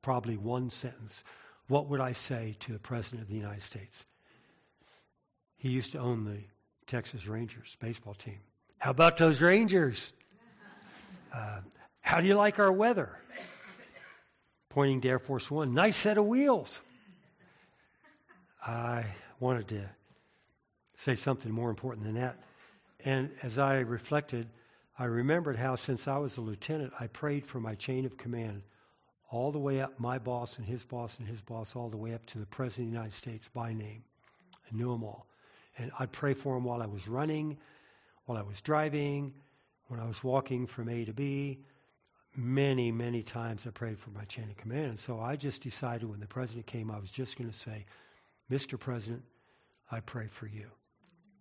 probably 0.00 0.36
one 0.36 0.70
sentence. 0.70 1.24
What 1.66 1.88
would 1.88 2.00
I 2.00 2.12
say 2.12 2.54
to 2.60 2.72
the 2.72 2.78
President 2.78 3.22
of 3.22 3.28
the 3.28 3.34
United 3.34 3.64
States? 3.64 4.04
He 5.56 5.70
used 5.70 5.90
to 5.90 5.98
own 5.98 6.24
the 6.24 6.38
Texas 6.86 7.26
Rangers 7.26 7.76
baseball 7.80 8.14
team. 8.14 8.38
How 8.78 8.92
about 8.92 9.16
those 9.16 9.40
Rangers? 9.40 10.12
Uh, 11.34 11.60
how 12.06 12.20
do 12.20 12.28
you 12.28 12.36
like 12.36 12.60
our 12.60 12.70
weather? 12.70 13.10
Pointing 14.68 15.00
to 15.00 15.08
Air 15.08 15.18
Force 15.18 15.50
One. 15.50 15.74
Nice 15.74 15.96
set 15.96 16.18
of 16.18 16.26
wheels. 16.26 16.80
I 18.64 19.04
wanted 19.40 19.66
to 19.68 19.90
say 20.94 21.16
something 21.16 21.50
more 21.50 21.68
important 21.68 22.06
than 22.06 22.14
that. 22.14 22.36
And 23.04 23.32
as 23.42 23.58
I 23.58 23.78
reflected, 23.80 24.46
I 24.96 25.06
remembered 25.06 25.56
how, 25.56 25.74
since 25.74 26.06
I 26.06 26.16
was 26.18 26.36
a 26.36 26.42
lieutenant, 26.42 26.92
I 27.00 27.08
prayed 27.08 27.44
for 27.44 27.58
my 27.58 27.74
chain 27.74 28.06
of 28.06 28.16
command 28.16 28.62
all 29.28 29.50
the 29.50 29.58
way 29.58 29.80
up, 29.80 29.98
my 29.98 30.16
boss 30.16 30.58
and 30.58 30.66
his 30.66 30.84
boss 30.84 31.18
and 31.18 31.26
his 31.26 31.40
boss, 31.40 31.74
all 31.74 31.88
the 31.88 31.96
way 31.96 32.14
up 32.14 32.24
to 32.26 32.38
the 32.38 32.46
President 32.46 32.86
of 32.86 32.92
the 32.92 32.98
United 32.98 33.16
States 33.16 33.48
by 33.52 33.72
name. 33.72 34.04
I 34.54 34.76
knew 34.76 34.92
them 34.92 35.02
all. 35.02 35.26
And 35.76 35.90
I'd 35.98 36.12
pray 36.12 36.34
for 36.34 36.54
them 36.54 36.62
while 36.62 36.82
I 36.82 36.86
was 36.86 37.08
running, 37.08 37.58
while 38.26 38.38
I 38.38 38.42
was 38.42 38.60
driving, 38.60 39.34
when 39.88 39.98
I 39.98 40.06
was 40.06 40.22
walking 40.22 40.68
from 40.68 40.88
A 40.88 41.04
to 41.04 41.12
B. 41.12 41.58
Many, 42.36 42.92
many 42.92 43.22
times 43.22 43.66
I 43.66 43.70
prayed 43.70 43.98
for 43.98 44.10
my 44.10 44.24
chain 44.24 44.50
of 44.50 44.56
command. 44.56 44.86
And 44.86 44.98
so 44.98 45.20
I 45.20 45.36
just 45.36 45.62
decided 45.62 46.08
when 46.08 46.20
the 46.20 46.26
president 46.26 46.66
came, 46.66 46.90
I 46.90 46.98
was 46.98 47.10
just 47.10 47.38
going 47.38 47.50
to 47.50 47.56
say, 47.56 47.86
Mr. 48.50 48.78
President, 48.78 49.22
I 49.90 50.00
pray 50.00 50.26
for 50.26 50.46
you. 50.46 50.66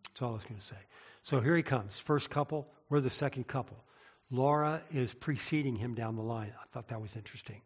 That's 0.07 0.21
all 0.21 0.31
I 0.31 0.35
was 0.35 0.43
going 0.43 0.59
to 0.59 0.65
say. 0.65 0.77
So 1.23 1.41
here 1.41 1.57
he 1.57 1.63
comes. 1.63 1.99
First 1.99 2.29
couple, 2.29 2.67
we're 2.89 3.01
the 3.01 3.09
second 3.09 3.47
couple. 3.47 3.83
Laura 4.31 4.81
is 4.93 5.13
preceding 5.13 5.75
him 5.75 5.93
down 5.93 6.15
the 6.15 6.21
line. 6.21 6.53
I 6.59 6.65
thought 6.71 6.87
that 6.87 7.01
was 7.01 7.15
interesting. 7.15 7.61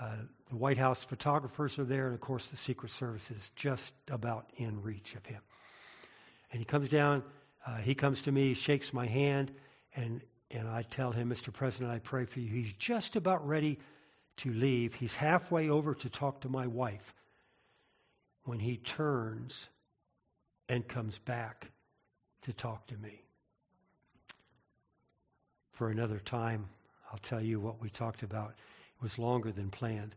Uh, 0.00 0.16
the 0.48 0.56
White 0.56 0.78
House 0.78 1.04
photographers 1.04 1.78
are 1.78 1.84
there, 1.84 2.06
and 2.06 2.14
of 2.14 2.20
course, 2.20 2.48
the 2.48 2.56
Secret 2.56 2.90
Service 2.90 3.30
is 3.30 3.50
just 3.56 3.92
about 4.10 4.46
in 4.56 4.80
reach 4.82 5.14
of 5.14 5.26
him. 5.26 5.40
And 6.50 6.60
he 6.60 6.64
comes 6.64 6.88
down, 6.88 7.22
uh, 7.66 7.76
he 7.76 7.94
comes 7.94 8.22
to 8.22 8.32
me, 8.32 8.54
shakes 8.54 8.92
my 8.92 9.06
hand, 9.06 9.52
and, 9.94 10.22
and 10.52 10.68
I 10.68 10.82
tell 10.82 11.12
him, 11.12 11.30
Mr. 11.30 11.52
President, 11.52 11.90
I 11.90 11.98
pray 11.98 12.24
for 12.24 12.40
you. 12.40 12.48
He's 12.48 12.72
just 12.74 13.16
about 13.16 13.46
ready 13.46 13.78
to 14.38 14.52
leave. 14.52 14.94
He's 14.94 15.14
halfway 15.14 15.68
over 15.68 15.94
to 15.94 16.08
talk 16.08 16.40
to 16.42 16.48
my 16.48 16.66
wife 16.66 17.14
when 18.44 18.58
he 18.58 18.76
turns 18.76 19.68
and 20.68 20.86
comes 20.86 21.18
back 21.18 21.70
to 22.42 22.52
talk 22.52 22.86
to 22.88 22.96
me. 22.96 23.22
For 25.72 25.90
another 25.90 26.18
time, 26.18 26.68
I'll 27.10 27.18
tell 27.18 27.40
you 27.40 27.58
what 27.60 27.80
we 27.80 27.90
talked 27.90 28.22
about. 28.22 28.50
It 28.50 29.02
was 29.02 29.18
longer 29.18 29.52
than 29.52 29.70
planned. 29.70 30.14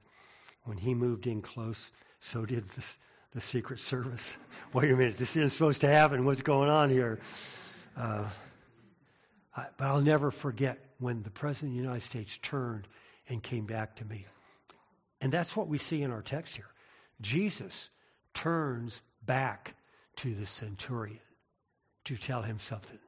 When 0.63 0.77
he 0.77 0.93
moved 0.93 1.27
in 1.27 1.41
close, 1.41 1.91
so 2.19 2.45
did 2.45 2.67
the, 2.69 2.83
the 3.33 3.41
Secret 3.41 3.79
Service. 3.79 4.33
Wait 4.73 4.91
a 4.91 4.95
minute, 4.95 5.17
this 5.17 5.35
isn't 5.35 5.51
supposed 5.51 5.81
to 5.81 5.87
happen. 5.87 6.25
What's 6.25 6.41
going 6.41 6.69
on 6.69 6.89
here? 6.89 7.19
Uh, 7.95 8.25
I, 9.55 9.67
but 9.77 9.87
I'll 9.87 10.01
never 10.01 10.31
forget 10.31 10.79
when 10.99 11.23
the 11.23 11.29
President 11.29 11.71
of 11.71 11.77
the 11.77 11.83
United 11.83 12.03
States 12.03 12.37
turned 12.41 12.87
and 13.29 13.41
came 13.41 13.65
back 13.65 13.95
to 13.97 14.05
me. 14.05 14.25
And 15.21 15.31
that's 15.31 15.55
what 15.55 15.67
we 15.67 15.77
see 15.77 16.01
in 16.01 16.11
our 16.11 16.21
text 16.21 16.55
here. 16.55 16.69
Jesus 17.21 17.89
turns 18.33 19.01
back 19.25 19.75
to 20.17 20.33
the 20.35 20.45
centurion 20.45 21.19
to 22.05 22.17
tell 22.17 22.41
him 22.41 22.59
something. 22.59 22.99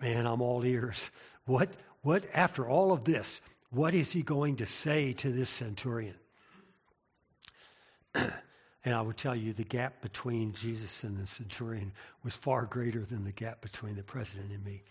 Man, 0.00 0.26
I'm 0.26 0.42
all 0.42 0.64
ears. 0.64 1.10
What, 1.46 1.70
what, 2.02 2.26
after 2.34 2.68
all 2.68 2.92
of 2.92 3.04
this, 3.04 3.40
what 3.70 3.94
is 3.94 4.12
he 4.12 4.20
going 4.20 4.56
to 4.56 4.66
say 4.66 5.14
to 5.14 5.32
this 5.32 5.48
centurion? 5.48 6.16
and 8.14 8.94
I 8.94 9.00
would 9.00 9.16
tell 9.16 9.34
you 9.34 9.54
the 9.54 9.64
gap 9.64 10.02
between 10.02 10.52
Jesus 10.52 11.04
and 11.04 11.16
the 11.16 11.26
centurion 11.26 11.90
was 12.22 12.34
far 12.34 12.66
greater 12.66 13.00
than 13.06 13.24
the 13.24 13.32
gap 13.32 13.62
between 13.62 13.96
the 13.96 14.02
president 14.02 14.52
and 14.52 14.62
me. 14.62 14.82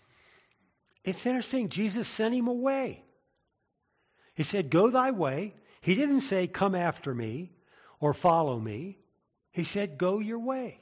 It's 1.08 1.24
interesting. 1.24 1.70
Jesus 1.70 2.06
sent 2.06 2.34
him 2.34 2.48
away. 2.48 3.02
He 4.34 4.42
said, 4.42 4.68
Go 4.68 4.90
thy 4.90 5.10
way. 5.10 5.54
He 5.80 5.94
didn't 5.94 6.20
say, 6.20 6.46
Come 6.46 6.74
after 6.74 7.14
me 7.14 7.52
or 7.98 8.12
follow 8.12 8.60
me. 8.60 8.98
He 9.50 9.64
said, 9.64 9.96
Go 9.96 10.18
your 10.18 10.38
way. 10.38 10.80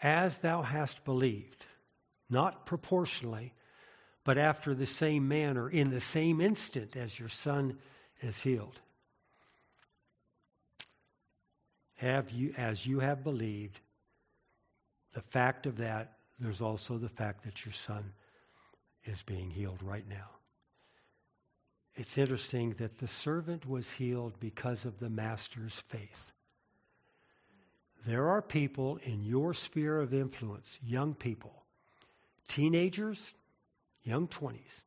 As 0.00 0.38
thou 0.38 0.62
hast 0.62 1.04
believed, 1.04 1.66
not 2.30 2.64
proportionally, 2.64 3.54
but 4.22 4.38
after 4.38 4.72
the 4.72 4.86
same 4.86 5.26
manner, 5.26 5.68
in 5.68 5.90
the 5.90 6.00
same 6.00 6.40
instant 6.40 6.94
as 6.94 7.18
your 7.18 7.28
son 7.28 7.76
is 8.20 8.40
healed. 8.40 8.78
Have 11.96 12.30
you, 12.30 12.54
as 12.56 12.86
you 12.86 13.00
have 13.00 13.24
believed, 13.24 13.80
the 15.12 15.22
fact 15.22 15.66
of 15.66 15.78
that, 15.78 16.18
there's 16.42 16.60
also 16.60 16.98
the 16.98 17.08
fact 17.08 17.44
that 17.44 17.64
your 17.64 17.72
son 17.72 18.12
is 19.04 19.22
being 19.22 19.50
healed 19.50 19.82
right 19.82 20.08
now. 20.08 20.30
It's 21.94 22.16
interesting 22.16 22.74
that 22.78 22.98
the 22.98 23.08
servant 23.08 23.68
was 23.68 23.90
healed 23.90 24.34
because 24.40 24.84
of 24.84 24.98
the 24.98 25.10
master's 25.10 25.82
faith. 25.88 26.32
There 28.06 28.28
are 28.28 28.42
people 28.42 28.98
in 29.04 29.22
your 29.22 29.54
sphere 29.54 30.00
of 30.00 30.12
influence, 30.12 30.78
young 30.84 31.14
people, 31.14 31.64
teenagers, 32.48 33.34
young 34.02 34.26
20s, 34.26 34.84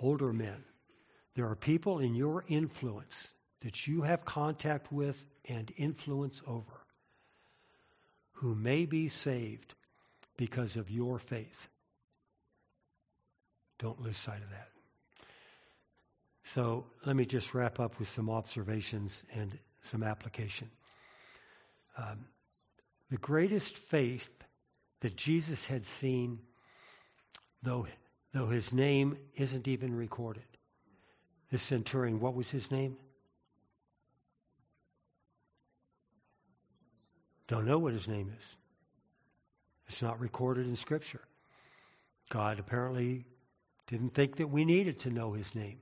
older 0.00 0.32
men. 0.32 0.64
There 1.34 1.48
are 1.48 1.56
people 1.56 2.00
in 2.00 2.14
your 2.14 2.44
influence 2.48 3.28
that 3.62 3.86
you 3.86 4.02
have 4.02 4.24
contact 4.24 4.92
with 4.92 5.26
and 5.48 5.72
influence 5.76 6.42
over 6.46 6.84
who 8.32 8.54
may 8.54 8.84
be 8.84 9.08
saved 9.08 9.74
because 10.36 10.76
of 10.76 10.90
your 10.90 11.18
faith. 11.18 11.68
Don't 13.78 14.00
lose 14.00 14.16
sight 14.16 14.42
of 14.42 14.50
that. 14.50 14.68
So 16.42 16.84
let 17.04 17.16
me 17.16 17.24
just 17.24 17.54
wrap 17.54 17.80
up 17.80 17.98
with 17.98 18.08
some 18.08 18.28
observations 18.28 19.24
and 19.34 19.58
some 19.82 20.02
application. 20.02 20.70
Um, 21.96 22.26
the 23.10 23.16
greatest 23.16 23.76
faith 23.76 24.30
that 25.00 25.16
Jesus 25.16 25.66
had 25.66 25.84
seen, 25.84 26.38
though, 27.62 27.86
though 28.32 28.48
his 28.48 28.72
name 28.72 29.16
isn't 29.36 29.68
even 29.68 29.94
recorded. 29.94 30.44
The 31.50 31.58
centurion, 31.58 32.20
what 32.20 32.34
was 32.34 32.50
his 32.50 32.70
name? 32.70 32.96
Don't 37.46 37.66
know 37.66 37.78
what 37.78 37.92
his 37.92 38.08
name 38.08 38.32
is. 38.36 38.56
It's 39.88 40.02
not 40.02 40.20
recorded 40.20 40.66
in 40.66 40.76
Scripture. 40.76 41.22
God 42.30 42.58
apparently 42.58 43.26
didn't 43.86 44.14
think 44.14 44.36
that 44.36 44.48
we 44.48 44.64
needed 44.64 44.98
to 45.00 45.10
know 45.10 45.32
his 45.32 45.54
name. 45.54 45.78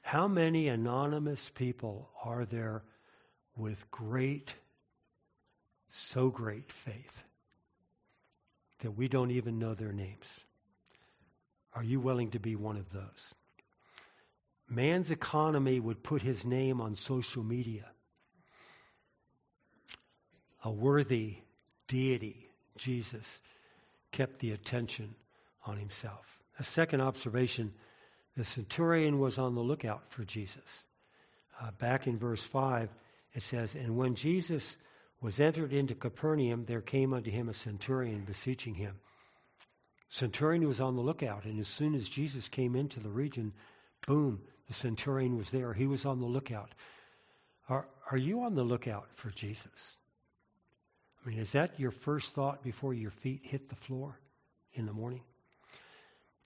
How 0.00 0.26
many 0.26 0.68
anonymous 0.68 1.50
people 1.54 2.08
are 2.24 2.44
there 2.44 2.82
with 3.56 3.90
great 3.90 4.54
so 5.88 6.28
great 6.28 6.70
faith 6.70 7.22
that 8.80 8.92
we 8.92 9.08
don't 9.08 9.30
even 9.30 9.58
know 9.58 9.74
their 9.74 9.92
names. 9.92 10.26
Are 11.74 11.82
you 11.82 12.00
willing 12.00 12.30
to 12.30 12.38
be 12.38 12.56
one 12.56 12.76
of 12.76 12.92
those? 12.92 13.34
Man's 14.68 15.10
economy 15.10 15.80
would 15.80 16.02
put 16.02 16.22
his 16.22 16.44
name 16.44 16.80
on 16.80 16.94
social 16.94 17.42
media. 17.42 17.86
A 20.64 20.70
worthy 20.70 21.38
deity, 21.86 22.47
Jesus, 22.78 23.40
kept 24.12 24.38
the 24.40 24.52
attention 24.52 25.14
on 25.66 25.76
himself. 25.76 26.38
A 26.58 26.64
second 26.64 27.00
observation 27.00 27.72
the 28.36 28.44
centurion 28.44 29.18
was 29.18 29.36
on 29.36 29.54
the 29.54 29.60
lookout 29.60 30.04
for 30.10 30.24
Jesus. 30.24 30.84
Uh, 31.60 31.72
back 31.72 32.06
in 32.06 32.18
verse 32.18 32.42
5, 32.42 32.88
it 33.34 33.42
says, 33.42 33.74
And 33.74 33.96
when 33.96 34.14
Jesus 34.14 34.76
was 35.20 35.40
entered 35.40 35.72
into 35.72 35.94
Capernaum, 35.94 36.64
there 36.64 36.80
came 36.80 37.12
unto 37.12 37.30
him 37.30 37.48
a 37.48 37.54
centurion 37.54 38.22
beseeching 38.24 38.74
him. 38.74 38.94
Centurion 40.06 40.66
was 40.66 40.80
on 40.80 40.94
the 40.94 41.02
lookout, 41.02 41.44
and 41.44 41.58
as 41.60 41.68
soon 41.68 41.94
as 41.94 42.08
Jesus 42.08 42.48
came 42.48 42.76
into 42.76 43.00
the 43.00 43.10
region, 43.10 43.52
boom, 44.06 44.40
the 44.68 44.72
centurion 44.72 45.36
was 45.36 45.50
there. 45.50 45.74
He 45.74 45.86
was 45.86 46.06
on 46.06 46.20
the 46.20 46.26
lookout. 46.26 46.70
Are, 47.68 47.86
are 48.10 48.16
you 48.16 48.42
on 48.42 48.54
the 48.54 48.62
lookout 48.62 49.08
for 49.12 49.30
Jesus? 49.30 49.97
I 51.24 51.28
mean, 51.28 51.38
is 51.38 51.52
that 51.52 51.78
your 51.78 51.90
first 51.90 52.34
thought 52.34 52.62
before 52.62 52.94
your 52.94 53.10
feet 53.10 53.40
hit 53.42 53.68
the 53.68 53.76
floor 53.76 54.18
in 54.74 54.86
the 54.86 54.92
morning? 54.92 55.22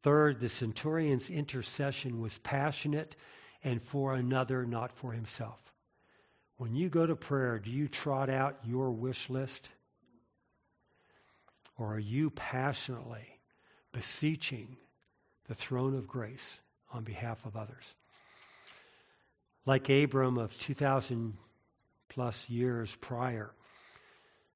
Third, 0.02 0.40
the 0.40 0.48
centurion's 0.48 1.30
intercession 1.30 2.20
was 2.20 2.38
passionate 2.38 3.14
and 3.62 3.80
for 3.82 4.14
another, 4.14 4.66
not 4.66 4.92
for 4.92 5.12
himself. 5.12 5.60
When 6.56 6.74
you 6.74 6.88
go 6.88 7.06
to 7.06 7.14
prayer, 7.14 7.58
do 7.58 7.70
you 7.70 7.88
trot 7.88 8.28
out 8.28 8.58
your 8.64 8.90
wish 8.90 9.30
list? 9.30 9.68
Or 11.78 11.94
are 11.94 11.98
you 12.00 12.30
passionately 12.30 13.38
beseeching 13.92 14.76
the 15.48 15.54
throne 15.54 15.96
of 15.96 16.06
grace 16.06 16.58
on 16.92 17.04
behalf 17.04 17.44
of 17.44 17.56
others? 17.56 17.94
Like 19.64 19.88
Abram 19.88 20.38
of 20.38 20.58
2,000 20.58 21.36
plus 22.08 22.48
years 22.48 22.96
prior, 23.00 23.52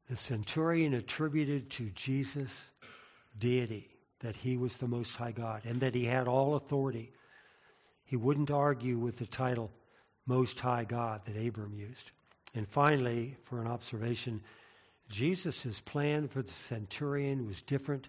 the 0.08 0.16
centurion 0.16 0.94
attributed 0.94 1.70
to 1.70 1.90
Jesus 1.90 2.70
deity, 3.38 3.90
that 4.20 4.36
he 4.36 4.56
was 4.56 4.76
the 4.76 4.88
Most 4.88 5.16
High 5.16 5.32
God, 5.32 5.62
and 5.64 5.80
that 5.80 5.94
he 5.94 6.04
had 6.04 6.28
all 6.28 6.54
authority. 6.54 7.12
He 8.04 8.16
wouldn't 8.16 8.50
argue 8.50 8.98
with 8.98 9.16
the 9.16 9.26
title 9.26 9.70
Most 10.26 10.60
High 10.60 10.84
God 10.84 11.22
that 11.24 11.36
Abram 11.36 11.74
used. 11.74 12.12
And 12.54 12.68
finally, 12.68 13.36
for 13.44 13.60
an 13.60 13.66
observation, 13.66 14.40
Jesus' 15.10 15.80
plan 15.80 16.28
for 16.28 16.42
the 16.42 16.50
centurion 16.50 17.46
was 17.46 17.60
different 17.62 18.08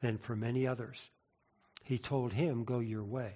than 0.00 0.18
for 0.18 0.36
many 0.36 0.66
others. 0.66 1.10
He 1.84 1.98
told 1.98 2.32
him, 2.32 2.64
Go 2.64 2.80
your 2.80 3.04
way. 3.04 3.34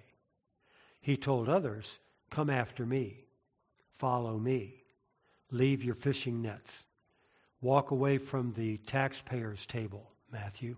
He 1.01 1.17
told 1.17 1.49
others, 1.49 1.99
Come 2.31 2.51
after 2.51 2.85
me, 2.85 3.25
follow 3.99 4.39
me, 4.39 4.83
leave 5.51 5.83
your 5.83 5.95
fishing 5.95 6.43
nets, 6.43 6.85
walk 7.61 7.91
away 7.91 8.19
from 8.19 8.53
the 8.53 8.79
taxpayer's 8.79 9.67
table, 9.67 10.11
Matthew. 10.33 10.77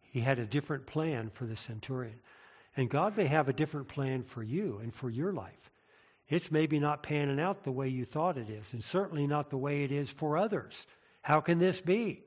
He 0.00 0.20
had 0.20 0.38
a 0.38 0.46
different 0.46 0.86
plan 0.86 1.30
for 1.34 1.44
the 1.44 1.56
centurion. 1.56 2.20
And 2.76 2.90
God 2.90 3.16
may 3.16 3.24
have 3.24 3.48
a 3.48 3.54
different 3.54 3.88
plan 3.88 4.22
for 4.22 4.42
you 4.42 4.80
and 4.82 4.94
for 4.94 5.08
your 5.08 5.32
life. 5.32 5.70
It's 6.28 6.50
maybe 6.50 6.78
not 6.78 7.02
panning 7.02 7.40
out 7.40 7.62
the 7.62 7.72
way 7.72 7.88
you 7.88 8.04
thought 8.04 8.36
it 8.36 8.50
is, 8.50 8.72
and 8.72 8.82
certainly 8.82 9.26
not 9.26 9.50
the 9.50 9.56
way 9.56 9.84
it 9.84 9.92
is 9.92 10.10
for 10.10 10.36
others. 10.36 10.86
How 11.22 11.40
can 11.40 11.58
this 11.58 11.80
be? 11.80 12.22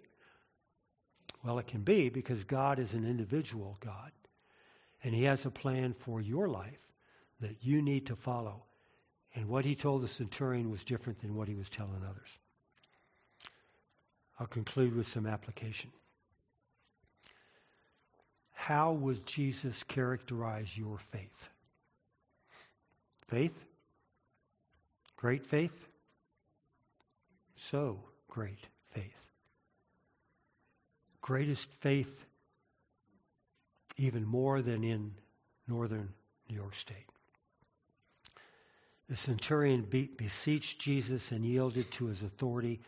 Well, 1.43 1.59
it 1.59 1.67
can 1.67 1.81
be 1.81 2.09
because 2.09 2.43
God 2.43 2.79
is 2.79 2.93
an 2.93 3.05
individual 3.05 3.77
God, 3.79 4.11
and 5.03 5.13
He 5.13 5.23
has 5.23 5.45
a 5.45 5.51
plan 5.51 5.93
for 5.93 6.21
your 6.21 6.47
life 6.47 6.91
that 7.41 7.57
you 7.61 7.81
need 7.81 8.07
to 8.07 8.15
follow. 8.15 8.63
And 9.35 9.47
what 9.47 9.65
He 9.65 9.75
told 9.75 10.01
the 10.01 10.07
centurion 10.07 10.71
was 10.71 10.83
different 10.83 11.19
than 11.21 11.35
what 11.35 11.47
He 11.47 11.55
was 11.55 11.69
telling 11.69 12.03
others. 12.03 12.39
I'll 14.39 14.47
conclude 14.47 14.95
with 14.95 15.07
some 15.07 15.27
application. 15.27 15.91
How 18.53 18.91
would 18.91 19.25
Jesus 19.25 19.83
characterize 19.83 20.77
your 20.77 20.97
faith? 21.11 21.49
Faith? 23.27 23.65
Great 25.17 25.45
faith? 25.45 25.87
So 27.55 27.99
great 28.29 28.67
faith. 28.93 29.31
Greatest 31.21 31.71
faith, 31.73 32.25
even 33.97 34.25
more 34.25 34.61
than 34.61 34.83
in 34.83 35.13
northern 35.67 36.09
New 36.49 36.55
York 36.55 36.73
State. 36.73 37.09
The 39.09 39.15
centurion 39.15 39.81
be- 39.81 40.09
beseeched 40.15 40.79
Jesus 40.79 41.31
and 41.31 41.43
yielded 41.45 41.91
to 41.91 42.05
his 42.05 42.23
authority. 42.23 42.79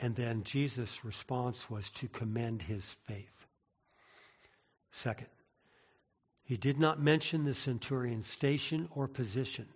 And 0.00 0.14
then 0.14 0.44
Jesus' 0.44 1.04
response 1.04 1.68
was 1.68 1.90
to 1.90 2.08
commend 2.08 2.62
his 2.62 2.96
faith. 3.06 3.46
Second, 4.90 5.28
he 6.44 6.56
did 6.56 6.78
not 6.78 7.00
mention 7.00 7.44
the 7.44 7.54
centurion's 7.54 8.26
station 8.26 8.88
or 8.94 9.06
position 9.08 9.66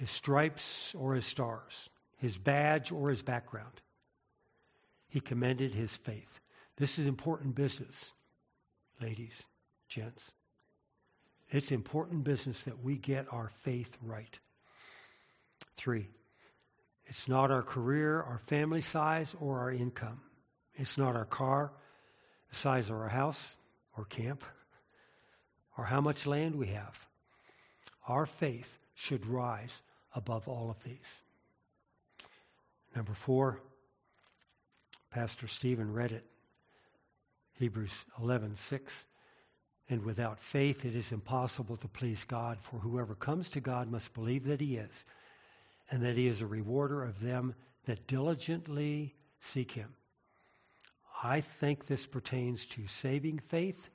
his 0.00 0.10
stripes 0.10 0.94
or 0.94 1.14
his 1.14 1.26
stars, 1.26 1.90
his 2.16 2.38
badge 2.38 2.90
or 2.90 3.10
his 3.10 3.20
background. 3.20 3.82
He 5.08 5.20
commended 5.20 5.74
his 5.74 5.94
faith. 5.94 6.40
This 6.78 6.98
is 6.98 7.06
important 7.06 7.54
business, 7.54 8.12
ladies, 9.02 9.42
gents. 9.88 10.32
It's 11.50 11.70
important 11.70 12.24
business 12.24 12.62
that 12.62 12.82
we 12.82 12.96
get 12.96 13.26
our 13.30 13.50
faith 13.62 13.94
right. 14.00 14.38
Three, 15.76 16.08
it's 17.10 17.26
not 17.26 17.50
our 17.50 17.62
career, 17.62 18.22
our 18.22 18.38
family 18.38 18.80
size, 18.80 19.34
or 19.40 19.58
our 19.58 19.72
income. 19.72 20.20
It's 20.76 20.96
not 20.96 21.16
our 21.16 21.24
car, 21.24 21.72
the 22.48 22.54
size 22.54 22.88
of 22.88 22.94
our 22.94 23.08
house 23.08 23.56
or 23.98 24.04
camp, 24.04 24.44
or 25.76 25.84
how 25.84 26.00
much 26.00 26.24
land 26.24 26.54
we 26.54 26.68
have. 26.68 27.06
Our 28.06 28.26
faith 28.26 28.78
should 28.94 29.26
rise 29.26 29.82
above 30.14 30.46
all 30.46 30.70
of 30.70 30.84
these. 30.84 31.22
Number 32.94 33.14
four, 33.14 33.60
Pastor 35.10 35.48
Stephen 35.48 35.92
read 35.92 36.12
it. 36.12 36.24
Hebrews 37.58 38.04
11, 38.20 38.54
6. 38.54 39.06
And 39.88 40.04
without 40.04 40.38
faith, 40.38 40.84
it 40.84 40.94
is 40.94 41.10
impossible 41.10 41.76
to 41.78 41.88
please 41.88 42.22
God, 42.22 42.58
for 42.60 42.78
whoever 42.78 43.16
comes 43.16 43.48
to 43.48 43.60
God 43.60 43.90
must 43.90 44.14
believe 44.14 44.44
that 44.44 44.60
he 44.60 44.76
is, 44.76 45.04
and 45.90 46.02
that 46.02 46.16
he 46.16 46.26
is 46.26 46.40
a 46.40 46.46
rewarder 46.46 47.02
of 47.02 47.20
them 47.20 47.54
that 47.86 48.06
diligently 48.06 49.14
seek 49.40 49.72
him. 49.72 49.94
I 51.22 51.40
think 51.40 51.86
this 51.86 52.06
pertains 52.06 52.64
to 52.66 52.86
saving 52.86 53.40
faith 53.48 53.90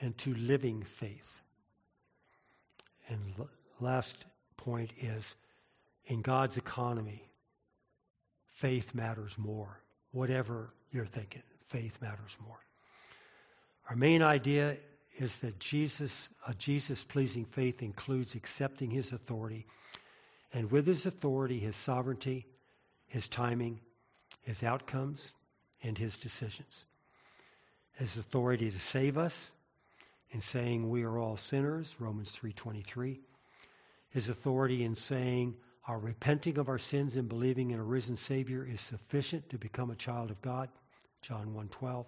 and 0.00 0.16
to 0.18 0.34
living 0.34 0.82
faith. 0.82 1.40
And 3.08 3.20
last 3.80 4.16
point 4.56 4.92
is 5.00 5.34
in 6.06 6.22
God's 6.22 6.56
economy, 6.56 7.28
faith 8.46 8.94
matters 8.94 9.36
more. 9.38 9.80
Whatever 10.10 10.72
you're 10.92 11.06
thinking, 11.06 11.42
faith 11.68 12.00
matters 12.00 12.36
more. 12.44 12.60
Our 13.90 13.96
main 13.96 14.22
idea 14.22 14.76
is 15.18 15.38
that 15.38 15.58
Jesus, 15.58 16.28
a 16.48 16.54
Jesus 16.54 17.04
pleasing 17.04 17.44
faith 17.44 17.82
includes 17.82 18.34
accepting 18.34 18.90
his 18.90 19.12
authority, 19.12 19.66
and 20.54 20.70
with 20.70 20.86
his 20.86 21.04
authority, 21.04 21.58
his 21.58 21.76
sovereignty, 21.76 22.46
his 23.06 23.28
timing, 23.28 23.80
his 24.40 24.62
outcomes, 24.62 25.34
and 25.82 25.98
his 25.98 26.16
decisions. 26.16 26.86
His 27.92 28.16
authority 28.16 28.70
to 28.70 28.78
save 28.78 29.18
us 29.18 29.50
in 30.30 30.40
saying 30.40 30.88
we 30.88 31.02
are 31.02 31.18
all 31.18 31.36
sinners, 31.36 31.96
Romans 31.98 32.32
3:23 32.32 33.18
his 34.14 34.28
authority 34.28 34.84
in 34.84 34.94
saying 34.94 35.56
our 35.88 35.98
repenting 35.98 36.56
of 36.56 36.68
our 36.68 36.78
sins 36.78 37.16
and 37.16 37.28
believing 37.28 37.72
in 37.72 37.80
a 37.80 37.82
risen 37.82 38.16
Savior 38.16 38.64
is 38.64 38.80
sufficient 38.80 39.50
to 39.50 39.58
become 39.58 39.90
a 39.90 39.96
child 39.96 40.30
of 40.30 40.40
God. 40.40 40.68
John 41.20 41.48
1.12, 41.52 42.06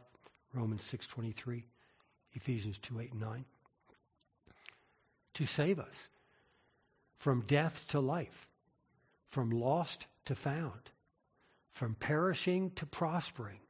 Romans 0.54 0.82
6.23, 0.82 1.64
Ephesians 2.34 2.78
2, 2.78 3.00
8, 3.00 3.10
and 3.10 3.20
9. 3.20 3.44
To 5.34 5.46
save 5.46 5.80
us 5.80 6.10
from 7.18 7.42
death 7.42 7.86
to 7.88 8.00
life, 8.00 8.48
from 9.26 9.50
lost 9.50 10.06
to 10.24 10.34
found, 10.34 10.90
from 11.72 11.94
perishing 11.94 12.70
to 12.72 12.86
prospering, 12.86 13.60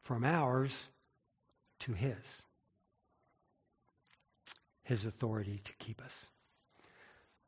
from 0.00 0.24
ours 0.24 0.88
to 1.80 1.92
His. 1.92 2.42
His 4.82 5.04
authority 5.04 5.60
to 5.64 5.72
keep 5.74 6.02
us. 6.02 6.28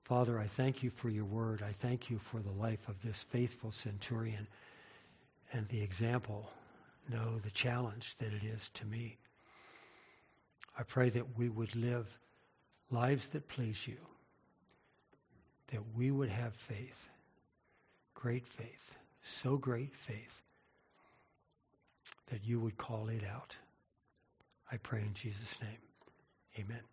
Father, 0.05 0.38
I 0.38 0.47
thank 0.47 0.82
you 0.82 0.90
for 0.90 1.09
your 1.09 1.24
word. 1.24 1.62
I 1.62 1.72
thank 1.72 2.11
you 2.11 2.18
for 2.18 2.40
the 2.40 2.51
life 2.51 2.88
of 2.88 3.01
this 3.03 3.22
faithful 3.22 3.70
centurion 3.72 4.47
and 5.53 5.68
the 5.68 5.82
example, 5.82 6.51
no, 7.11 7.38
the 7.38 7.51
challenge 7.51 8.16
that 8.18 8.32
it 8.32 8.45
is 8.45 8.70
to 8.74 8.86
me. 8.86 9.18
I 10.78 10.82
pray 10.82 11.09
that 11.11 11.38
we 11.38 11.49
would 11.49 11.74
live 11.76 12.18
lives 12.90 13.28
that 13.28 13.49
please 13.49 13.86
you, 13.86 13.99
that 15.73 15.81
we 15.97 16.11
would 16.11 16.29
have 16.29 16.55
faith, 16.55 17.09
great 18.14 18.47
faith, 18.47 18.95
so 19.23 19.57
great 19.57 19.95
faith 19.95 20.43
that 22.31 22.45
you 22.45 22.61
would 22.61 22.77
call 22.77 23.09
it 23.09 23.23
out. 23.25 23.57
I 24.70 24.77
pray 24.77 25.01
in 25.01 25.14
Jesus' 25.14 25.59
name. 25.61 25.79
Amen. 26.59 26.91